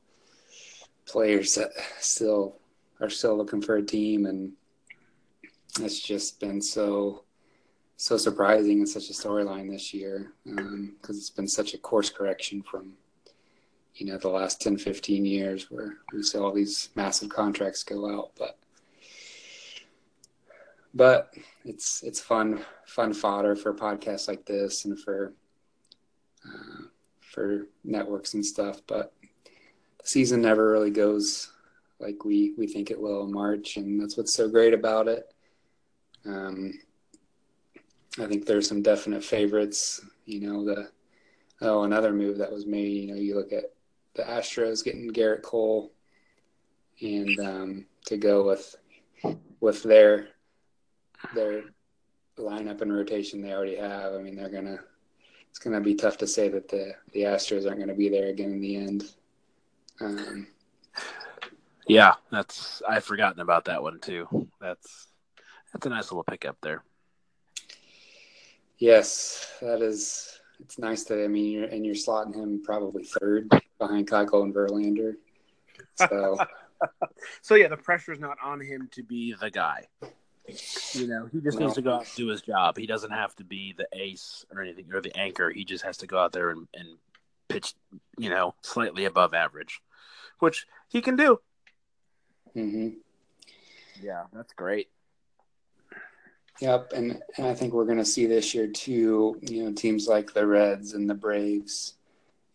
players 1.06 1.54
that 1.54 1.70
still 2.00 2.56
are 3.00 3.10
still 3.10 3.36
looking 3.36 3.62
for 3.62 3.76
a 3.76 3.82
team, 3.82 4.26
and 4.26 4.52
it's 5.80 6.00
just 6.00 6.40
been 6.40 6.60
so 6.60 7.22
so 7.96 8.16
surprising 8.16 8.78
and 8.78 8.88
such 8.88 9.08
a 9.08 9.12
storyline 9.12 9.70
this 9.70 9.94
year 9.94 10.32
because 10.44 10.58
um, 10.58 10.96
it's 11.08 11.30
been 11.30 11.48
such 11.48 11.72
a 11.72 11.78
course 11.78 12.10
correction 12.10 12.62
from 12.62 12.92
you 13.94 14.04
know 14.04 14.18
the 14.18 14.28
last 14.28 14.60
10 14.60 14.76
15 14.76 15.24
years 15.24 15.70
where 15.70 15.96
we 16.12 16.22
see 16.22 16.36
all 16.36 16.52
these 16.52 16.90
massive 16.94 17.30
contracts 17.30 17.82
go 17.82 18.18
out 18.18 18.32
but 18.38 18.58
but 20.92 21.32
it's 21.64 22.02
it's 22.02 22.20
fun 22.20 22.60
fun 22.84 23.14
fodder 23.14 23.56
for 23.56 23.72
podcasts 23.72 24.28
like 24.28 24.44
this 24.44 24.84
and 24.84 25.00
for 25.00 25.32
for 27.36 27.68
networks 27.84 28.34
and 28.34 28.44
stuff 28.44 28.80
but 28.88 29.12
the 30.02 30.08
season 30.08 30.42
never 30.42 30.72
really 30.72 30.90
goes 30.90 31.52
like 31.98 32.24
we 32.24 32.52
we 32.58 32.66
think 32.66 32.90
it 32.90 33.00
will 33.00 33.24
in 33.24 33.32
March, 33.32 33.76
and 33.76 34.00
that's 34.00 34.16
what's 34.16 34.34
so 34.34 34.48
great 34.48 34.74
about 34.74 35.08
it. 35.08 35.32
Um, 36.24 36.74
I 38.18 38.26
think 38.26 38.46
there's 38.46 38.68
some 38.68 38.82
definite 38.82 39.24
favorites. 39.24 40.00
You 40.24 40.40
know, 40.40 40.64
the 40.64 40.90
oh 41.62 41.84
another 41.84 42.12
move 42.12 42.38
that 42.38 42.52
was 42.52 42.66
made. 42.66 42.92
You 42.92 43.06
know, 43.08 43.20
you 43.20 43.34
look 43.34 43.52
at 43.52 43.72
the 44.14 44.22
Astros 44.22 44.84
getting 44.84 45.10
Gerrit 45.10 45.42
Cole, 45.42 45.92
and 47.00 47.38
um, 47.40 47.86
to 48.06 48.16
go 48.16 48.46
with 48.46 48.76
with 49.60 49.82
their 49.82 50.28
their 51.34 51.62
lineup 52.38 52.82
and 52.82 52.94
rotation 52.94 53.40
they 53.40 53.52
already 53.52 53.76
have. 53.76 54.14
I 54.14 54.18
mean, 54.18 54.36
they're 54.36 54.50
gonna. 54.50 54.80
It's 55.56 55.64
gonna 55.64 55.80
be 55.80 55.94
tough 55.94 56.18
to 56.18 56.26
say 56.26 56.50
that 56.50 56.68
the 56.68 56.92
the 57.14 57.20
Astros 57.20 57.66
aren't 57.66 57.80
gonna 57.80 57.94
be 57.94 58.10
there 58.10 58.28
again 58.28 58.52
in 58.52 58.60
the 58.60 58.76
end. 58.76 59.04
Um, 60.02 60.48
yeah, 61.88 62.12
that's 62.30 62.82
I've 62.86 63.04
forgotten 63.04 63.40
about 63.40 63.64
that 63.64 63.82
one 63.82 63.98
too. 63.98 64.50
That's 64.60 65.06
that's 65.72 65.86
a 65.86 65.88
nice 65.88 66.12
little 66.12 66.24
pickup 66.24 66.58
there. 66.60 66.84
Yes, 68.76 69.50
that 69.62 69.80
is. 69.80 70.38
It's 70.60 70.78
nice 70.78 71.04
that 71.04 71.24
I 71.24 71.26
mean, 71.26 71.50
you're, 71.50 71.64
and 71.64 71.86
you're 71.86 71.94
slotting 71.94 72.34
him 72.34 72.62
probably 72.62 73.04
third 73.04 73.48
behind 73.78 74.10
Keuchel 74.10 74.42
and 74.42 74.54
Verlander. 74.54 75.14
So, 75.94 76.36
so 77.40 77.54
yeah, 77.54 77.68
the 77.68 77.78
pressure 77.78 78.12
is 78.12 78.20
not 78.20 78.36
on 78.44 78.60
him 78.60 78.90
to 78.92 79.02
be 79.02 79.34
the 79.40 79.50
guy. 79.50 79.86
You 80.92 81.06
know, 81.08 81.28
he 81.32 81.40
just 81.40 81.58
no. 81.58 81.66
needs 81.66 81.74
to 81.74 81.82
go 81.82 81.94
out 81.94 82.00
and 82.00 82.14
do 82.16 82.28
his 82.28 82.42
job. 82.42 82.76
He 82.76 82.86
doesn't 82.86 83.10
have 83.10 83.34
to 83.36 83.44
be 83.44 83.74
the 83.76 83.88
ace 83.92 84.44
or 84.54 84.62
anything 84.62 84.86
or 84.92 85.00
the 85.00 85.16
anchor. 85.16 85.50
He 85.50 85.64
just 85.64 85.84
has 85.84 85.96
to 85.98 86.06
go 86.06 86.18
out 86.18 86.32
there 86.32 86.50
and, 86.50 86.68
and 86.74 86.98
pitch, 87.48 87.74
you 88.18 88.30
know, 88.30 88.54
slightly 88.62 89.04
above 89.04 89.34
average 89.34 89.80
which 90.38 90.66
he 90.88 91.00
can 91.00 91.16
do. 91.16 91.40
Mm-hmm. 92.56 92.88
Yeah, 94.02 94.24
that's 94.32 94.52
great. 94.52 94.88
Yep, 96.60 96.92
and, 96.94 97.20
and 97.36 97.46
I 97.46 97.54
think 97.54 97.74
we're 97.74 97.84
going 97.84 97.98
to 97.98 98.04
see 98.04 98.26
this 98.26 98.54
year 98.54 98.66
too. 98.68 99.38
You 99.42 99.64
know, 99.64 99.72
teams 99.72 100.08
like 100.08 100.32
the 100.32 100.46
Reds 100.46 100.94
and 100.94 101.08
the 101.08 101.14
Braves, 101.14 101.94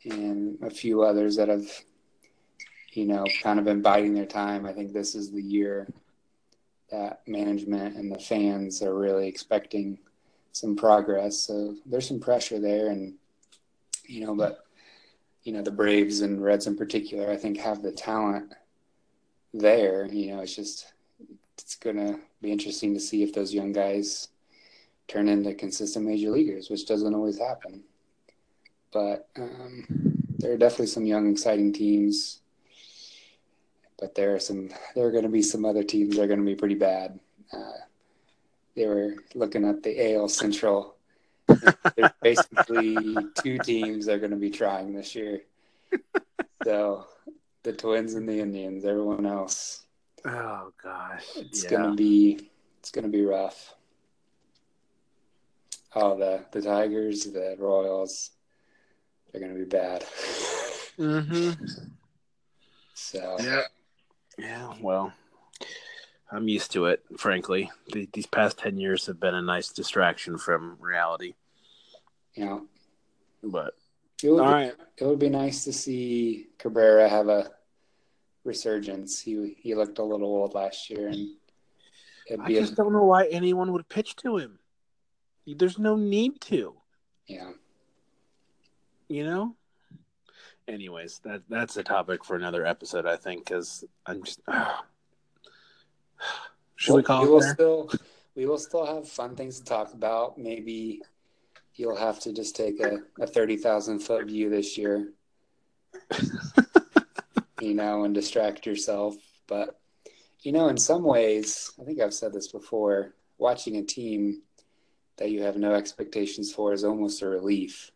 and 0.06 0.58
a 0.64 0.72
few 0.72 1.04
others 1.04 1.36
that 1.36 1.50
have, 1.50 1.68
you 2.94 3.06
know, 3.06 3.26
kind 3.44 3.60
of 3.60 3.66
been 3.66 3.82
biding 3.82 4.16
their 4.16 4.26
time. 4.26 4.66
I 4.66 4.74
think 4.74 4.92
this 4.92 5.14
is 5.14 5.32
the 5.32 5.42
year 5.42 5.88
that 6.92 7.22
management 7.28 7.96
and 7.96 8.12
the 8.12 8.20
fans 8.20 8.82
are 8.82 8.94
really 8.94 9.28
expecting 9.28 9.98
some 10.52 10.76
progress. 10.76 11.39
So 11.39 11.76
there's 11.86 12.08
some 12.08 12.20
pressure 12.20 12.60
there, 12.60 12.89
and 12.89 13.16
you 14.06 14.26
know, 14.26 14.36
but 14.36 14.66
you 15.44 15.54
know 15.54 15.62
the 15.62 15.72
Braves 15.72 16.22
and 16.22 16.44
Reds 16.44 16.68
in 16.68 16.76
particular, 16.76 17.32
I 17.32 17.38
think 17.38 17.58
have 17.58 17.82
the 17.82 17.92
talent 17.92 18.54
there. 19.54 20.06
You 20.06 20.36
know, 20.36 20.42
it's 20.42 20.56
just 20.56 20.94
it's 21.58 21.76
gonna 21.76 22.20
be 22.42 22.52
interesting 22.52 22.94
to 22.94 23.00
see 23.00 23.24
if 23.24 23.34
those 23.34 23.54
young 23.54 23.72
guys 23.72 24.30
turn 25.08 25.28
into 25.28 25.54
consistent 25.54 26.06
major 26.06 26.30
leaguers, 26.30 26.70
which 26.70 26.86
doesn't 26.86 27.16
always 27.16 27.39
happen. 27.39 27.84
But 28.92 29.30
um, 29.38 29.86
there 30.39 30.54
are 30.54 30.58
definitely 30.58 30.88
some 30.88 31.06
young, 31.06 31.30
exciting 31.30 31.72
teams. 31.74 32.41
But 34.02 34.16
there 34.16 34.36
are 34.36 34.39
some. 34.39 34.70
There 34.95 35.06
are 35.06 35.12
going 35.12 35.24
to 35.24 35.30
be 35.30 35.43
some 35.43 35.64
other 35.64 35.84
teams 35.84 36.18
that 36.18 36.24
are 36.24 36.28
going 36.28 36.39
to 36.39 36.45
be 36.45 36.56
pretty 36.56 36.76
bad. 36.76 37.20
Uh, 37.54 37.80
they 38.76 38.88
were 38.88 39.16
looking 39.36 39.64
at 39.64 39.84
the 39.84 40.16
AL 40.16 40.28
Central. 40.28 40.95
There's 41.47 42.12
basically 42.22 43.16
two 43.36 43.60
teams 43.60 44.08
that 44.08 44.16
are 44.16 44.20
going 44.20 44.32
to 44.32 44.38
be 44.38 44.49
trying 44.49 44.93
this 44.93 45.16
year. 45.16 45.41
So 46.64 47.06
the 47.64 47.74
Twins 47.74 48.14
and 48.14 48.28
the 48.28 48.39
Indians. 48.39 48.86
Everyone 48.86 49.26
else. 49.26 49.86
Oh 50.26 50.72
gosh, 50.82 51.26
it's 51.36 51.64
yeah. 51.64 51.70
gonna 51.72 51.95
be 51.95 52.52
it's 52.80 52.91
gonna 52.91 53.08
be 53.08 53.26
rough. 53.26 53.74
Oh, 55.95 56.18
the 56.18 56.45
the 56.52 56.62
Tigers, 56.62 57.24
the 57.24 57.56
Royals, 57.58 58.32
they're 59.32 59.41
gonna 59.41 59.56
be 59.58 59.66
bad. 59.66 60.06
Mm-hmm. 60.97 61.66
So 62.93 63.36
Yeah. 63.39 63.64
Yeah. 64.38 64.74
Well, 64.82 65.14
I'm 66.32 66.48
used 66.48 66.72
to 66.74 66.86
it. 66.86 67.04
Frankly, 67.18 67.70
the, 67.92 68.08
these 68.14 68.26
past 68.26 68.58
ten 68.58 68.78
years 68.78 69.06
have 69.08 69.20
been 69.20 69.36
a 69.36 69.42
nice 69.42 69.70
distraction 69.70 70.38
from 70.38 70.78
reality. 70.80 71.34
you 72.34 72.46
know, 72.46 72.68
But 73.44 73.76
it 74.24 74.30
would, 74.30 74.40
all 74.40 74.48
be, 74.48 74.54
right, 74.54 74.74
it 74.98 75.06
would 75.06 75.20
be 75.20 75.30
nice 75.30 75.64
to 75.66 75.74
see 75.74 76.48
Cabrera 76.58 77.10
have 77.10 77.28
a 77.28 77.52
resurgence. 78.44 79.20
He 79.20 79.56
he 79.60 79.76
looked 79.76 80.00
a 80.00 80.04
little 80.04 80.28
old 80.28 80.54
last 80.54 80.90
year, 80.90 81.08
and 81.08 81.36
it'd 82.28 82.40
I 82.40 82.48
be 82.48 82.58
a, 82.58 82.62
just 82.62 82.76
don't 82.76 82.94
know 82.94 83.06
why 83.06 83.26
anyone 83.28 83.72
would 83.74 83.90
pitch 83.90 84.16
to 84.18 84.38
him. 84.38 84.60
There's 85.46 85.80
no 85.80 85.96
need 85.96 86.40
to. 86.42 86.76
yeah. 87.28 87.52
you 89.10 89.26
know 89.26 89.56
anyways 90.68 91.20
that 91.24 91.41
that's 91.49 91.78
a 91.78 91.84
topic 91.84 92.24
for 92.24 92.36
another 92.36 92.66
episode 92.66 93.05
i 93.05 93.16
think 93.16 93.45
because 93.45 93.84
i'm 94.05 94.24
just 94.24 94.41
should 96.76 96.95
we 96.95 97.03
call 97.03 97.22
we 97.22 97.28
it 97.28 97.32
will 97.32 97.39
there? 97.39 97.53
still 97.53 97.91
we 98.36 98.45
will 98.45 98.57
still 98.57 98.86
have 98.86 99.07
fun 99.07 99.36
things 99.36 99.59
to 99.59 99.66
talk 99.66 99.93
about. 99.93 100.38
Maybe 100.38 101.01
you'll 101.76 101.95
have 101.95 102.20
to 102.22 102.34
just 102.34 102.55
take 102.55 102.80
a, 102.80 102.99
a 103.20 103.28
thirty 103.28 103.57
thousand 103.57 103.99
foot 103.99 104.26
view 104.26 104.49
this 104.49 104.78
year, 104.78 105.12
you 107.62 107.74
know, 107.74 108.03
and 108.03 108.14
distract 108.14 108.66
yourself. 108.66 109.16
But 109.47 109.80
you 110.41 110.51
know, 110.51 110.70
in 110.70 110.78
some 110.78 111.03
ways, 111.03 111.72
I 111.80 111.84
think 111.84 111.99
I've 111.99 112.14
said 112.14 112.34
this 112.34 112.51
before. 112.51 113.14
Watching 113.38 113.78
a 113.78 113.84
team 113.84 114.43
that 115.18 115.32
you 115.32 115.41
have 115.41 115.57
no 115.57 115.74
expectations 115.74 116.53
for 116.53 116.74
is 116.74 116.84
almost 116.84 117.22
a 117.22 117.28
relief 117.28 117.91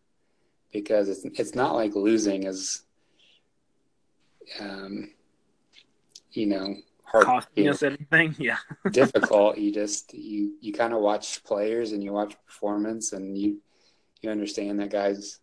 because 0.76 1.08
it's 1.08 1.24
it's 1.40 1.56
not 1.56 1.74
like 1.74 1.96
losing 1.96 2.44
is, 2.44 2.84
um, 4.60 5.10
you 6.32 6.48
know, 6.48 6.76
hard. 7.04 7.24
costing 7.24 7.70
us 7.70 7.82
anything 7.82 8.36
yeah 8.40 8.58
difficult. 8.92 9.58
You 9.64 9.72
just 9.72 10.14
you 10.14 10.56
you 10.60 10.74
kind 10.74 10.94
of 10.94 11.00
watch 11.00 11.46
players 11.46 11.94
and 11.94 12.04
you 12.04 12.12
watch 12.12 12.36
performance 12.46 13.14
and 13.14 13.38
you 13.38 13.62
you 14.22 14.30
understand 14.30 14.82
that 14.82 14.90
guys 14.90 15.40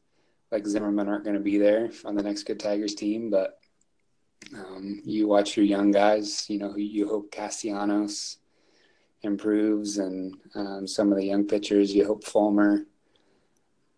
like 0.51 0.67
Zimmermann 0.67 1.09
aren't 1.09 1.25
going 1.25 1.37
to 1.37 1.43
be 1.43 1.57
there 1.57 1.91
on 2.05 2.15
the 2.15 2.23
next 2.23 2.43
good 2.43 2.61
Tigers 2.61 2.95
team, 2.95 3.31
but 3.31 3.59
um, 4.55 5.01
you 5.03 5.27
watch 5.27 5.57
your 5.57 5.65
young 5.65 5.93
guys. 5.93 6.45
You 6.51 6.59
know 6.59 6.73
who 6.73 6.81
you 6.81 7.09
hope 7.09 7.33
Castellanos 7.33 8.37
improves, 9.23 9.97
and 9.97 10.37
um, 10.55 10.87
some 10.87 11.11
of 11.11 11.17
the 11.17 11.25
young 11.25 11.47
pitchers. 11.47 11.95
You 11.95 12.07
hope 12.07 12.23
Fulmer 12.23 12.85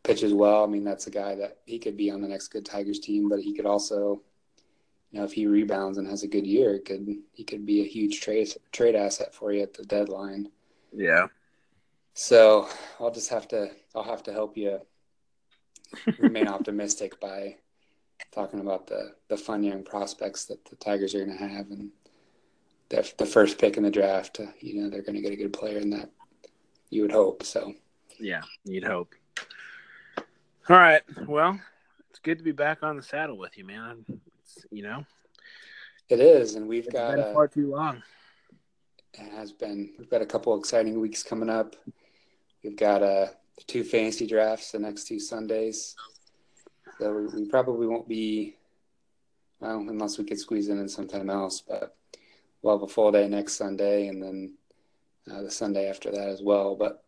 pitches 0.05 0.35
well. 0.35 0.65
I 0.65 0.67
mean, 0.69 0.85
that's 0.85 1.07
a 1.09 1.11
guy 1.11 1.35
that 1.37 1.59
he 1.67 1.79
could 1.79 1.97
be 1.97 2.11
on 2.11 2.23
the 2.23 2.29
next 2.29 2.49
good 2.49 2.67
Tigers 2.67 3.01
team, 3.01 3.29
but 3.29 3.41
he 3.41 3.55
could 3.55 3.67
also 3.67 4.23
you 5.11 5.21
know, 5.21 5.25
if 5.27 5.33
he 5.33 5.47
rebounds 5.47 5.99
and 5.99 6.09
has 6.09 6.25
a 6.25 6.29
good 6.29 6.47
year, 6.47 6.75
it 6.75 6.85
could 6.85 7.09
he 7.33 7.45
could 7.45 7.65
be 7.65 7.83
a 7.83 7.89
huge 7.89 8.21
trade 8.21 8.53
trade 8.73 8.97
asset 8.97 9.35
for 9.35 9.53
you 9.53 9.63
at 9.63 9.75
the 9.75 9.85
deadline. 9.85 10.51
yeah 10.93 11.29
So 12.15 12.69
I'll 13.01 13.13
just 13.13 13.31
have 13.31 13.49
to 13.49 13.71
I'll 13.95 14.03
have 14.05 14.23
to 14.25 14.33
help 14.33 14.57
you 14.57 14.81
remain 16.19 16.49
optimistic 16.57 17.21
by 17.21 17.57
talking 18.33 18.61
about 18.61 18.89
the 18.89 19.15
the 19.29 19.37
fun 19.37 19.63
young 19.63 19.85
prospects 19.85 20.47
that 20.47 20.65
the 20.65 20.77
Tigers 20.77 21.15
are 21.15 21.25
going 21.25 21.39
to 21.39 21.45
have 21.45 21.71
and 21.71 21.91
the 22.89 23.13
the 23.19 23.27
first 23.27 23.59
pick 23.59 23.77
in 23.77 23.85
the 23.85 23.91
draft. 23.91 24.41
You 24.61 24.83
know, 24.83 24.91
they're 24.91 25.03
going 25.03 25.17
to 25.17 25.23
get 25.23 25.33
a 25.33 25.37
good 25.37 25.53
player 25.53 25.79
in 25.79 25.91
that. 25.91 26.11
You 26.91 27.03
would 27.03 27.13
hope 27.13 27.45
so. 27.45 27.75
yeah 28.19 28.43
you'd 28.65 28.85
hope 28.85 29.15
all 30.71 30.77
right 30.77 31.03
well 31.27 31.59
it's 32.11 32.19
good 32.21 32.39
to 32.39 32.45
be 32.45 32.53
back 32.53 32.83
on 32.83 32.97
the 32.97 33.03
saddle 33.03 33.37
with 33.37 33.57
you 33.59 33.65
man 33.65 34.05
it's, 34.43 34.65
you 34.71 34.83
know 34.83 35.05
It 36.09 36.21
is, 36.21 36.55
and 36.55 36.69
we've 36.69 36.85
it's 36.85 36.93
got 36.93 37.17
been 37.17 37.35
far 37.35 37.49
too 37.49 37.71
long 37.71 38.03
it 39.19 39.33
has 39.33 39.53
been 39.53 39.91
we've 39.99 40.11
got 40.11 40.23
a 40.23 40.27
couple 40.27 40.59
exciting 40.59 41.01
weeks 41.01 41.23
coming 41.23 41.49
up. 41.49 41.77
We've 42.63 42.77
got 42.77 43.03
uh, 43.03 43.27
two 43.67 43.85
fantasy 43.85 44.27
drafts 44.27 44.73
the 44.73 44.79
next 44.79 45.07
two 45.07 45.21
Sundays. 45.21 45.95
So 46.99 47.13
we, 47.13 47.27
we 47.27 47.49
probably 47.49 47.87
won't 47.87 48.09
be 48.09 48.57
well, 49.61 49.79
unless 49.79 50.19
we 50.19 50.25
could 50.25 50.39
squeeze 50.39 50.69
in 50.69 50.79
in 50.79 50.89
sometime 50.89 51.31
else, 51.31 51.61
but 51.61 51.97
we'll 52.63 52.77
have 52.77 52.83
a 52.83 52.93
full 52.93 53.13
day 53.13 53.29
next 53.29 53.55
Sunday 53.55 54.09
and 54.09 54.23
then 54.23 54.55
uh, 55.31 55.43
the 55.43 55.51
Sunday 55.51 55.89
after 55.89 56.11
that 56.11 56.29
as 56.29 56.43
well. 56.43 56.75
But 56.75 57.05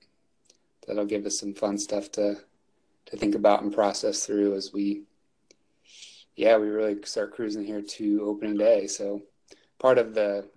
that'll 0.86 1.06
give 1.06 1.26
us 1.26 1.40
some 1.40 1.54
fun 1.54 1.78
stuff 1.78 2.12
to 2.12 2.36
to 3.06 3.16
think 3.16 3.34
about 3.34 3.62
and 3.62 3.72
process 3.72 4.26
through 4.26 4.54
as 4.54 4.72
we 4.72 5.02
yeah, 6.36 6.58
we 6.58 6.68
really 6.68 6.96
start 7.04 7.34
cruising 7.34 7.64
here 7.64 7.80
to 7.80 8.20
opening 8.22 8.58
day. 8.58 8.86
So 8.86 9.22
part 9.78 9.96
of 9.96 10.14
the 10.14 10.48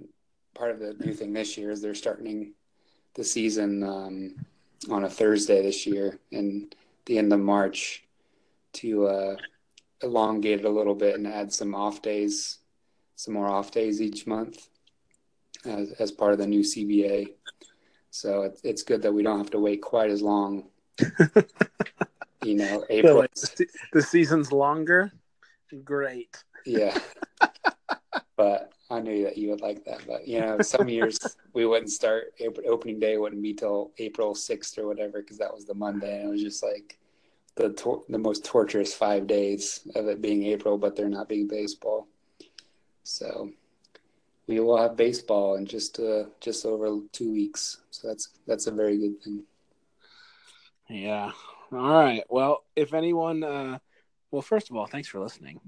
part 0.54 0.72
of 0.72 0.80
the 0.80 0.93
new 1.00 1.14
thing 1.14 1.32
this 1.32 1.58
year 1.58 1.72
is 1.72 1.82
they're 1.82 1.95
starting 1.95 2.54
the 3.14 3.24
season 3.24 3.82
um, 3.84 4.36
on 4.91 5.06
a 5.06 5.10
Thursday 5.10 5.62
this 5.62 5.88
year 5.88 6.20
and 6.32 6.76
the 7.06 7.18
end 7.18 7.32
of 7.32 7.39
March 7.39 8.04
to 8.74 9.08
uh, 9.08 9.36
elongate 10.04 10.60
it 10.60 10.66
a 10.66 10.70
little 10.70 10.95
bit 10.95 11.16
and 11.16 11.28
add 11.28 11.52
some 11.52 11.74
off 11.74 12.02
days, 12.02 12.60
some 13.16 13.34
more 13.34 13.47
off 13.47 13.72
days 13.72 14.02
each 14.02 14.28
month 14.28 14.68
as, 15.66 15.91
as 15.93 16.12
part 16.12 16.34
of 16.34 16.39
the 16.39 16.47
new 16.47 16.62
CBA. 16.62 17.34
So 18.12 18.43
it's, 18.43 18.62
it's 18.64 18.84
good 18.84 19.02
that 19.04 19.14
we 19.14 19.24
don't 19.24 19.38
have 19.38 19.52
to 19.52 19.60
wait 19.60 19.82
quite 19.82 20.10
as 20.10 20.22
long. 20.22 20.66
you 22.44 22.56
know, 22.56 22.86
April. 22.90 23.26
the 23.94 24.02
season's 24.02 24.52
longer 24.52 25.12
great 25.84 26.44
Yeah. 26.66 26.98
but 28.38 28.72
I 28.90 29.00
knew 29.00 29.24
that 29.26 29.38
you 29.38 29.50
would 29.50 29.62
like 29.62 29.86
that. 29.86 30.02
But, 30.08 30.28
you 30.28 30.40
know, 30.40 30.62
some 30.62 30.90
years 30.90 31.20
we 31.54 31.66
wouldn't 31.66 31.92
start, 31.92 32.34
opening 32.66 33.00
day 33.00 33.18
wouldn't 33.18 33.42
be 33.42 33.54
till 33.54 33.92
April 34.00 34.34
6th 34.34 34.78
or 34.78 34.88
whatever, 34.88 35.22
because 35.22 35.38
that 35.38 35.54
was 35.54 35.66
the 35.66 35.74
Monday. 35.74 36.20
And 36.20 36.28
it 36.28 36.32
was 36.32 36.42
just 36.42 36.64
like 36.64 36.98
the, 37.56 37.70
tor- 37.70 38.04
the 38.10 38.18
most 38.18 38.46
torturous 38.46 38.94
five 38.94 39.28
days 39.28 39.82
of 39.96 40.08
it 40.08 40.22
being 40.22 40.44
April, 40.46 40.78
but 40.78 40.96
there 40.96 41.10
not 41.10 41.30
being 41.30 41.48
baseball. 41.48 42.08
So 43.04 43.52
we 44.48 44.60
will 44.60 44.78
have 44.78 44.96
baseball 44.96 45.56
in 45.56 45.66
just, 45.66 46.00
uh, 46.00 46.24
just 46.40 46.66
over 46.66 47.00
two 47.12 47.32
weeks. 47.32 47.82
So 47.92 48.08
that's, 48.08 48.30
that's 48.48 48.68
a 48.68 48.72
very 48.72 48.98
good 48.98 49.22
thing. 49.22 49.44
Yeah. 50.90 51.32
All 51.72 51.80
right. 51.80 52.24
Well, 52.30 52.64
if 52.76 52.94
anyone, 52.94 53.44
uh, 53.44 53.80
well, 54.32 54.42
first 54.42 54.70
of 54.70 54.76
all, 54.76 54.88
thanks 54.88 55.08
for 55.08 55.20
listening. 55.20 55.60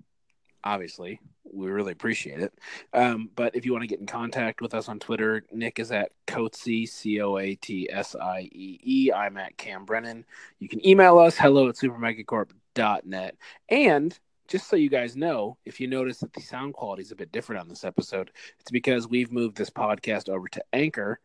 Obviously, 0.64 1.20
we 1.52 1.70
really 1.70 1.92
appreciate 1.92 2.40
it. 2.40 2.54
Um, 2.94 3.30
but 3.36 3.56
if 3.56 3.66
you 3.66 3.72
want 3.72 3.84
to 3.84 3.88
get 3.88 4.00
in 4.00 4.06
contact 4.06 4.62
with 4.62 4.74
us 4.74 4.90
on 4.90 5.00
Twitter, 5.00 5.44
Nick 5.52 5.80
is 5.80 5.92
at 5.92 6.12
Coatsy, 6.28 6.88
C 6.88 7.22
O 7.22 7.38
A 7.38 7.56
T 7.56 7.90
S 7.92 8.16
I 8.16 8.42
E 8.52 8.80
E. 8.84 9.12
I'm 9.12 9.38
at 9.38 9.58
Cam 9.58 9.86
Brennan. 9.86 10.26
You 10.60 10.70
can 10.70 10.86
email 10.86 11.18
us, 11.18 11.38
hello 11.38 11.68
at 11.68 11.76
supermegacorp.net. 11.76 13.36
And 13.70 14.20
just 14.48 14.68
so 14.68 14.76
you 14.76 14.90
guys 14.90 15.16
know, 15.16 15.58
if 15.66 15.80
you 15.80 15.88
notice 15.88 16.20
that 16.20 16.34
the 16.34 16.42
sound 16.42 16.74
quality 16.74 17.02
is 17.04 17.12
a 17.12 17.16
bit 17.16 17.32
different 17.32 17.62
on 17.62 17.70
this 17.70 17.84
episode, 17.84 18.32
it's 18.60 18.72
because 18.72 19.08
we've 19.08 19.32
moved 19.32 19.56
this 19.56 19.70
podcast 19.70 20.30
over 20.30 20.48
to 20.50 20.64
Anchor. 20.74 21.20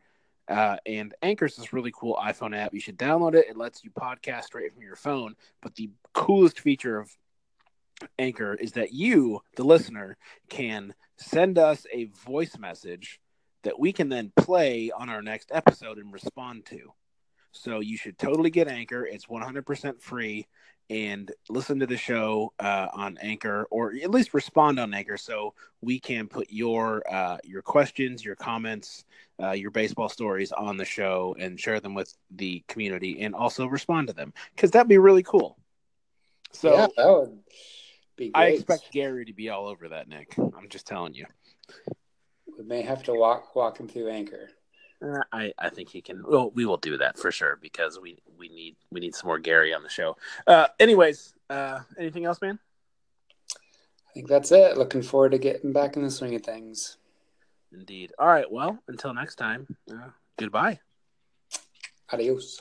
Uh, 0.49 0.77
and 0.87 1.15
Anchor 1.23 1.47
is 1.47 1.57
this 1.57 1.73
really 1.73 1.93
cool 1.95 2.17
iPhone 2.23 2.57
app. 2.57 2.73
You 2.73 2.81
should 2.81 2.99
download 2.99 3.35
it. 3.35 3.47
It 3.49 3.57
lets 3.57 3.85
you 3.85 3.91
podcast 3.91 4.45
straight 4.45 4.73
from 4.73 4.83
your 4.83 4.97
phone. 4.97 5.35
But 5.61 5.75
the 5.75 5.91
coolest 6.13 6.61
feature 6.61 6.99
of 6.99 7.11
Anchor 8.19 8.55
is 8.55 8.73
that 8.73 8.93
you, 8.93 9.41
the 9.57 9.65
listener, 9.65 10.17
can 10.49 10.95
send 11.17 11.59
us 11.59 11.87
a 11.93 12.05
voice 12.05 12.59
message 12.59 13.21
that 13.63 13.79
we 13.79 13.93
can 13.93 14.09
then 14.09 14.33
play 14.37 14.91
on 14.91 15.09
our 15.09 15.23
next 15.23 15.51
episode 15.53 15.99
and 15.99 16.13
respond 16.13 16.67
to. 16.67 16.93
So 17.59 17.81
you 17.81 17.97
should 17.97 18.19
totally 18.19 18.51
get 18.51 18.69
Anchor. 18.69 19.07
It's 19.07 19.27
100% 19.27 20.01
free 20.01 20.47
and 20.89 21.33
listen 21.49 21.81
to 21.81 21.87
the 21.87 21.97
show 21.97 22.53
uh, 22.61 22.89
on 22.93 23.19
Anchor, 23.21 23.67
or 23.71 23.93
at 24.03 24.11
least 24.11 24.35
respond 24.35 24.79
on 24.79 24.95
Anchor, 24.95 25.17
so 25.17 25.55
we 25.81 25.99
can 25.99 26.29
put 26.29 26.49
your 26.51 27.03
uh, 27.13 27.39
your 27.45 27.63
questions, 27.63 28.25
your 28.25 28.37
comments, 28.37 29.05
uh, 29.43 29.51
your 29.51 29.71
baseball 29.71 30.09
stories 30.09 30.53
on 30.53 30.77
the 30.77 30.85
show 30.85 31.35
and 31.39 31.59
share 31.59 31.81
them 31.81 31.95
with 31.95 32.15
the 32.31 32.63
community, 32.69 33.21
and 33.23 33.35
also 33.35 33.67
respond 33.67 34.07
to 34.09 34.13
them 34.13 34.33
because 34.55 34.71
that'd 34.71 34.89
be 34.89 34.99
really 34.99 35.23
cool. 35.23 35.59
So 36.53 36.73
yeah, 36.73 36.87
that 36.97 37.09
would 37.09 37.39
be. 38.17 38.31
Great. 38.31 38.37
I 38.41 38.47
expect 38.49 38.93
Gary 38.93 39.25
to 39.25 39.33
be 39.33 39.51
all 39.51 39.67
over 39.67 39.89
that, 39.89 40.09
Nick. 40.09 40.37
I'm 40.39 40.69
just 40.69 40.87
telling 40.87 41.15
you. 41.15 41.27
We 42.57 42.65
may 42.65 42.83
have 42.83 43.03
to 43.05 43.15
walk 43.15 43.57
walk 43.57 43.79
him 43.79 43.89
through 43.89 44.09
Anchor. 44.11 44.51
Uh, 45.07 45.23
I, 45.33 45.53
I 45.59 45.69
think 45.69 45.91
he 45.91 46.01
can. 46.01 46.25
Well, 46.27 46.51
we 46.55 46.65
will 46.65 46.77
do 46.79 46.97
that 46.99 47.19
for 47.19 47.31
sure 47.31 47.59
because 47.61 48.01
we, 48.01 48.19
we 48.39 48.49
need 48.49 48.77
we 48.91 49.01
need 49.01 49.15
some 49.15 49.29
more 49.29 49.39
Gary 49.39 49.75
on 49.75 49.83
the 49.83 49.89
show. 49.89 50.17
Uh, 50.47 50.67
anyways, 50.81 51.35
uh, 51.51 51.81
anything 51.99 52.25
else, 52.25 52.41
man? 52.41 52.59
I 53.55 54.13
think 54.15 54.29
that's 54.29 54.51
it. 54.51 54.79
Looking 54.79 55.03
forward 55.03 55.33
to 55.33 55.39
getting 55.39 55.73
back 55.73 55.97
in 55.97 56.03
the 56.03 56.11
swing 56.11 56.35
of 56.35 56.43
things. 56.43 56.97
Indeed. 57.73 58.13
All 58.19 58.27
right. 58.27 58.51
Well, 58.51 58.79
until 58.89 59.13
next 59.13 59.37
time. 59.37 59.77
Uh, 59.91 60.09
goodbye. 60.39 60.81
Adios. 62.13 62.61